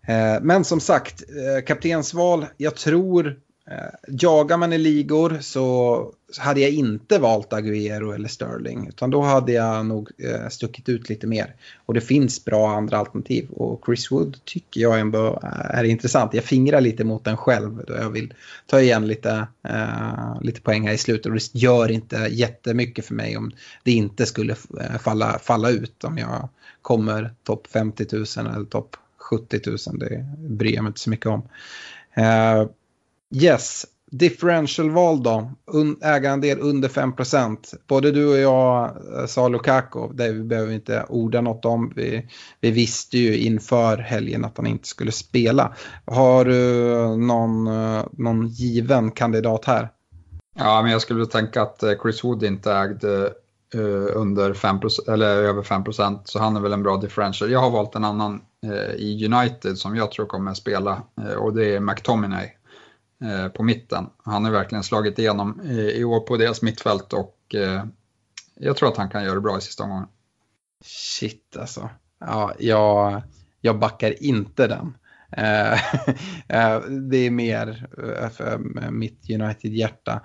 Eh, 0.07 0.41
men 0.41 0.63
som 0.63 0.79
sagt, 0.79 1.23
eh, 1.29 1.65
kaptensval, 1.65 2.45
jag 2.57 2.75
tror, 2.75 3.27
eh, 3.69 3.75
jagar 4.07 4.57
man 4.57 4.73
i 4.73 4.77
ligor 4.77 5.37
så 5.41 6.11
hade 6.37 6.61
jag 6.61 6.71
inte 6.71 7.19
valt 7.19 7.49
Agüero 7.51 8.15
eller 8.15 8.27
Sterling. 8.27 8.87
Utan 8.87 9.09
då 9.09 9.21
hade 9.21 9.51
jag 9.51 9.85
nog 9.85 10.11
stuckit 10.49 10.89
ut 10.89 11.09
lite 11.09 11.27
mer. 11.27 11.55
Och 11.85 11.93
det 11.93 12.01
finns 12.01 12.45
bra 12.45 12.75
andra 12.75 12.97
alternativ. 12.97 13.49
Och 13.49 13.83
Chris 13.85 14.11
Wood 14.11 14.37
tycker 14.45 14.81
jag 14.81 14.99
ändå 14.99 15.39
är 15.69 15.83
intressant. 15.83 16.33
Jag 16.33 16.43
fingrar 16.43 16.81
lite 16.81 17.03
mot 17.03 17.23
den 17.23 17.37
själv 17.37 17.83
då 17.87 17.93
jag 17.93 18.09
vill 18.09 18.33
ta 18.67 18.81
igen 18.81 19.07
lite, 19.07 19.47
uh, 19.69 20.41
lite 20.41 20.61
poäng 20.61 20.87
här 20.87 20.93
i 20.93 20.97
slutet. 20.97 21.25
Och 21.25 21.33
det 21.33 21.55
gör 21.55 21.91
inte 21.91 22.27
jättemycket 22.31 23.05
för 23.05 23.13
mig 23.13 23.37
om 23.37 23.51
det 23.83 23.91
inte 23.91 24.25
skulle 24.25 24.55
falla, 24.99 25.39
falla 25.39 25.69
ut. 25.69 26.03
Om 26.03 26.17
jag 26.17 26.49
kommer 26.81 27.33
topp 27.43 27.67
50 27.67 28.05
000 28.11 28.25
eller 28.37 28.65
topp 28.65 28.95
70 29.29 29.59
000, 29.67 29.77
det 29.99 30.25
bryr 30.37 30.73
jag 30.73 30.83
mig 30.83 30.89
inte 30.89 30.99
så 30.99 31.09
mycket 31.09 31.25
om. 31.25 31.41
Uh, 32.17 32.69
yes, 33.31 33.85
differential-val 34.13 35.23
då, 35.23 35.51
Un 35.73 35.97
ägarandel 36.01 36.59
under 36.59 36.89
5% 36.89 37.57
Både 37.87 38.11
du 38.11 38.27
och 38.27 38.37
jag 38.37 38.85
eh, 38.85 39.25
sa 39.25 39.47
Lukaku, 39.47 40.07
det 40.13 40.31
vi 40.31 40.43
behöver 40.43 40.73
inte 40.73 41.05
orda 41.09 41.41
något 41.41 41.65
om. 41.65 41.93
Vi, 41.95 42.27
vi 42.61 42.71
visste 42.71 43.17
ju 43.17 43.37
inför 43.37 43.97
helgen 43.97 44.45
att 44.45 44.57
han 44.57 44.67
inte 44.67 44.87
skulle 44.87 45.11
spela. 45.11 45.73
Har 46.05 46.45
du 46.45 46.57
någon, 47.17 47.67
eh, 47.67 48.05
någon 48.11 48.47
given 48.47 49.11
kandidat 49.11 49.65
här? 49.65 49.89
Ja, 50.55 50.81
men 50.81 50.91
jag 50.91 51.01
skulle 51.01 51.25
tänka 51.25 51.61
att 51.61 51.83
Chris 52.01 52.23
Wood 52.23 52.43
inte 52.43 52.73
ägde 52.73 53.33
Eh, 53.73 54.17
under 54.17 54.53
5 54.53 54.79
eller 55.07 55.27
över 55.27 55.63
5% 55.63 56.19
så 56.25 56.39
han 56.39 56.55
är 56.55 56.59
väl 56.59 56.73
en 56.73 56.83
bra 56.83 56.97
differential. 56.97 57.51
Jag 57.51 57.59
har 57.59 57.69
valt 57.69 57.95
en 57.95 58.03
annan 58.03 58.41
eh, 58.63 58.95
i 58.95 59.25
United 59.25 59.77
som 59.77 59.95
jag 59.95 60.11
tror 60.11 60.25
kommer 60.25 60.53
spela 60.53 61.03
eh, 61.21 61.33
och 61.33 61.53
det 61.53 61.75
är 61.75 61.79
McTominay 61.79 62.49
på 63.53 63.63
mitten. 63.63 64.09
Han 64.23 64.45
har 64.45 64.51
verkligen 64.51 64.83
slagit 64.83 65.19
igenom 65.19 65.61
i 65.71 66.03
år 66.03 66.19
på 66.19 66.37
deras 66.37 66.61
mittfält 66.61 67.13
och 67.13 67.55
jag 68.55 68.77
tror 68.77 68.89
att 68.89 68.97
han 68.97 69.09
kan 69.09 69.23
göra 69.23 69.35
det 69.35 69.41
bra 69.41 69.57
i 69.57 69.61
sista 69.61 69.83
omgången. 69.83 70.07
Shit 70.85 71.57
alltså. 71.59 71.89
Ja, 72.19 72.53
jag, 72.59 73.21
jag 73.61 73.79
backar 73.79 74.23
inte 74.23 74.67
den. 74.67 74.97
Eh, 75.37 75.73
eh, 76.47 76.79
det 76.81 77.17
är 77.17 77.31
mer 77.31 77.87
eh, 77.97 78.29
för 78.29 78.57
mitt 78.91 79.29
United-hjärta. 79.29 80.21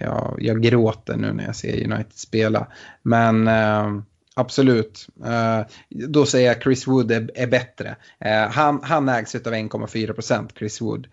Jag, 0.00 0.36
jag, 0.38 0.62
gråter 0.62 1.16
nu 1.16 1.32
när 1.32 1.44
jag 1.44 1.56
ser 1.56 1.84
United 1.84 2.12
spela. 2.12 2.66
Men 3.02 3.50
absolut, 4.34 5.06
då 5.88 6.26
säger 6.26 6.48
jag 6.48 6.62
Chris 6.62 6.86
Wood 6.86 7.10
är, 7.12 7.30
är 7.34 7.46
bättre. 7.46 7.96
Han, 8.50 8.80
han 8.82 9.08
ägs 9.08 9.34
av 9.34 9.40
1,4 9.40 10.12
procent, 10.12 10.52
Chris 10.58 10.80
Wood. 10.80 11.06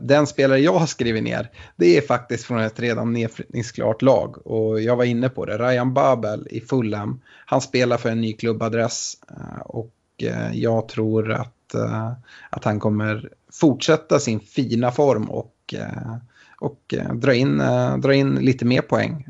Den 0.00 0.26
spelare 0.26 0.58
jag 0.60 0.78
har 0.78 0.86
skrivit 0.86 1.22
ner, 1.22 1.50
det 1.76 1.96
är 1.96 2.00
faktiskt 2.00 2.44
från 2.44 2.60
ett 2.60 2.80
redan 2.80 3.12
nedflyttningsklart 3.12 4.02
lag. 4.02 4.46
Och 4.46 4.80
jag 4.80 4.96
var 4.96 5.04
inne 5.04 5.28
på 5.28 5.44
det, 5.44 5.58
Ryan 5.58 5.94
Babel 5.94 6.48
i 6.50 6.60
Fulham. 6.60 7.20
Han 7.46 7.60
spelar 7.60 7.96
för 7.96 8.10
en 8.10 8.20
ny 8.20 8.32
klubbadress. 8.32 9.14
Och 9.64 9.94
jag 10.52 10.88
tror 10.88 11.32
att 11.32 11.63
Eh, 11.74 12.12
att 12.50 12.64
han 12.64 12.80
kommer 12.80 13.28
fortsätta 13.52 14.18
sin 14.18 14.40
fina 14.40 14.90
form 14.90 15.30
och, 15.30 15.74
eh, 15.74 16.16
och 16.60 16.94
eh, 16.94 17.14
dra, 17.14 17.34
in, 17.34 17.58
dra 17.98 18.14
in 18.14 18.34
lite 18.34 18.64
mer 18.64 18.80
poäng. 18.80 19.26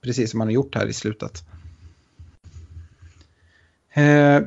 Precis 0.00 0.30
som 0.30 0.40
han 0.40 0.48
har 0.48 0.52
gjort 0.52 0.74
här 0.74 0.86
i 0.86 0.92
slutet. 0.92 1.44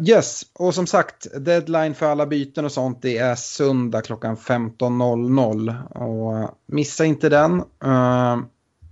Yes, 0.08 0.42
och 0.54 0.76
som 0.76 0.88
sagt, 0.88 1.28
deadline 1.46 1.94
för 1.94 2.06
alla 2.06 2.26
byten 2.26 2.66
och 2.66 2.72
sånt 2.72 3.02
det 3.02 3.18
är 3.18 3.36
söndag 3.36 4.02
klockan 4.02 4.38
15.00. 4.38 5.92
Och 5.92 6.60
missa 6.66 7.06
inte 7.06 7.30
den. 7.30 7.64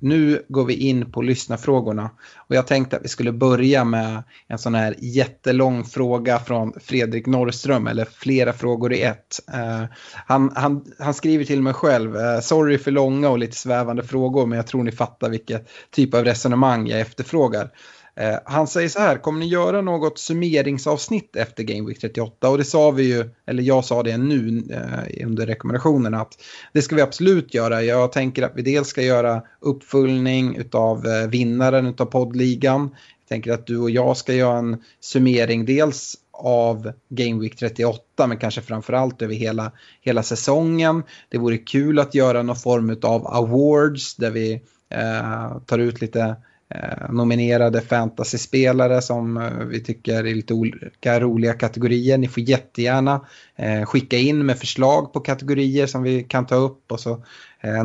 Nu 0.03 0.45
går 0.47 0.65
vi 0.65 0.73
in 0.73 1.11
på 1.11 1.21
lyssnarfrågorna. 1.21 2.09
Och 2.37 2.55
jag 2.55 2.67
tänkte 2.67 2.97
att 2.97 3.03
vi 3.03 3.07
skulle 3.07 3.31
börja 3.31 3.83
med 3.83 4.23
en 4.47 4.57
sån 4.57 4.75
här 4.75 4.95
jättelång 4.99 5.83
fråga 5.83 6.39
från 6.39 6.73
Fredrik 6.81 7.25
Norrström, 7.25 7.87
eller 7.87 8.05
flera 8.05 8.53
frågor 8.53 8.93
i 8.93 9.01
ett. 9.01 9.39
Uh, 9.53 9.85
han, 10.25 10.51
han, 10.55 10.85
han 10.99 11.13
skriver 11.13 11.45
till 11.45 11.61
mig 11.61 11.73
själv, 11.73 12.15
uh, 12.15 12.39
sorry 12.39 12.77
för 12.77 12.91
långa 12.91 13.29
och 13.29 13.39
lite 13.39 13.57
svävande 13.57 14.03
frågor, 14.03 14.45
men 14.45 14.55
jag 14.55 14.67
tror 14.67 14.83
ni 14.83 14.91
fattar 14.91 15.29
vilket 15.29 15.69
typ 15.91 16.13
av 16.13 16.23
resonemang 16.23 16.87
jag 16.87 16.99
efterfrågar. 16.99 17.69
Eh, 18.16 18.39
han 18.45 18.68
säger 18.68 18.89
så 18.89 18.99
här, 18.99 19.18
kommer 19.18 19.39
ni 19.39 19.47
göra 19.47 19.82
något 19.82 20.20
summeringsavsnitt 20.20 21.36
efter 21.36 21.64
Game 21.64 21.88
Week 21.88 21.99
38? 21.99 22.49
Och 22.49 22.57
det 22.57 22.64
sa 22.64 22.91
vi 22.91 23.03
ju, 23.03 23.30
eller 23.45 23.64
jag 23.64 23.86
sa 23.86 24.03
det 24.03 24.18
nu 24.18 24.64
eh, 24.72 25.26
under 25.28 25.45
rekommendationerna 25.45 26.22
att 26.22 26.34
det 26.74 26.82
ska 26.82 26.95
vi 26.95 27.01
absolut 27.01 27.53
göra. 27.53 27.84
Jag 27.84 28.12
tänker 28.12 28.43
att 28.43 28.51
vi 28.55 28.62
dels 28.62 28.88
ska 28.88 29.01
göra 29.01 29.41
uppföljning 29.59 30.59
av 30.72 31.07
eh, 31.07 31.28
vinnaren 31.28 31.95
av 31.97 32.05
poddligan. 32.05 32.82
Jag 33.20 33.30
tänker 33.30 33.51
att 33.51 33.68
du 33.68 33.78
och 33.78 33.89
jag 33.89 34.18
ska 34.18 34.34
göra 34.34 34.57
en 34.57 34.84
summering 34.99 35.66
dels 35.66 36.16
av 36.32 36.91
Game 37.09 37.41
Week 37.41 37.55
38 37.55 38.28
men 38.28 38.38
kanske 38.38 38.62
framförallt 38.62 39.22
över 39.22 39.36
hela, 39.36 39.72
hela 40.01 40.24
säsongen. 40.24 41.03
Det 41.30 41.38
vore 41.38 41.57
kul 41.57 41.99
att 41.99 42.16
göra 42.16 42.43
någon 42.43 42.55
form 42.55 42.97
av 43.01 43.28
awards 43.28 44.16
där 44.16 44.32
vi 44.32 44.62
eh, 44.89 45.57
tar 45.66 45.80
ut 45.80 46.01
lite 46.01 46.36
Eh, 46.76 47.11
nominerade 47.11 47.82
fantasyspelare 47.82 49.01
som 49.01 49.38
eh, 49.38 49.51
vi 49.51 49.84
tycker 49.84 50.24
är 50.24 50.36
lite 50.36 50.53
olika 50.53 51.19
roliga 51.19 51.53
kategorier. 51.53 52.17
Ni 52.17 52.28
får 52.28 52.43
jättegärna 52.43 53.26
eh, 53.55 53.86
skicka 53.86 54.17
in 54.17 54.45
med 54.45 54.59
förslag 54.59 55.13
på 55.13 55.19
kategorier 55.19 55.88
som 55.88 56.03
vi 56.03 56.24
kan 56.24 56.45
ta 56.45 56.55
upp 56.55 56.91
och 56.91 56.99
så 56.99 57.24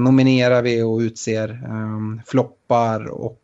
nominerar 0.00 0.62
vi 0.62 0.82
och 0.82 0.98
utser 0.98 1.48
ehm, 1.48 2.20
floppar 2.26 3.06
och 3.06 3.42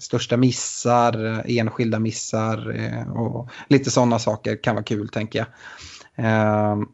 största 0.00 0.36
missar, 0.36 1.42
enskilda 1.46 1.98
missar 1.98 2.76
och 3.14 3.50
lite 3.68 3.90
sådana 3.90 4.18
saker 4.18 4.62
kan 4.62 4.74
vara 4.74 4.84
kul 4.84 5.08
tänker 5.08 5.38
jag. 5.38 5.46
Ehm, 6.16 6.86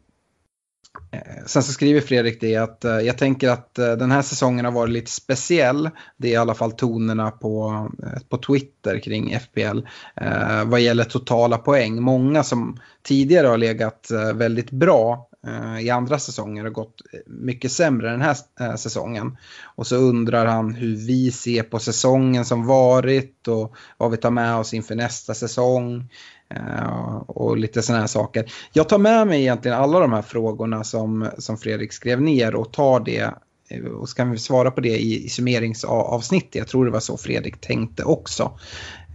Eh, 1.25 1.45
sen 1.45 1.63
så 1.63 1.73
skriver 1.73 2.01
Fredrik 2.01 2.41
det 2.41 2.55
att 2.55 2.85
eh, 2.85 2.99
jag 2.99 3.17
tänker 3.17 3.49
att 3.49 3.79
eh, 3.79 3.91
den 3.91 4.11
här 4.11 4.21
säsongen 4.21 4.65
har 4.65 4.71
varit 4.71 4.93
lite 4.93 5.11
speciell. 5.11 5.89
Det 6.17 6.27
är 6.27 6.31
i 6.31 6.35
alla 6.35 6.53
fall 6.53 6.71
tonerna 6.71 7.31
på, 7.31 7.87
på 8.29 8.37
Twitter 8.37 8.99
kring 8.99 9.39
FPL 9.39 9.79
eh, 10.15 10.65
vad 10.65 10.81
gäller 10.81 11.03
totala 11.03 11.57
poäng. 11.57 12.01
Många 12.01 12.43
som 12.43 12.79
tidigare 13.03 13.47
har 13.47 13.57
legat 13.57 14.07
väldigt 14.33 14.71
bra 14.71 15.29
eh, 15.47 15.79
i 15.85 15.89
andra 15.89 16.19
säsonger 16.19 16.63
har 16.63 16.69
gått 16.69 17.01
mycket 17.25 17.71
sämre 17.71 18.11
den 18.11 18.21
här 18.21 18.37
eh, 18.59 18.75
säsongen. 18.75 19.37
Och 19.75 19.87
så 19.87 19.95
undrar 19.95 20.45
han 20.45 20.73
hur 20.73 20.95
vi 20.95 21.31
ser 21.31 21.63
på 21.63 21.79
säsongen 21.79 22.45
som 22.45 22.65
varit 22.65 23.47
och 23.47 23.75
vad 23.97 24.11
vi 24.11 24.17
tar 24.17 24.31
med 24.31 24.55
oss 24.55 24.73
inför 24.73 24.95
nästa 24.95 25.33
säsong. 25.33 26.09
Eh, 26.49 27.15
och 27.27 27.57
lite 27.57 27.81
sådana 27.81 27.99
här 27.99 28.07
saker. 28.07 28.51
Jag 28.73 28.89
tar 28.89 28.97
med 28.97 29.27
mig 29.27 29.41
egentligen 29.41 29.77
alla 29.77 29.99
de 29.99 30.13
här 30.13 30.21
frågorna 30.21 30.83
som, 30.83 31.29
som 31.37 31.57
Fredrik 31.57 31.93
skrev 31.93 32.21
ner 32.21 32.55
och 32.55 32.73
tar 32.73 32.99
det 32.99 33.33
eh, 33.69 33.85
och 33.85 34.09
så 34.09 34.15
kan 34.15 34.31
vi 34.31 34.37
svara 34.37 34.71
på 34.71 34.81
det 34.81 34.97
i, 34.97 35.25
i 35.25 35.29
summeringsavsnittet. 35.29 36.55
Jag 36.55 36.67
tror 36.67 36.85
det 36.85 36.91
var 36.91 36.99
så 36.99 37.17
Fredrik 37.17 37.61
tänkte 37.61 38.03
också. 38.03 38.59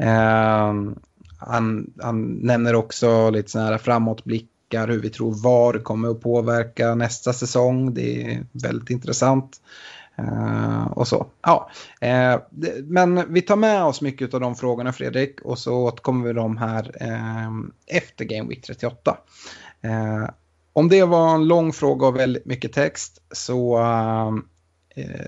Eh, 0.00 0.72
han, 1.38 1.92
han 2.02 2.22
nämner 2.22 2.74
också 2.74 3.30
lite 3.30 3.50
sådana 3.50 3.70
här 3.70 3.78
framåtblickar, 3.78 4.88
hur 4.88 5.00
vi 5.00 5.10
tror 5.10 5.42
VAR 5.42 5.78
kommer 5.78 6.08
att 6.08 6.20
påverka 6.20 6.94
nästa 6.94 7.32
säsong. 7.32 7.94
Det 7.94 8.22
är 8.22 8.46
väldigt 8.52 8.90
intressant. 8.90 9.60
Uh, 10.18 10.86
och 10.86 11.08
så. 11.08 11.26
Ja, 11.42 11.70
uh, 12.04 12.40
men 12.84 13.32
vi 13.32 13.42
tar 13.42 13.56
med 13.56 13.84
oss 13.84 14.00
mycket 14.00 14.34
av 14.34 14.40
de 14.40 14.54
frågorna 14.54 14.92
Fredrik 14.92 15.40
och 15.40 15.58
så 15.58 15.74
återkommer 15.74 16.26
vi 16.26 16.32
dem 16.32 16.56
här 16.56 16.82
uh, 17.02 17.50
efter 17.86 18.24
Game 18.24 18.48
Week 18.48 18.62
38. 18.62 19.16
om 20.72 20.88
det 20.88 21.04
var 21.04 21.34
en 21.34 21.48
lång 21.48 21.72
fråga 21.72 22.06
och 22.06 22.16
väldigt 22.16 22.46
mycket 22.46 22.72
text 22.72 23.22
så 23.32 23.80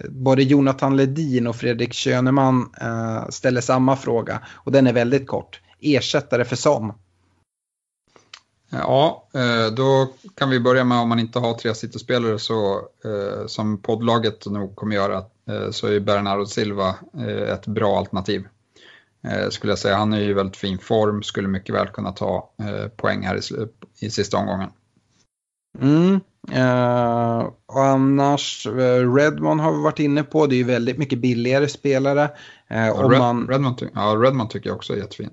både 0.09 0.43
Jonathan 0.43 0.97
Ledin 0.97 1.47
och 1.47 1.57
Fredrik 1.57 1.95
Schöneman 1.95 2.71
ställer 3.29 3.61
samma 3.61 3.97
fråga 3.97 4.41
och 4.53 4.73
den 4.73 4.87
är 4.87 4.93
väldigt 4.93 5.27
kort. 5.27 5.61
Ersättare 5.81 6.45
för 6.45 6.57
Son? 6.57 6.93
Ja, 8.79 9.29
eh, 9.35 9.75
då 9.75 10.09
kan 10.35 10.51
vi 10.51 10.61
börja 10.61 10.85
med 10.85 10.99
om 10.99 11.09
man 11.09 11.19
inte 11.19 11.39
har 11.39 11.55
tre 11.55 11.75
City-spelare 11.75 12.39
så 12.39 12.77
eh, 13.05 13.47
som 13.47 13.79
poddlaget 13.79 14.47
nog 14.47 14.77
kommer 14.77 14.97
göra 14.97 15.17
eh, 15.49 15.71
så 15.71 15.87
är 15.87 16.01
Bernardo 16.01 16.47
Silva 16.47 16.95
ett 17.49 17.67
bra 17.67 17.99
alternativ. 17.99 18.49
Skulle 19.51 19.71
jag 19.71 19.79
säga. 19.79 19.97
Han 19.97 20.13
är 20.13 20.21
i 20.21 20.33
väldigt 20.33 20.57
fin 20.57 20.79
form, 20.79 21.23
skulle 21.23 21.49
mycket 21.49 21.75
väl 21.75 21.89
kunna 21.89 22.13
ta 22.13 22.51
poäng 22.97 23.23
här 23.23 23.37
i, 23.37 23.67
i 24.07 24.11
sista 24.11 24.37
omgången. 24.37 24.71
Mm. 25.81 26.21
Uh, 26.53 27.51
och 27.67 27.85
annars, 27.85 28.67
Redmond 29.17 29.61
har 29.61 29.73
vi 29.73 29.83
varit 29.83 29.99
inne 29.99 30.23
på, 30.23 30.47
det 30.47 30.55
är 30.55 30.57
ju 30.57 30.65
väldigt 30.65 30.99
mycket 30.99 31.19
billigare 31.19 31.69
spelare. 31.69 32.25
Uh, 32.71 32.87
ja, 32.87 33.09
Red, 33.11 33.19
man... 33.19 33.49
Redmond, 33.49 33.91
ja, 33.95 34.01
Redmond 34.01 34.51
tycker 34.51 34.71
jag 34.71 34.77
också 34.77 34.93
är 34.93 34.97
jättefin 34.97 35.31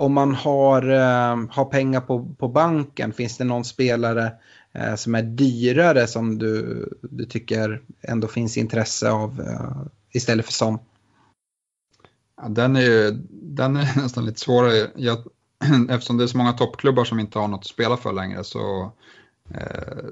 om 0.00 0.14
man 0.14 0.34
har, 0.34 0.90
eh, 0.90 1.36
har 1.50 1.64
pengar 1.64 2.00
på, 2.00 2.34
på 2.38 2.48
banken, 2.48 3.12
finns 3.12 3.38
det 3.38 3.44
någon 3.44 3.64
spelare 3.64 4.32
eh, 4.72 4.94
som 4.94 5.14
är 5.14 5.22
dyrare 5.22 6.06
som 6.06 6.38
du, 6.38 6.88
du 7.02 7.24
tycker 7.24 7.82
ändå 8.00 8.28
finns 8.28 8.56
intresse 8.56 9.10
av 9.10 9.40
eh, 9.40 9.82
istället 10.12 10.46
för 10.46 10.52
som? 10.52 10.78
Ja, 12.42 12.48
den, 12.48 12.76
är 12.76 12.80
ju, 12.80 13.10
den 13.30 13.76
är 13.76 13.96
nästan 14.02 14.24
lite 14.24 14.40
svårare. 14.40 14.90
Jag, 14.96 15.18
eftersom 15.90 16.16
det 16.16 16.24
är 16.24 16.28
så 16.28 16.38
många 16.38 16.52
toppklubbar 16.52 17.04
som 17.04 17.20
inte 17.20 17.38
har 17.38 17.48
något 17.48 17.60
att 17.60 17.66
spela 17.66 17.96
för 17.96 18.12
längre 18.12 18.44
så 18.44 18.92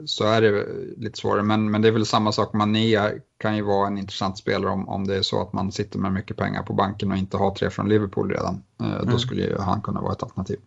så 0.05 0.24
är 0.24 0.41
det 0.41 0.66
lite 0.97 1.18
svårare. 1.18 1.43
Men, 1.43 1.70
men 1.70 1.82
det 1.82 1.89
är 1.89 1.93
väl 1.93 2.07
samma 2.07 2.32
sak, 2.32 2.53
Mané 2.53 3.11
kan 3.41 3.57
ju 3.57 3.62
vara 3.62 3.86
en 3.86 3.99
intressant 3.99 4.39
spelare 4.39 4.72
om, 4.72 4.89
om 4.89 5.07
det 5.07 5.16
är 5.16 5.22
så 5.22 5.43
att 5.43 5.53
man 5.53 5.72
sitter 5.72 5.99
med 5.99 6.12
mycket 6.12 6.36
pengar 6.36 6.62
på 6.62 6.72
banken 6.72 7.12
och 7.12 7.18
inte 7.18 7.36
har 7.36 7.51
tre 7.51 7.70
från 7.70 7.89
Liverpool 7.89 8.30
redan. 8.30 8.62
Eh, 8.80 8.93
mm. 8.93 9.07
Då 9.11 9.18
skulle 9.18 9.43
ju 9.43 9.59
han 9.59 9.82
kunna 9.82 10.01
vara 10.01 10.12
ett 10.12 10.22
alternativ. 10.22 10.59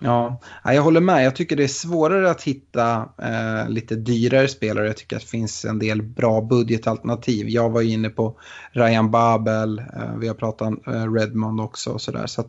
Ja, 0.00 0.40
jag 0.64 0.82
håller 0.82 1.00
med. 1.00 1.24
Jag 1.24 1.36
tycker 1.36 1.56
det 1.56 1.64
är 1.64 1.68
svårare 1.68 2.30
att 2.30 2.42
hitta 2.42 3.08
eh, 3.22 3.68
lite 3.68 3.94
dyrare 3.94 4.48
spelare. 4.48 4.86
Jag 4.86 4.96
tycker 4.96 5.16
att 5.16 5.22
det 5.22 5.28
finns 5.28 5.64
en 5.64 5.78
del 5.78 6.02
bra 6.02 6.40
budgetalternativ. 6.40 7.48
Jag 7.48 7.70
var 7.70 7.82
inne 7.82 8.08
på 8.08 8.36
Ryan 8.72 9.10
Babel, 9.10 9.78
eh, 9.78 10.16
vi 10.18 10.28
har 10.28 10.34
pratat 10.34 10.68
om 10.68 10.80
eh, 10.86 11.12
Redmond 11.12 11.60
också 11.60 11.90
och 11.90 12.00
sådär. 12.00 12.26
Så, 12.26 12.42
där 12.42 12.48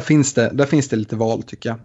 finns, 0.00 0.34
det, 0.34 0.50
där 0.52 0.66
finns 0.66 0.88
det 0.88 0.96
lite 0.96 1.16
val 1.16 1.42
tycker 1.42 1.68
jag. 1.68 1.78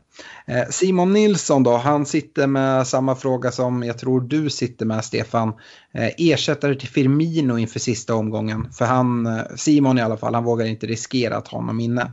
Eh, 0.57 0.69
Simon 0.69 1.13
Nilsson 1.13 1.63
då, 1.63 1.77
han 1.77 2.05
sitter 2.05 2.47
med 2.47 2.87
samma 2.87 3.15
fråga 3.15 3.51
som 3.51 3.83
jag 3.83 3.97
tror 3.97 4.21
du 4.21 4.49
sitter 4.49 4.85
med 4.85 5.05
Stefan. 5.05 5.53
Eh, 5.91 6.09
ersättare 6.17 6.75
till 6.75 6.89
Firmino 6.89 7.57
inför 7.57 7.79
sista 7.79 8.15
omgången. 8.15 8.71
För 8.71 8.85
han, 8.85 9.25
eh, 9.25 9.41
Simon 9.55 9.97
i 9.97 10.01
alla 10.01 10.17
fall, 10.17 10.33
han 10.33 10.43
vågar 10.43 10.65
inte 10.65 10.87
riskera 10.87 11.37
att 11.37 11.47
ha 11.47 11.57
honom 11.57 11.79
inne. 11.79 12.11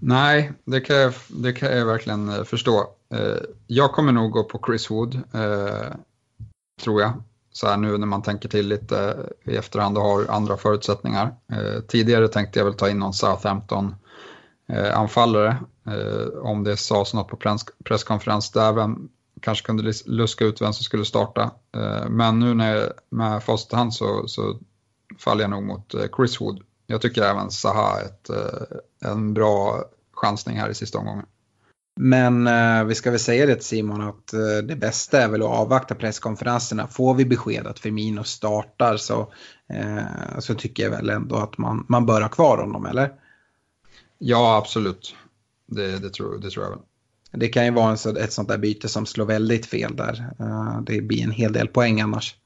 Nej, 0.00 0.52
det 0.64 0.80
kan 0.80 0.96
jag, 0.96 1.12
det 1.28 1.52
kan 1.52 1.76
jag 1.76 1.86
verkligen 1.86 2.44
förstå. 2.44 2.86
Jag 3.66 3.92
kommer 3.92 4.12
nog 4.12 4.30
gå 4.30 4.44
på 4.44 4.60
Chris 4.66 4.90
Wood, 4.90 5.20
tror 6.82 7.00
jag. 7.00 7.12
Så 7.52 7.66
här 7.66 7.76
nu 7.76 7.98
när 7.98 8.06
man 8.06 8.22
tänker 8.22 8.48
till 8.48 8.68
lite 8.68 9.16
i 9.44 9.56
efterhand 9.56 9.98
och 9.98 10.04
har 10.04 10.26
andra 10.28 10.56
förutsättningar. 10.56 11.34
Tidigare 11.88 12.28
tänkte 12.28 12.58
jag 12.58 12.64
väl 12.64 12.74
ta 12.74 12.88
in 12.88 12.98
någon 12.98 13.14
Southampton 13.14 13.94
Eh, 14.72 14.98
anfallare. 14.98 15.56
Eh, 15.86 16.38
om 16.42 16.64
det 16.64 16.76
sades 16.76 17.14
något 17.14 17.28
på 17.28 17.36
press, 17.36 17.64
presskonferens 17.84 18.50
där, 18.50 18.72
vem 18.72 19.08
kanske 19.40 19.66
kunde 19.66 19.92
luska 20.06 20.44
ut 20.44 20.62
vem 20.62 20.72
som 20.72 20.84
skulle 20.84 21.04
starta. 21.04 21.50
Eh, 21.76 22.08
men 22.08 22.38
nu 22.38 22.54
när 22.54 22.92
med 23.10 23.42
facit 23.42 23.72
hand 23.72 23.94
så, 23.94 24.28
så 24.28 24.58
faller 25.18 25.42
jag 25.42 25.50
nog 25.50 25.62
mot 25.62 25.94
eh, 25.94 26.04
Chris 26.16 26.40
Wood. 26.40 26.60
Jag 26.86 27.00
tycker 27.00 27.22
även 27.22 27.50
Zaha 27.50 28.00
är 28.00 28.04
ett, 28.04 28.30
eh, 28.30 29.10
en 29.10 29.34
bra 29.34 29.84
chansning 30.12 30.56
här 30.56 30.68
i 30.68 30.74
sista 30.74 30.98
omgången. 30.98 31.26
Men 32.00 32.46
eh, 32.46 32.84
vi 32.84 32.94
ska 32.94 33.10
väl 33.10 33.20
säga 33.20 33.46
det 33.46 33.54
till 33.54 33.64
Simon 33.64 34.00
att 34.00 34.32
eh, 34.32 34.66
det 34.68 34.76
bästa 34.76 35.22
är 35.22 35.28
väl 35.28 35.42
att 35.42 35.48
avvakta 35.48 35.94
presskonferenserna. 35.94 36.86
Får 36.86 37.14
vi 37.14 37.24
besked 37.24 37.66
att 37.66 37.78
Firmino 37.78 38.24
startar 38.24 38.96
så, 38.96 39.32
eh, 39.68 40.38
så 40.38 40.54
tycker 40.54 40.82
jag 40.82 40.90
väl 40.90 41.10
ändå 41.10 41.36
att 41.36 41.58
man, 41.58 41.86
man 41.88 42.06
bör 42.06 42.20
ha 42.20 42.28
kvar 42.28 42.58
honom, 42.58 42.86
eller? 42.86 43.12
Ja, 44.24 44.56
absolut. 44.56 45.14
Det, 45.66 45.98
det, 45.98 46.10
tror, 46.10 46.38
det 46.38 46.50
tror 46.50 46.64
jag 46.64 46.70
väl. 46.70 46.80
Det 47.32 47.48
kan 47.48 47.64
ju 47.64 47.70
vara 47.70 47.96
en, 48.06 48.16
ett 48.16 48.32
sånt 48.32 48.48
där 48.48 48.58
byte 48.58 48.88
som 48.88 49.06
slår 49.06 49.26
väldigt 49.26 49.66
fel 49.66 49.96
där. 49.96 50.30
Uh, 50.40 50.80
det 50.82 51.00
blir 51.00 51.22
en 51.22 51.30
hel 51.30 51.52
del 51.52 51.68
poäng 51.68 52.00
annars. 52.00 52.36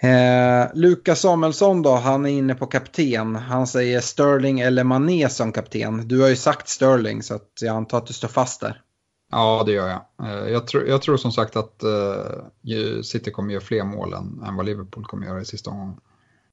Eh, 0.00 0.66
Lukas 0.74 1.20
Samuelsson 1.20 1.82
då, 1.82 1.94
han 1.94 2.26
är 2.26 2.30
inne 2.30 2.54
på 2.54 2.66
kapten. 2.66 3.36
Han 3.36 3.66
säger 3.66 4.00
Sterling 4.00 4.60
eller 4.60 4.84
Mané 4.84 5.28
som 5.28 5.52
kapten. 5.52 6.08
Du 6.08 6.20
har 6.20 6.28
ju 6.28 6.36
sagt 6.36 6.68
Sterling 6.68 7.22
så 7.22 7.38
jag 7.60 7.76
antar 7.76 7.98
att 7.98 8.06
du 8.06 8.12
står 8.12 8.28
fast 8.28 8.60
där. 8.60 8.82
Ja, 9.30 9.62
det 9.66 9.72
gör 9.72 9.88
jag. 9.88 10.28
Eh, 10.28 10.48
jag, 10.48 10.66
tror, 10.66 10.86
jag 10.86 11.02
tror 11.02 11.16
som 11.16 11.32
sagt 11.32 11.56
att 11.56 11.82
eh, 11.82 13.02
City 13.02 13.30
kommer 13.30 13.52
göra 13.52 13.64
fler 13.64 13.84
mål 13.84 14.12
än, 14.12 14.42
än 14.46 14.56
vad 14.56 14.66
Liverpool 14.66 15.04
kommer 15.04 15.26
göra 15.26 15.40
i 15.40 15.44
sista 15.44 15.70
omgången. 15.70 16.00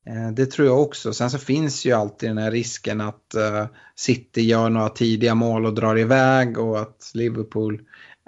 Eh, 0.05 0.31
det 0.31 0.45
tror 0.45 0.67
jag 0.67 0.81
också. 0.81 1.13
Sen 1.13 1.29
så 1.29 1.37
finns 1.37 1.85
ju 1.85 1.91
alltid 1.91 2.29
den 2.29 2.37
här 2.37 2.51
risken 2.51 3.01
att 3.01 3.35
eh, 3.35 3.65
City 3.95 4.41
gör 4.41 4.69
några 4.69 4.89
tidiga 4.89 5.35
mål 5.35 5.65
och 5.65 5.73
drar 5.73 5.99
iväg 5.99 6.57
och 6.57 6.79
att 6.79 7.11
Liverpool, 7.13 7.81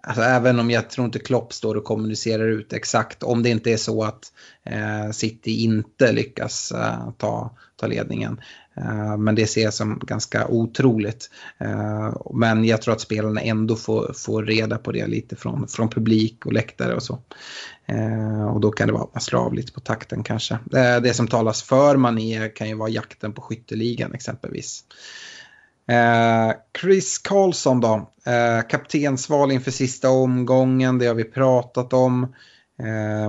alltså 0.04 0.24
även 0.24 0.60
om 0.60 0.72
jag 0.72 0.90
tror 0.90 1.06
inte 1.06 1.20
Klopp 1.20 1.54
står 1.54 1.76
och 1.76 1.84
kommunicerar 1.84 2.48
ut 2.48 2.74
exakt, 2.74 3.24
om 3.24 3.44
det 3.44 3.50
inte 3.50 3.72
är 3.72 3.78
så 3.78 4.04
att 4.04 4.34
eh, 4.64 5.12
City 5.12 5.64
inte 5.64 6.12
lyckas 6.12 6.74
ta, 7.18 7.56
ta 7.76 7.88
ledningen, 7.88 8.42
Eh, 8.78 9.18
men 9.18 9.36
det 9.36 9.48
ser 9.48 9.64
jag 9.64 9.74
som 9.74 10.00
ganska 10.04 10.48
otroligt. 10.48 11.30
Eh, 11.58 12.14
men 12.34 12.66
jag 12.66 12.82
tror 12.82 12.94
att 12.94 13.02
spelarna 13.02 13.42
ändå 13.42 13.76
får, 13.76 14.14
får 14.16 14.44
reda 14.44 14.78
på 14.78 14.92
det 14.92 15.08
lite 15.08 15.36
från, 15.36 15.68
från 15.68 15.90
publik 15.90 16.46
och 16.46 16.54
läktare 16.54 16.96
och 16.96 17.04
så. 17.04 17.20
Eh, 17.86 18.46
och 18.46 18.60
då 18.60 18.72
kan 18.72 18.88
det 18.88 18.94
vara 18.94 19.04
att 19.04 19.14
man 19.14 19.22
slår 19.22 19.46
av 19.46 19.54
lite 19.54 19.74
på 19.74 19.80
takten 19.80 20.24
kanske. 20.24 20.60
Det 21.02 21.16
som 21.16 21.28
talas 21.28 21.64
för 21.64 21.98
Mané 21.98 22.50
kan 22.50 22.68
ju 22.70 22.76
vara 22.76 22.90
jakten 22.90 23.34
på 23.34 23.42
skytteligan 23.42 24.14
exempelvis. 24.14 24.84
Chris 26.82 27.18
Karlsson 27.18 27.80
då, 27.80 28.10
kaptensval 28.70 29.52
inför 29.52 29.72
sista 29.72 30.10
omgången, 30.10 31.00
det 31.00 31.06
har 31.06 31.16
vi 31.16 31.24
pratat 31.24 31.94
om. 31.94 32.34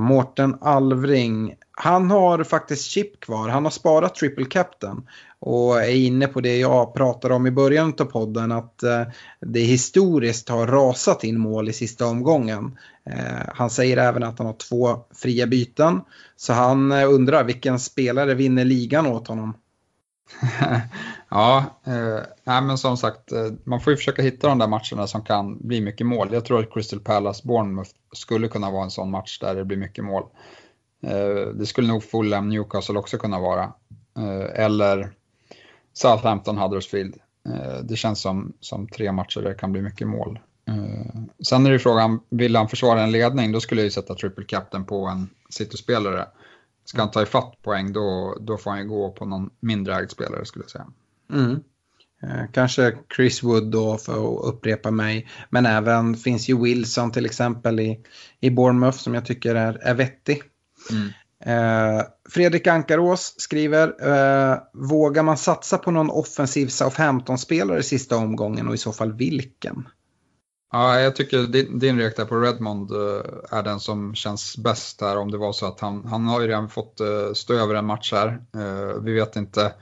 Mårten 0.01 0.59
Alvring, 0.61 1.55
han 1.73 2.11
har 2.11 2.45
faktiskt 2.45 2.85
chip 2.85 3.21
kvar, 3.21 3.49
han 3.49 3.65
har 3.65 3.71
sparat 3.71 4.15
triple 4.15 4.45
captain 4.45 5.03
och 5.47 5.83
är 5.83 5.95
inne 5.95 6.27
på 6.27 6.41
det 6.41 6.59
jag 6.59 6.95
pratade 6.95 7.35
om 7.35 7.47
i 7.47 7.51
början 7.51 7.95
av 7.99 8.05
podden 8.05 8.53
att 8.53 8.83
eh, 8.83 9.03
det 9.41 9.61
historiskt 9.61 10.49
har 10.49 10.67
rasat 10.67 11.25
in 11.25 11.39
mål 11.41 11.69
i 11.69 11.73
sista 11.73 12.07
omgången. 12.07 12.79
Eh, 13.05 13.49
han 13.55 13.71
säger 13.71 13.97
även 13.97 14.23
att 14.23 14.39
han 14.39 14.47
har 14.47 14.55
två 14.69 15.05
fria 15.15 15.47
byten 15.47 16.01
så 16.37 16.53
han 16.53 16.93
eh, 16.93 17.11
undrar 17.11 17.45
vilken 17.45 17.79
spelare 17.79 18.35
vinner 18.35 18.65
ligan 18.65 19.07
åt 19.07 19.29
honom. 19.29 19.55
ja, 21.29 21.65
eh, 21.85 22.21
men 22.45 22.79
som 22.79 22.97
sagt, 22.97 23.33
man 23.65 23.81
får 23.81 23.91
ju 23.91 23.97
försöka 23.97 24.23
hitta 24.23 24.49
de 24.49 24.59
där 24.59 24.69
matcherna 24.69 25.07
som 25.07 25.23
kan 25.23 25.59
bli 25.59 25.81
mycket 25.81 26.07
mål. 26.07 26.29
Jag 26.33 26.45
tror 26.45 26.61
att 26.61 26.73
Crystal 26.73 27.01
Palace 27.01 27.47
Bournemouth 27.47 27.91
skulle 28.13 28.49
kunna 28.49 28.71
vara 28.71 28.85
en 28.85 28.91
sån 28.91 29.11
match 29.11 29.39
där 29.39 29.55
det 29.55 29.65
blir 29.65 29.77
mycket 29.77 30.05
mål. 30.05 30.23
Eh, 31.03 31.49
det 31.55 31.67
skulle 31.67 31.89
nog 31.89 32.05
Fulham 32.05 32.49
Newcastle 32.49 32.99
också 32.99 33.19
kunna 33.19 33.41
vara. 33.41 33.73
Eh, 34.19 34.65
eller 34.65 35.16
Southampton, 35.97 36.59
Huddersfield. 36.59 37.17
Eh, 37.49 37.79
det 37.85 37.97
känns 37.97 38.21
som, 38.21 38.53
som 38.61 38.89
tre 38.89 39.13
matcher 39.13 39.41
där 39.41 39.49
det 39.49 39.55
kan 39.55 39.73
bli 39.73 39.83
mycket 39.83 40.09
mål. 40.09 40.39
Eh, 40.69 41.21
sen 41.49 41.67
är 41.67 41.71
det 41.71 41.79
frågan, 41.79 42.21
vill 42.29 42.57
han 42.57 42.69
försvara 42.69 43.03
en 43.03 43.13
ledning 43.13 43.53
då 43.53 43.61
skulle 43.61 43.81
jag 43.81 43.85
ju 43.85 43.91
sätta 43.91 44.15
triple 44.15 44.45
captain 44.45 44.85
på 44.85 45.07
en 45.07 45.29
City-spelare. 45.51 46.27
Ska 46.85 47.01
han 47.01 47.11
ta 47.11 47.23
ifatt 47.23 47.63
poäng 47.63 47.93
då, 47.93 48.37
då 48.41 48.57
får 48.57 48.71
han 48.71 48.81
ju 48.81 48.89
gå 48.89 49.11
på 49.11 49.25
någon 49.25 49.51
mindre 49.61 49.95
ägd 49.95 50.11
spelare 50.11 50.45
skulle 50.45 50.65
jag 50.65 50.71
säga. 50.71 50.87
Mm. 51.33 51.61
Eh, 52.23 52.51
kanske 52.53 52.99
Chris 53.17 53.43
Wood 53.43 53.71
då 53.71 53.97
för 53.97 54.13
att 54.13 54.55
upprepa 54.55 54.91
mig. 54.91 55.29
Men 55.51 55.67
även 55.67 56.15
finns 56.15 56.49
ju 56.49 56.63
Wilson 56.63 57.13
till 57.13 57.27
exempel 57.27 57.81
i, 57.81 58.01
i 58.41 58.51
Bournemouth 58.51 58.99
som 58.99 59.15
jag 59.15 59.27
tycker 59.27 59.55
är, 59.55 59.79
är 59.83 59.95
vettig. 59.95 60.43
Mm. 60.91 61.09
Eh, 61.45 62.05
Fredrik 62.29 62.67
Ankarås 62.67 63.35
skriver, 63.37 63.89
eh, 63.89 64.59
vågar 64.73 65.23
man 65.23 65.37
satsa 65.37 65.79
på 65.79 65.91
någon 65.91 66.11
offensiv 66.11 66.67
Southampton-spelare 66.67 67.79
i 67.79 67.83
sista 67.83 68.17
omgången 68.17 68.69
och 68.69 68.75
i 68.75 68.79
så 68.79 68.93
fall 68.93 69.13
vilken? 69.13 69.89
Ja, 70.73 71.01
jag 71.01 71.17
tycker 71.17 71.39
din, 71.39 71.79
din 71.79 71.99
reaktion 71.99 72.27
på 72.27 72.37
Redmond 72.37 72.91
eh, 72.91 73.59
är 73.59 73.63
den 73.63 73.81
som 73.81 74.15
känns 74.15 74.57
bäst 74.57 75.01
här 75.01 75.17
om 75.17 75.31
det 75.31 75.39
var 75.39 75.53
så 75.53 75.67
att 75.67 75.81
han, 75.81 76.05
han 76.05 76.27
har 76.27 76.41
ju 76.41 76.47
redan 76.47 76.69
fått 76.69 77.01
eh, 77.01 77.33
stå 77.35 77.55
över 77.55 77.75
en 77.75 77.87
match 77.87 78.13
här. 78.13 78.29
Eh, 78.55 79.03
vi 79.03 79.13
vet 79.13 79.37
inte, 79.37 79.73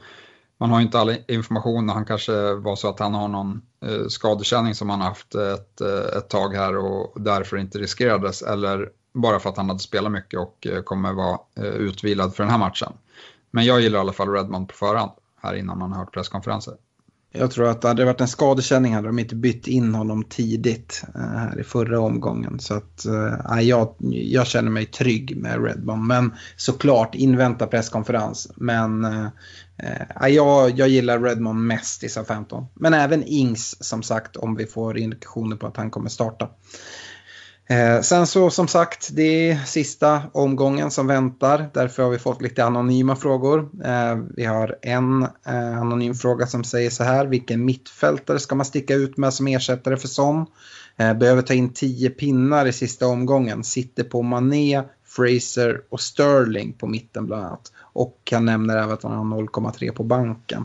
man 0.61 0.71
har 0.71 0.81
inte 0.81 0.99
all 0.99 1.17
information 1.29 1.89
och 1.89 1.95
han 1.95 2.05
kanske 2.05 2.55
var 2.55 2.77
så 2.77 2.89
att 2.89 3.01
han 3.01 3.15
har 3.15 3.29
någon 3.29 3.63
skadekänning 4.09 4.75
som 4.75 4.91
han 4.91 5.01
har 5.01 5.09
haft 5.09 5.35
ett, 5.35 5.81
ett 6.17 6.29
tag 6.29 6.55
här 6.55 6.77
och 6.77 7.21
därför 7.21 7.57
inte 7.57 7.79
riskerades 7.79 8.43
eller 8.43 8.89
bara 9.15 9.41
för 9.41 9.51
att 9.51 9.57
han 9.57 9.69
hade 9.69 9.81
spelat 9.81 10.13
mycket 10.13 10.41
och 10.41 10.67
eh, 10.67 10.83
kommer 10.83 11.13
vara 11.13 11.39
eh, 11.57 11.65
utvilad 11.65 12.35
för 12.35 12.43
den 12.43 12.51
här 12.51 12.59
matchen. 12.59 12.93
Men 13.51 13.65
jag 13.65 13.81
gillar 13.81 13.99
i 13.99 14.01
alla 14.01 14.13
fall 14.13 14.29
Redmond 14.29 14.69
på 14.69 14.75
förhand 14.75 15.11
här 15.43 15.55
innan 15.55 15.79
man 15.79 15.93
har 15.93 15.99
hört 15.99 16.13
presskonferenser. 16.13 16.75
Jag 17.37 17.51
tror 17.51 17.69
att 17.69 17.83
hade 17.83 18.03
det 18.03 18.07
varit 18.07 18.21
en 18.21 18.29
skadekänning 18.29 18.95
hade 18.95 19.09
de 19.09 19.19
inte 19.19 19.35
bytt 19.35 19.67
in 19.67 19.95
honom 19.95 20.25
tidigt 20.25 21.03
eh, 21.15 21.21
här 21.21 21.61
i 21.61 21.65
förra 21.65 22.01
omgången. 22.01 22.61
Så 22.61 22.75
att 22.75 23.07
äh, 23.51 23.61
jag, 23.61 23.95
jag 24.11 24.47
känner 24.47 24.71
mig 24.71 24.87
trygg 24.87 25.37
med 25.37 25.65
Redmond. 25.65 26.07
Men 26.07 26.35
såklart 26.57 27.15
invänta 27.15 27.67
presskonferens. 27.67 28.53
Men 28.57 29.05
äh, 29.05 30.29
jag, 30.29 30.71
jag 30.79 30.89
gillar 30.89 31.21
Redmond 31.21 31.67
mest 31.67 32.05
i 32.05 32.09
SA-15. 32.09 32.67
Men 32.75 32.95
även 32.95 33.25
Ings 33.25 33.85
som 33.85 34.03
sagt 34.03 34.37
om 34.37 34.55
vi 34.55 34.67
får 34.67 34.99
indikationer 34.99 35.57
på 35.57 35.67
att 35.67 35.77
han 35.77 35.91
kommer 35.91 36.09
starta. 36.09 36.49
Eh, 37.67 38.01
sen 38.01 38.27
så 38.27 38.51
som 38.51 38.69
sagt, 38.69 39.11
det 39.13 39.51
är 39.51 39.57
sista 39.57 40.23
omgången 40.33 40.91
som 40.91 41.07
väntar. 41.07 41.71
Därför 41.75 42.03
har 42.03 42.11
vi 42.11 42.19
fått 42.19 42.43
lite 42.43 42.65
anonyma 42.65 43.17
frågor. 43.17 43.71
Eh, 43.85 44.17
vi 44.37 44.45
har 44.45 44.77
en 44.83 45.23
eh, 45.23 45.79
anonym 45.79 46.15
fråga 46.15 46.47
som 46.47 46.65
säger 46.65 46.91
så 46.91 47.05
här. 47.05 47.27
Vilken 47.27 47.65
mittfältare 47.65 48.39
ska 48.39 48.55
man 48.55 48.67
sticka 48.67 48.95
ut 48.95 49.17
med 49.17 49.35
som 49.35 49.47
ersättare 49.47 49.97
för 49.97 50.09
Son? 50.09 50.47
Eh, 50.97 51.15
behöver 51.15 51.43
ta 51.43 51.55
in 51.55 51.73
10 51.73 52.11
pinnar 52.11 52.67
i 52.67 52.73
sista 52.73 53.07
omgången. 53.07 53.65
Sitter 53.65 54.05
på 54.05 54.23
Mané, 54.23 54.83
Fraser 55.05 55.83
och 55.89 56.01
Sterling 56.01 56.73
på 56.73 56.87
mitten 56.87 57.27
bland 57.27 57.45
annat. 57.45 57.73
Och 57.79 58.19
han 58.33 58.45
nämner 58.45 58.77
även 58.77 58.93
att 58.93 59.03
han 59.03 59.13
har 59.13 59.43
0,3 59.43 59.93
på 59.93 60.05
banken. 60.05 60.65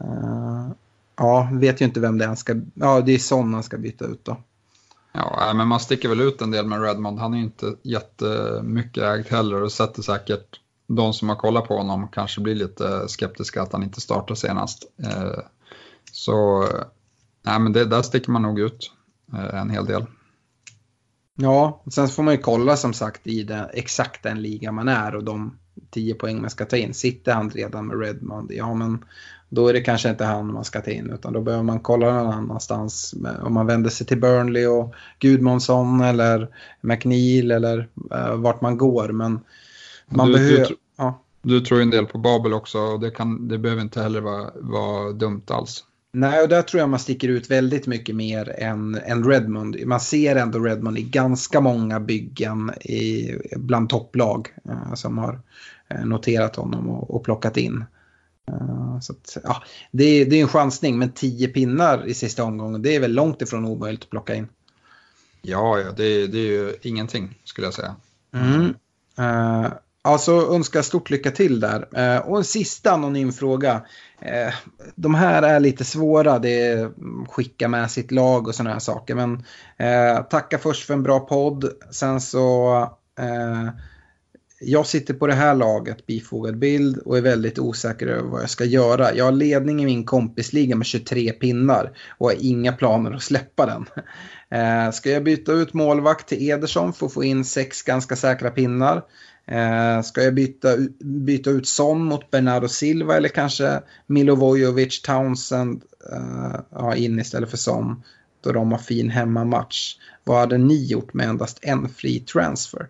Eh, 0.00 0.68
ja, 1.16 1.48
vet 1.52 1.80
ju 1.80 1.84
inte 1.84 2.00
vem 2.00 2.18
det 2.18 2.24
är 2.24 2.28
han 2.28 2.36
ska... 2.36 2.60
Ja, 2.74 3.00
det 3.00 3.12
är 3.12 3.18
Son 3.18 3.54
han 3.54 3.62
ska 3.62 3.78
byta 3.78 4.04
ut 4.04 4.24
då. 4.24 4.36
Ja, 5.12 5.52
men 5.54 5.68
man 5.68 5.80
sticker 5.80 6.08
väl 6.08 6.20
ut 6.20 6.42
en 6.42 6.50
del 6.50 6.66
med 6.66 6.82
Redmond. 6.82 7.18
Han 7.18 7.34
är 7.34 7.38
ju 7.38 7.44
inte 7.44 7.74
jättemycket 7.82 9.02
ägd 9.02 9.26
heller 9.30 9.62
och 9.62 9.72
sätter 9.72 10.02
säkert 10.02 10.60
de 10.86 11.12
som 11.12 11.28
har 11.28 11.36
kollat 11.36 11.68
på 11.68 11.76
honom 11.76 12.08
kanske 12.08 12.40
blir 12.40 12.54
lite 12.54 13.08
skeptiska 13.08 13.62
att 13.62 13.72
han 13.72 13.82
inte 13.82 14.00
startar 14.00 14.34
senast. 14.34 14.84
Eh, 15.02 15.38
så 16.12 16.66
nej, 17.42 17.60
men 17.60 17.72
det, 17.72 17.84
där 17.84 18.02
sticker 18.02 18.30
man 18.30 18.42
nog 18.42 18.58
ut 18.58 18.92
eh, 19.32 19.60
en 19.60 19.70
hel 19.70 19.86
del. 19.86 20.06
Ja, 21.34 21.82
sen 21.90 22.08
får 22.08 22.22
man 22.22 22.34
ju 22.34 22.40
kolla 22.40 22.76
som 22.76 22.92
sagt 22.92 23.26
i 23.26 23.42
den, 23.42 23.68
exakt 23.72 24.22
den 24.22 24.42
liga 24.42 24.72
man 24.72 24.88
är 24.88 25.14
och 25.14 25.24
de 25.24 25.58
10 25.90 26.14
poäng 26.14 26.40
man 26.40 26.50
ska 26.50 26.64
ta 26.64 26.76
in. 26.76 26.94
Sitter 26.94 27.32
han 27.32 27.50
redan 27.50 27.86
med 27.86 28.00
Redmond, 28.00 28.52
ja 28.52 28.74
men 28.74 29.04
då 29.50 29.68
är 29.68 29.72
det 29.72 29.80
kanske 29.80 30.10
inte 30.10 30.24
han 30.24 30.52
man 30.52 30.64
ska 30.64 30.80
ta 30.80 30.90
in 30.90 31.10
utan 31.10 31.32
då 31.32 31.40
behöver 31.40 31.64
man 31.64 31.80
kolla 31.80 32.12
någon 32.12 32.32
annanstans. 32.32 33.14
Om 33.42 33.54
man 33.54 33.66
vänder 33.66 33.90
sig 33.90 34.06
till 34.06 34.20
Burnley 34.20 34.66
och 34.66 34.94
Gudmundsson 35.18 36.00
eller 36.00 36.48
McNeil 36.80 37.50
eller 37.50 37.88
uh, 38.14 38.34
vart 38.34 38.60
man 38.60 38.78
går. 38.78 39.08
Men 39.08 39.40
man 40.06 40.26
du, 40.26 40.32
behöver... 40.32 40.66
Du, 40.68 40.76
ja. 40.96 41.22
du 41.42 41.60
tror 41.60 41.82
en 41.82 41.90
del 41.90 42.06
på 42.06 42.18
Babel 42.18 42.52
också 42.52 42.78
och 42.78 43.00
det, 43.00 43.10
kan, 43.10 43.48
det 43.48 43.58
behöver 43.58 43.82
inte 43.82 44.02
heller 44.02 44.20
vara, 44.20 44.50
vara 44.54 45.12
dumt 45.12 45.42
alls. 45.46 45.84
Nej, 46.12 46.42
och 46.42 46.48
där 46.48 46.62
tror 46.62 46.80
jag 46.80 46.88
man 46.88 46.98
sticker 46.98 47.28
ut 47.28 47.50
väldigt 47.50 47.86
mycket 47.86 48.16
mer 48.16 48.54
än, 48.58 48.94
än 49.04 49.24
Redmond. 49.24 49.76
Man 49.86 50.00
ser 50.00 50.36
ändå 50.36 50.58
Redmond 50.58 50.98
i 50.98 51.02
ganska 51.02 51.60
många 51.60 52.00
byggen 52.00 52.70
i, 52.70 53.34
bland 53.56 53.88
topplag 53.88 54.48
uh, 54.68 54.94
som 54.94 55.18
har 55.18 55.40
noterat 56.04 56.56
honom 56.56 56.88
och, 56.88 57.14
och 57.14 57.24
plockat 57.24 57.56
in. 57.56 57.84
Uh, 58.50 59.00
så 59.00 59.12
att, 59.12 59.36
ja, 59.44 59.62
det, 59.90 60.04
är, 60.04 60.24
det 60.24 60.36
är 60.36 60.42
en 60.42 60.48
chansning, 60.48 60.98
men 60.98 61.12
10 61.12 61.48
pinnar 61.48 62.06
i 62.06 62.14
sista 62.14 62.44
omgången, 62.44 62.82
det 62.82 62.96
är 62.96 63.00
väl 63.00 63.12
långt 63.12 63.42
ifrån 63.42 63.64
omöjligt 63.64 64.02
att 64.02 64.10
plocka 64.10 64.34
in. 64.34 64.48
Ja, 65.42 65.78
ja 65.78 65.90
det, 65.96 66.26
det 66.26 66.38
är 66.38 66.46
ju 66.46 66.74
ingenting 66.82 67.38
skulle 67.44 67.66
jag 67.66 67.74
säga. 67.74 67.96
Mm. 68.34 68.74
Uh, 69.18 69.72
alltså 70.02 70.54
önskar 70.54 70.82
stort 70.82 71.10
lycka 71.10 71.30
till 71.30 71.60
där. 71.60 71.88
Uh, 71.98 72.28
och 72.28 72.38
en 72.38 72.44
sista 72.44 72.92
anonym 72.92 73.32
fråga. 73.32 73.74
Uh, 74.22 74.54
de 74.94 75.14
här 75.14 75.42
är 75.42 75.60
lite 75.60 75.84
svåra, 75.84 76.38
det 76.38 76.62
är 76.62 76.90
skicka 77.28 77.68
med 77.68 77.90
sitt 77.90 78.10
lag 78.10 78.48
och 78.48 78.54
sådana 78.54 78.72
här 78.72 78.80
saker. 78.80 79.14
Men 79.14 79.32
uh, 79.32 80.22
tacka 80.22 80.58
först 80.58 80.86
för 80.86 80.94
en 80.94 81.02
bra 81.02 81.20
podd. 81.20 81.70
Sen 81.90 82.20
så 82.20 82.70
jag 84.62 84.86
sitter 84.86 85.14
på 85.14 85.26
det 85.26 85.34
här 85.34 85.54
laget, 85.54 86.06
bifogad 86.06 86.58
bild, 86.58 86.98
och 86.98 87.18
är 87.18 87.22
väldigt 87.22 87.58
osäker 87.58 88.06
över 88.06 88.28
vad 88.28 88.42
jag 88.42 88.50
ska 88.50 88.64
göra. 88.64 89.14
Jag 89.14 89.24
har 89.24 89.32
ledning 89.32 89.82
i 89.82 89.84
min 89.84 90.04
kompisliga 90.04 90.76
med 90.76 90.86
23 90.86 91.32
pinnar 91.32 91.92
och 92.18 92.26
har 92.26 92.36
inga 92.38 92.72
planer 92.72 93.12
att 93.12 93.22
släppa 93.22 93.66
den. 93.66 93.86
Eh, 94.52 94.90
ska 94.90 95.10
jag 95.10 95.24
byta 95.24 95.52
ut 95.52 95.74
målvakt 95.74 96.28
till 96.28 96.50
Ederson 96.50 96.92
för 96.92 97.06
att 97.06 97.12
få 97.12 97.24
in 97.24 97.44
sex 97.44 97.82
ganska 97.82 98.16
säkra 98.16 98.50
pinnar? 98.50 99.02
Eh, 99.46 100.02
ska 100.02 100.22
jag 100.22 100.34
byta, 100.34 100.68
byta 101.04 101.50
ut 101.50 101.68
Son 101.68 102.04
mot 102.04 102.30
Bernardo 102.30 102.68
Silva 102.68 103.16
eller 103.16 103.28
kanske 103.28 103.80
Milovojevic, 104.06 105.02
Townsend 105.02 105.82
eh, 106.12 106.60
ja, 106.70 106.94
in 106.94 107.20
istället 107.20 107.50
för 107.50 107.56
Son? 107.56 108.02
Då 108.40 108.52
de 108.52 108.72
har 108.72 108.78
fin 108.78 109.10
hemmamatch. 109.10 109.96
Vad 110.24 110.38
hade 110.38 110.58
ni 110.58 110.86
gjort 110.86 111.14
med 111.14 111.28
endast 111.28 111.58
en 111.62 111.88
fri 111.88 112.20
transfer? 112.20 112.88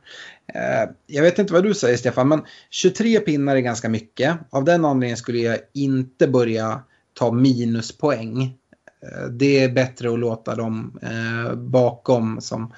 Eh, 0.55 0.91
jag 1.07 1.23
vet 1.23 1.39
inte 1.39 1.53
vad 1.53 1.63
du 1.63 1.75
säger 1.75 1.97
Stefan, 1.97 2.29
men 2.29 2.43
23 2.71 3.21
pinnar 3.21 3.57
är 3.57 3.61
ganska 3.61 3.89
mycket. 3.89 4.37
Av 4.51 4.65
den 4.65 4.85
anledningen 4.85 5.17
skulle 5.17 5.39
jag 5.39 5.59
inte 5.73 6.29
börja 6.29 6.83
ta 7.15 7.33
minuspoäng. 7.33 8.43
Eh, 8.43 9.27
det 9.31 9.65
är 9.65 9.69
bättre 9.69 10.13
att 10.13 10.19
låta 10.19 10.55
dem 10.55 10.99
eh, 11.03 11.55
bakom 11.55 12.41
som 12.41 12.73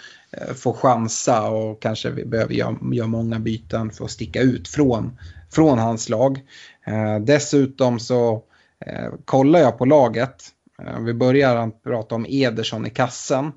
får 0.55 0.73
chansa 0.73 1.49
och 1.51 1.83
kanske 1.83 2.11
vi 2.11 2.25
behöver 2.25 2.55
göra, 2.55 2.77
göra 2.93 3.07
många 3.07 3.39
byten 3.39 3.91
för 3.91 4.05
att 4.05 4.11
sticka 4.11 4.41
ut 4.41 4.69
från, 4.69 5.19
från 5.51 5.79
hans 5.79 6.09
lag. 6.09 6.41
Dessutom 7.21 8.01
så 8.01 8.43
kollar 9.25 9.61
jag 9.61 9.79
på 9.79 9.85
laget. 9.85 10.45
Vi 11.01 11.15
börjar 11.15 11.71
prata 11.71 12.15
om 12.15 12.27
Ederson 12.29 12.87
i 12.87 12.91
kassen. 12.91 13.53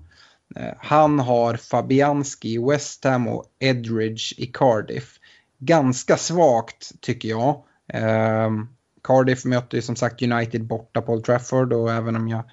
Eh, 0.56 0.74
han 0.78 1.20
har 1.20 1.56
Fabianski 1.56 2.54
i 2.54 2.58
West 2.58 3.04
Ham 3.04 3.28
och 3.28 3.46
Edridge 3.60 4.34
i 4.38 4.46
Cardiff. 4.46 5.20
Ganska 5.60 6.18
svagt 6.18 7.02
tycker 7.02 7.30
jag. 7.30 7.64
Ehm, 7.94 8.68
Cardiff 9.04 9.46
möter 9.46 9.78
ju 9.78 9.82
som 9.82 9.96
sagt 9.96 10.22
United 10.22 10.66
borta 10.66 11.02
på 11.02 11.14
Old 11.14 11.24
Trafford 11.24 11.74
och 11.74 11.92
även 11.92 12.16
om 12.16 12.28
jag 12.28 12.44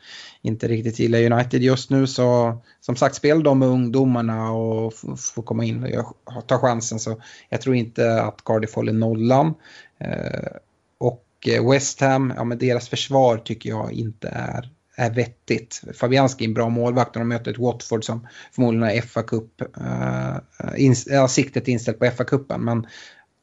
inte 0.43 0.69
riktigt 0.69 0.99
gillar 0.99 1.33
United 1.33 1.63
just 1.63 1.91
nu 1.91 2.07
så 2.07 2.59
som 2.81 2.97
sagt 2.97 3.15
spel 3.15 3.43
de 3.43 3.59
med 3.59 3.69
ungdomarna 3.69 4.53
och 4.53 4.95
får 5.35 5.43
komma 5.43 5.65
in 5.65 5.97
och 6.25 6.47
ta 6.47 6.59
chansen 6.59 6.99
så 6.99 7.23
jag 7.49 7.61
tror 7.61 7.75
inte 7.75 8.23
att 8.23 8.45
Cardiff 8.45 8.75
håller 8.75 8.93
nollan. 8.93 9.55
Eh, 9.99 10.53
och 10.99 11.25
eh, 11.47 11.71
West 11.71 12.01
Ham, 12.01 12.33
ja 12.37 12.45
men 12.45 12.59
deras 12.59 12.89
försvar 12.89 13.39
tycker 13.39 13.71
jag 13.71 13.93
inte 13.93 14.29
är 14.29 14.71
är 14.97 15.11
vettigt. 15.11 15.83
Fabianski 15.95 16.45
är 16.45 16.49
en 16.49 16.55
bra 16.55 16.69
målvakt 16.69 17.17
och 17.17 17.21
de 17.21 17.29
möter 17.29 17.51
ett 17.51 17.59
Watford 17.59 18.05
som 18.05 18.27
förmodligen 18.53 18.89
har 18.89 19.01
FA-cup, 19.01 19.63
uh, 19.81 19.87
eh, 19.87 20.37
eh, 20.37 20.85
in, 20.85 20.95
ja, 21.07 21.29
siktet 21.29 21.69
inställt 21.69 21.99
på 21.99 22.05
FA-cupen. 22.05 22.59
Men 22.59 22.87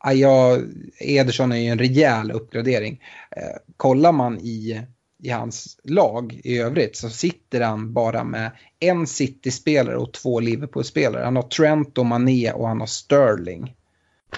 uh, 0.07 0.13
ja, 0.13 0.57
Ederson 0.99 1.51
är 1.51 1.57
ju 1.57 1.67
en 1.67 1.79
rejäl 1.79 2.31
uppgradering. 2.31 3.01
Uh, 3.37 3.73
kollar 3.77 4.11
man 4.11 4.39
i, 4.39 4.81
i 5.23 5.29
hans 5.29 5.77
lag 5.83 6.41
i 6.43 6.59
övrigt 6.59 6.97
så 6.97 7.09
sitter 7.09 7.61
han 7.61 7.93
bara 7.93 8.23
med 8.23 8.51
en 8.79 9.07
City-spelare 9.07 9.97
och 9.97 10.13
två 10.13 10.39
Liverpool-spelare. 10.39 11.23
Han 11.23 11.35
har 11.35 11.43
Trent 11.43 11.97
och 11.97 12.05
Mané 12.05 12.51
och 12.51 12.67
han 12.67 12.79
har 12.79 12.87
Sterling. 12.87 13.75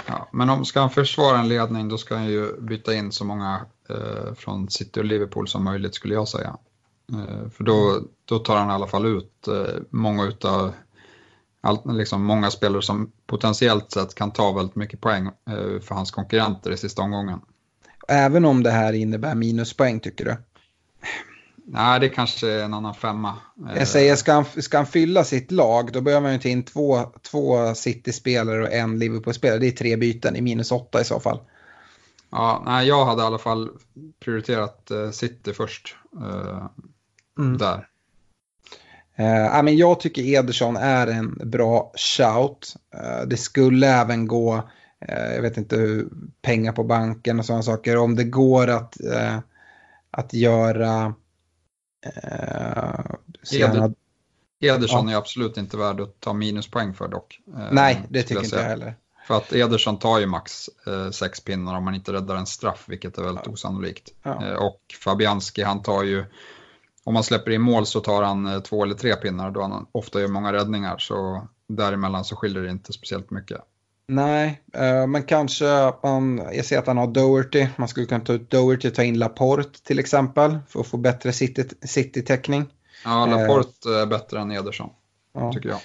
Ja, 0.08 0.30
men 0.32 0.50
om 0.50 0.66
ska 0.66 0.80
han 0.80 0.90
försvara 0.90 1.40
en 1.40 1.48
ledning 1.48 1.90
då 1.90 1.98
ska 1.98 2.16
han 2.16 2.28
ju 2.28 2.62
byta 2.62 2.94
in 2.94 3.12
så 3.12 3.26
många 3.26 3.66
eh, 3.90 4.34
från 4.34 4.70
City 4.70 5.00
och 5.00 5.06
Liverpool 5.06 5.48
som 5.48 5.64
möjligt 5.64 5.96
skulle 5.96 6.14
jag 6.14 6.28
säga. 6.28 6.58
Eh, 7.14 7.50
för 7.50 7.64
då, 7.64 8.02
då 8.26 8.40
tar 8.40 8.58
han 8.58 8.70
i 8.70 8.74
alla 8.74 8.88
fall 8.88 9.06
ut 9.06 9.48
eh, 9.48 9.82
många 9.90 10.24
utav 10.24 10.74
liksom 11.86 12.24
många 12.24 12.52
spelare 12.52 12.82
som 12.82 13.12
potentiellt 13.28 13.92
sett 13.92 14.16
kan 14.16 14.32
ta 14.32 14.52
väldigt 14.52 14.76
mycket 14.76 15.02
poäng 15.02 15.28
eh, 15.28 15.80
för 15.82 15.96
hans 15.96 16.12
konkurrenter 16.12 16.72
i 16.72 16.78
sista 16.78 17.02
omgången. 17.02 17.40
Även 18.08 18.46
om 18.46 18.64
det 18.64 18.72
här 18.72 18.94
innebär 18.94 19.36
minuspoäng 19.36 20.00
tycker 20.00 20.26
du? 20.26 20.38
Nej, 21.66 22.00
det 22.00 22.10
kanske 22.10 22.52
är 22.52 22.64
en 22.64 22.74
annan 22.74 22.96
femma. 22.96 23.38
Jag 23.76 23.88
säger, 23.88 24.16
ska 24.16 24.34
han, 24.34 24.46
ska 24.46 24.78
han 24.78 24.86
fylla 24.86 25.24
sitt 25.24 25.52
lag 25.52 25.92
då 25.94 26.02
behöver 26.02 26.22
man 26.22 26.34
ju 26.34 26.40
ta 26.40 26.50
in 26.50 26.64
två, 26.64 27.12
två 27.32 27.76
City-spelare 27.76 28.64
och 28.64 28.74
en 28.74 29.00
Liverpool-spelare. 29.00 29.60
Det 29.60 29.68
är 29.68 29.72
tre 29.72 29.98
byten 29.98 30.36
i 30.36 30.42
minus 30.42 30.72
åtta 30.72 31.02
i 31.02 31.04
så 31.04 31.20
fall. 31.20 31.40
Ja, 32.30 32.64
nej, 32.66 32.88
jag 32.88 33.06
hade 33.06 33.22
i 33.22 33.26
alla 33.26 33.38
fall 33.38 33.70
prioriterat 34.20 34.92
City 35.12 35.54
först 35.54 35.96
mm. 37.40 37.58
där. 37.58 37.88
Uh, 39.20 39.64
men 39.64 39.78
jag 39.78 40.00
tycker 40.00 40.24
Ederson 40.24 40.78
är 40.78 41.08
en 41.08 41.50
bra 41.50 41.92
shout. 41.96 42.76
Uh, 42.96 43.28
det 43.28 43.38
skulle 43.38 43.88
även 43.88 44.28
gå, 44.28 44.56
uh, 45.10 45.34
jag 45.36 45.42
vet 45.42 45.58
inte 45.58 46.04
pengar 46.42 46.72
på 46.72 46.84
banken 46.84 47.40
och 47.40 47.46
sådana 47.46 47.64
saker. 47.64 47.98
Om 47.98 48.16
det 48.16 48.24
går 48.24 48.68
att, 48.68 48.98
att 50.12 50.34
göra... 50.34 51.14
Eder, 53.54 53.94
Ederson 54.60 55.08
ja. 55.08 55.14
är 55.14 55.18
absolut 55.18 55.58
inte 55.58 55.78
värd 55.78 56.02
att 56.02 56.20
ta 56.20 56.34
minuspoäng 56.34 56.94
för 56.94 57.08
dock. 57.08 57.40
Nej, 57.72 58.02
det 58.10 58.24
tycker 58.24 58.44
inte 58.44 58.56
jag 58.56 58.64
heller. 58.64 58.96
För 59.28 59.38
att 59.38 59.54
Ederson 59.54 60.00
tar 60.00 60.20
ju 60.20 60.26
max 60.26 60.70
eh, 60.88 61.10
sex 61.10 61.40
pinnar 61.40 61.78
om 61.78 61.84
man 61.84 61.96
inte 61.96 62.14
räddar 62.14 62.36
en 62.36 62.46
straff, 62.46 62.84
vilket 62.88 63.18
är 63.18 63.24
väldigt 63.24 63.46
ja. 63.46 63.52
osannolikt. 63.52 64.14
Ja. 64.24 64.46
Eh, 64.46 64.56
och 64.56 64.82
Fabianski, 65.04 65.64
han 65.64 65.82
tar 65.82 66.04
ju, 66.04 66.26
om 67.04 67.14
man 67.14 67.24
släpper 67.24 67.52
in 67.52 67.62
mål 67.62 67.86
så 67.86 68.00
tar 68.00 68.24
han 68.24 68.48
eh, 68.48 68.60
två 68.60 68.84
eller 68.84 68.96
tre 68.96 69.16
pinnar 69.16 69.52
då 69.52 69.62
han 69.62 69.88
ofta 69.92 70.22
gör 70.22 70.28
många 70.28 70.54
räddningar. 70.54 70.98
Så 70.98 71.48
däremellan 71.68 72.26
så 72.26 72.36
skiljer 72.36 72.64
det 72.64 72.70
inte 72.70 72.94
speciellt 72.94 73.32
mycket. 73.32 73.62
Nej, 74.08 74.62
eh, 74.74 75.08
men 75.08 75.24
kanske 75.24 75.94
man, 76.04 76.42
jag 76.54 76.66
ser 76.66 76.80
att 76.80 76.88
han 76.88 76.98
har 76.98 77.08
Doherty, 77.08 77.68
man 77.76 77.88
skulle 77.88 78.06
kunna 78.06 78.24
ta 78.24 78.34
ut 78.34 78.50
Doherty 78.50 78.88
och 78.88 78.96
ta 78.96 79.04
in 79.04 79.20
Laporte 79.20 79.84
till 79.84 80.00
exempel 80.00 80.60
för 80.68 80.80
att 80.80 80.88
få 80.88 80.98
bättre 80.98 81.34
city-täckning. 81.34 82.62
City 82.62 82.76
ja, 83.04 83.26
Laporte 83.26 83.90
är 83.90 84.06
bättre 84.06 84.40
än 84.40 84.52
Ederson, 84.52 84.90
ja. 85.34 85.54
tycker 85.54 85.70
jag. 85.70 85.80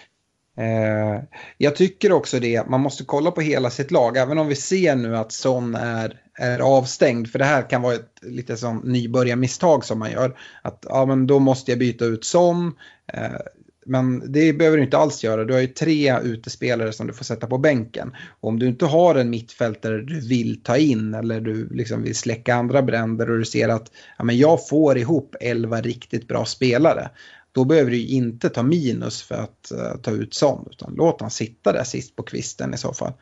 Eh, 0.56 1.22
jag 1.58 1.76
tycker 1.76 2.12
också 2.12 2.40
det, 2.40 2.68
man 2.68 2.80
måste 2.80 3.04
kolla 3.04 3.30
på 3.30 3.40
hela 3.40 3.70
sitt 3.70 3.90
lag, 3.90 4.16
även 4.16 4.38
om 4.38 4.48
vi 4.48 4.54
ser 4.54 4.96
nu 4.96 5.16
att 5.16 5.32
Son 5.32 5.74
är, 5.74 6.20
är 6.38 6.58
avstängd, 6.58 7.28
för 7.28 7.38
det 7.38 7.44
här 7.44 7.70
kan 7.70 7.82
vara 7.82 7.94
ett 7.94 8.18
lite 8.22 8.56
som 8.56 8.78
nybörjarmisstag 8.78 9.84
som 9.84 9.98
man 9.98 10.10
gör. 10.10 10.38
Att 10.62 10.86
ja, 10.88 11.06
men 11.06 11.26
då 11.26 11.38
måste 11.38 11.70
jag 11.70 11.78
byta 11.78 12.04
ut 12.04 12.24
Son, 12.24 12.72
eh, 13.12 13.40
men 13.86 14.32
det 14.32 14.52
behöver 14.52 14.76
du 14.76 14.82
inte 14.84 14.98
alls 14.98 15.24
göra. 15.24 15.44
Du 15.44 15.52
har 15.52 15.60
ju 15.60 15.66
tre 15.66 16.20
utespelare 16.20 16.92
som 16.92 17.06
du 17.06 17.12
får 17.12 17.24
sätta 17.24 17.46
på 17.46 17.58
bänken. 17.58 18.12
Och 18.40 18.48
om 18.48 18.58
du 18.58 18.66
inte 18.66 18.86
har 18.86 19.14
en 19.14 19.30
mittfältare 19.30 20.02
du 20.02 20.20
vill 20.20 20.62
ta 20.62 20.76
in 20.76 21.14
eller 21.14 21.40
du 21.40 21.68
liksom 21.68 22.02
vill 22.02 22.14
släcka 22.14 22.54
andra 22.54 22.82
bränder 22.82 23.30
och 23.30 23.38
du 23.38 23.44
ser 23.44 23.68
att 23.68 23.90
ja, 24.18 24.24
men 24.24 24.38
jag 24.38 24.68
får 24.68 24.98
ihop 24.98 25.36
elva 25.40 25.80
riktigt 25.80 26.28
bra 26.28 26.44
spelare. 26.44 27.10
Då 27.56 27.64
behöver 27.64 27.90
du 27.90 28.06
inte 28.06 28.48
ta 28.48 28.62
minus 28.62 29.22
för 29.22 29.34
att 29.34 29.72
uh, 29.74 30.00
ta 30.02 30.10
ut 30.10 30.34
sån, 30.34 30.68
utan 30.70 30.94
låt 30.94 31.20
han 31.20 31.30
sitta 31.30 31.72
där 31.72 31.84
sist 31.84 32.16
på 32.16 32.22
kvisten 32.22 32.74
i 32.74 32.76
så 32.76 32.92
fall. 32.92 33.12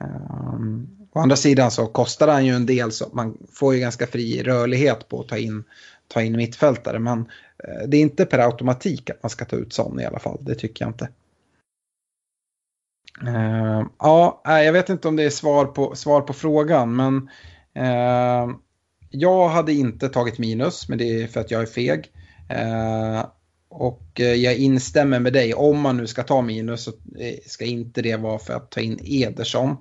Um, 0.00 1.08
å 1.12 1.20
andra 1.20 1.36
sidan 1.36 1.70
så 1.70 1.86
kostar 1.86 2.28
han 2.28 2.46
ju 2.46 2.54
en 2.54 2.66
del 2.66 2.92
så 2.92 3.08
man 3.12 3.38
får 3.52 3.74
ju 3.74 3.80
ganska 3.80 4.06
fri 4.06 4.42
rörlighet 4.42 5.08
på 5.08 5.20
att 5.20 5.28
ta 5.28 5.36
in, 5.36 5.64
ta 6.08 6.22
in 6.22 6.36
mittfältare. 6.36 6.98
Men 6.98 7.18
uh, 7.18 7.88
det 7.88 7.96
är 7.96 8.00
inte 8.00 8.26
per 8.26 8.38
automatik 8.38 9.10
att 9.10 9.22
man 9.22 9.30
ska 9.30 9.44
ta 9.44 9.56
ut 9.56 9.72
sån 9.72 10.00
i 10.00 10.04
alla 10.04 10.18
fall, 10.18 10.38
det 10.40 10.54
tycker 10.54 10.84
jag 10.84 10.90
inte. 10.90 11.08
Uh, 13.22 13.86
ja, 13.98 14.42
jag 14.44 14.72
vet 14.72 14.88
inte 14.88 15.08
om 15.08 15.16
det 15.16 15.24
är 15.24 15.30
svar 15.30 15.64
på, 15.64 15.94
svar 15.94 16.20
på 16.20 16.32
frågan, 16.32 16.96
men 16.96 17.28
ehm, 17.74 18.54
jag 19.10 19.48
hade 19.48 19.72
inte 19.72 20.08
tagit 20.08 20.38
minus, 20.38 20.88
men 20.88 20.98
det 20.98 21.22
är 21.22 21.26
för 21.26 21.40
att 21.40 21.50
jag 21.50 21.62
är 21.62 21.66
feg. 21.66 22.10
Och 23.76 24.20
eh, 24.20 24.34
jag 24.34 24.56
instämmer 24.56 25.20
med 25.20 25.32
dig, 25.32 25.54
om 25.54 25.80
man 25.80 25.96
nu 25.96 26.06
ska 26.06 26.22
ta 26.22 26.42
minus 26.42 26.82
så 26.82 26.90
eh, 26.90 27.38
ska 27.46 27.64
inte 27.64 28.02
det 28.02 28.16
vara 28.16 28.38
för 28.38 28.54
att 28.54 28.70
ta 28.70 28.80
in 28.80 28.98
Ederson. 29.02 29.76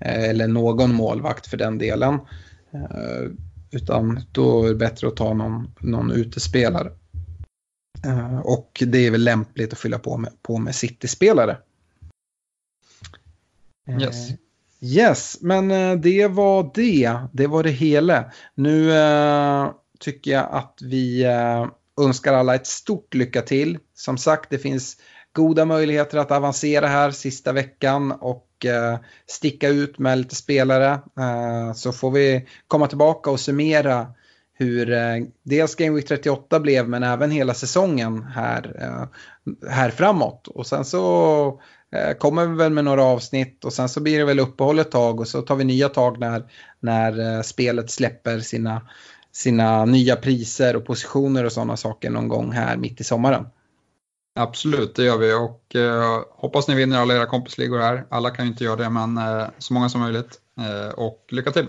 Eh, 0.00 0.24
eller 0.24 0.48
någon 0.48 0.94
målvakt 0.94 1.46
för 1.46 1.56
den 1.56 1.78
delen. 1.78 2.18
Utan 3.70 4.20
då 4.32 4.64
är 4.64 4.68
det 4.68 4.74
bättre 4.74 5.08
att 5.08 5.16
ta 5.16 5.34
någon, 5.34 5.74
någon 5.80 6.10
utespelare. 6.10 6.92
Och 8.42 8.82
det 8.86 9.06
är 9.06 9.10
väl 9.10 9.24
lämpligt 9.24 9.72
att 9.72 9.78
fylla 9.78 9.98
på 9.98 10.16
med, 10.16 10.42
på 10.42 10.58
med 10.58 10.74
City-spelare. 10.74 11.58
Yes. 14.00 14.28
Yes, 14.80 15.38
men 15.40 15.68
det 16.00 16.26
var 16.26 16.70
det. 16.74 17.18
Det 17.32 17.46
var 17.46 17.62
det 17.62 17.70
hela. 17.70 18.32
Nu 18.54 18.90
tycker 19.98 20.30
jag 20.30 20.48
att 20.50 20.78
vi 20.82 21.26
önskar 22.04 22.32
alla 22.32 22.54
ett 22.54 22.66
stort 22.66 23.14
lycka 23.14 23.42
till. 23.42 23.78
Som 23.94 24.18
sagt, 24.18 24.50
det 24.50 24.58
finns 24.58 24.96
goda 25.32 25.64
möjligheter 25.64 26.18
att 26.18 26.30
avancera 26.30 26.86
här 26.86 27.10
sista 27.10 27.52
veckan 27.52 28.12
och 28.12 28.66
eh, 28.66 28.98
sticka 29.26 29.68
ut 29.68 29.98
med 29.98 30.18
lite 30.18 30.34
spelare. 30.34 30.90
Eh, 31.18 31.72
så 31.74 31.92
får 31.92 32.10
vi 32.10 32.48
komma 32.68 32.86
tillbaka 32.86 33.30
och 33.30 33.40
summera 33.40 34.06
hur 34.60 34.92
eh, 34.92 35.16
dels 35.42 35.74
Game 35.74 35.96
Week 35.96 36.08
38 36.08 36.60
blev 36.60 36.88
men 36.88 37.02
även 37.02 37.30
hela 37.30 37.54
säsongen 37.54 38.22
här, 38.22 38.76
eh, 38.80 39.08
här 39.70 39.90
framåt. 39.90 40.48
Och 40.48 40.66
sen 40.66 40.84
så 40.84 41.60
eh, 41.96 42.16
kommer 42.16 42.46
vi 42.46 42.56
väl 42.56 42.72
med 42.72 42.84
några 42.84 43.04
avsnitt 43.04 43.64
och 43.64 43.72
sen 43.72 43.88
så 43.88 44.00
blir 44.00 44.18
det 44.18 44.24
väl 44.24 44.40
uppehåll 44.40 44.78
ett 44.78 44.90
tag 44.90 45.20
och 45.20 45.28
så 45.28 45.42
tar 45.42 45.56
vi 45.56 45.64
nya 45.64 45.88
tag 45.88 46.20
när, 46.20 46.42
när 46.80 47.36
eh, 47.36 47.42
spelet 47.42 47.90
släpper 47.90 48.38
sina 48.38 48.82
sina 49.32 49.84
nya 49.84 50.16
priser 50.16 50.76
och 50.76 50.84
positioner 50.84 51.44
och 51.44 51.52
sådana 51.52 51.76
saker 51.76 52.10
någon 52.10 52.28
gång 52.28 52.52
här 52.52 52.76
mitt 52.76 53.00
i 53.00 53.04
sommaren. 53.04 53.46
Absolut, 54.34 54.94
det 54.94 55.04
gör 55.04 55.18
vi 55.18 55.34
och 55.34 55.76
eh, 55.76 56.22
hoppas 56.30 56.68
ni 56.68 56.74
vinner 56.74 56.98
alla 56.98 57.14
era 57.14 57.26
kompisligor 57.26 57.78
här. 57.78 58.06
Alla 58.08 58.30
kan 58.30 58.44
ju 58.44 58.50
inte 58.50 58.64
göra 58.64 58.76
det, 58.76 58.90
men 58.90 59.18
eh, 59.18 59.46
så 59.58 59.74
många 59.74 59.88
som 59.88 60.00
möjligt. 60.00 60.40
Eh, 60.58 60.94
och 60.94 61.26
lycka 61.28 61.50
till! 61.50 61.66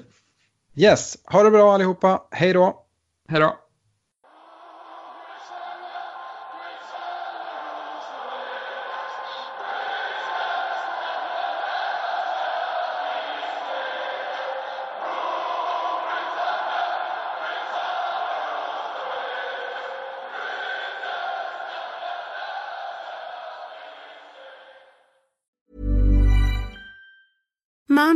Yes, 0.75 1.17
ha 1.25 1.43
det 1.43 1.51
bra 1.51 1.73
allihopa. 1.73 2.23
Hej 2.31 2.53
då! 2.53 2.85
Hej 3.27 3.39
då! 3.39 3.60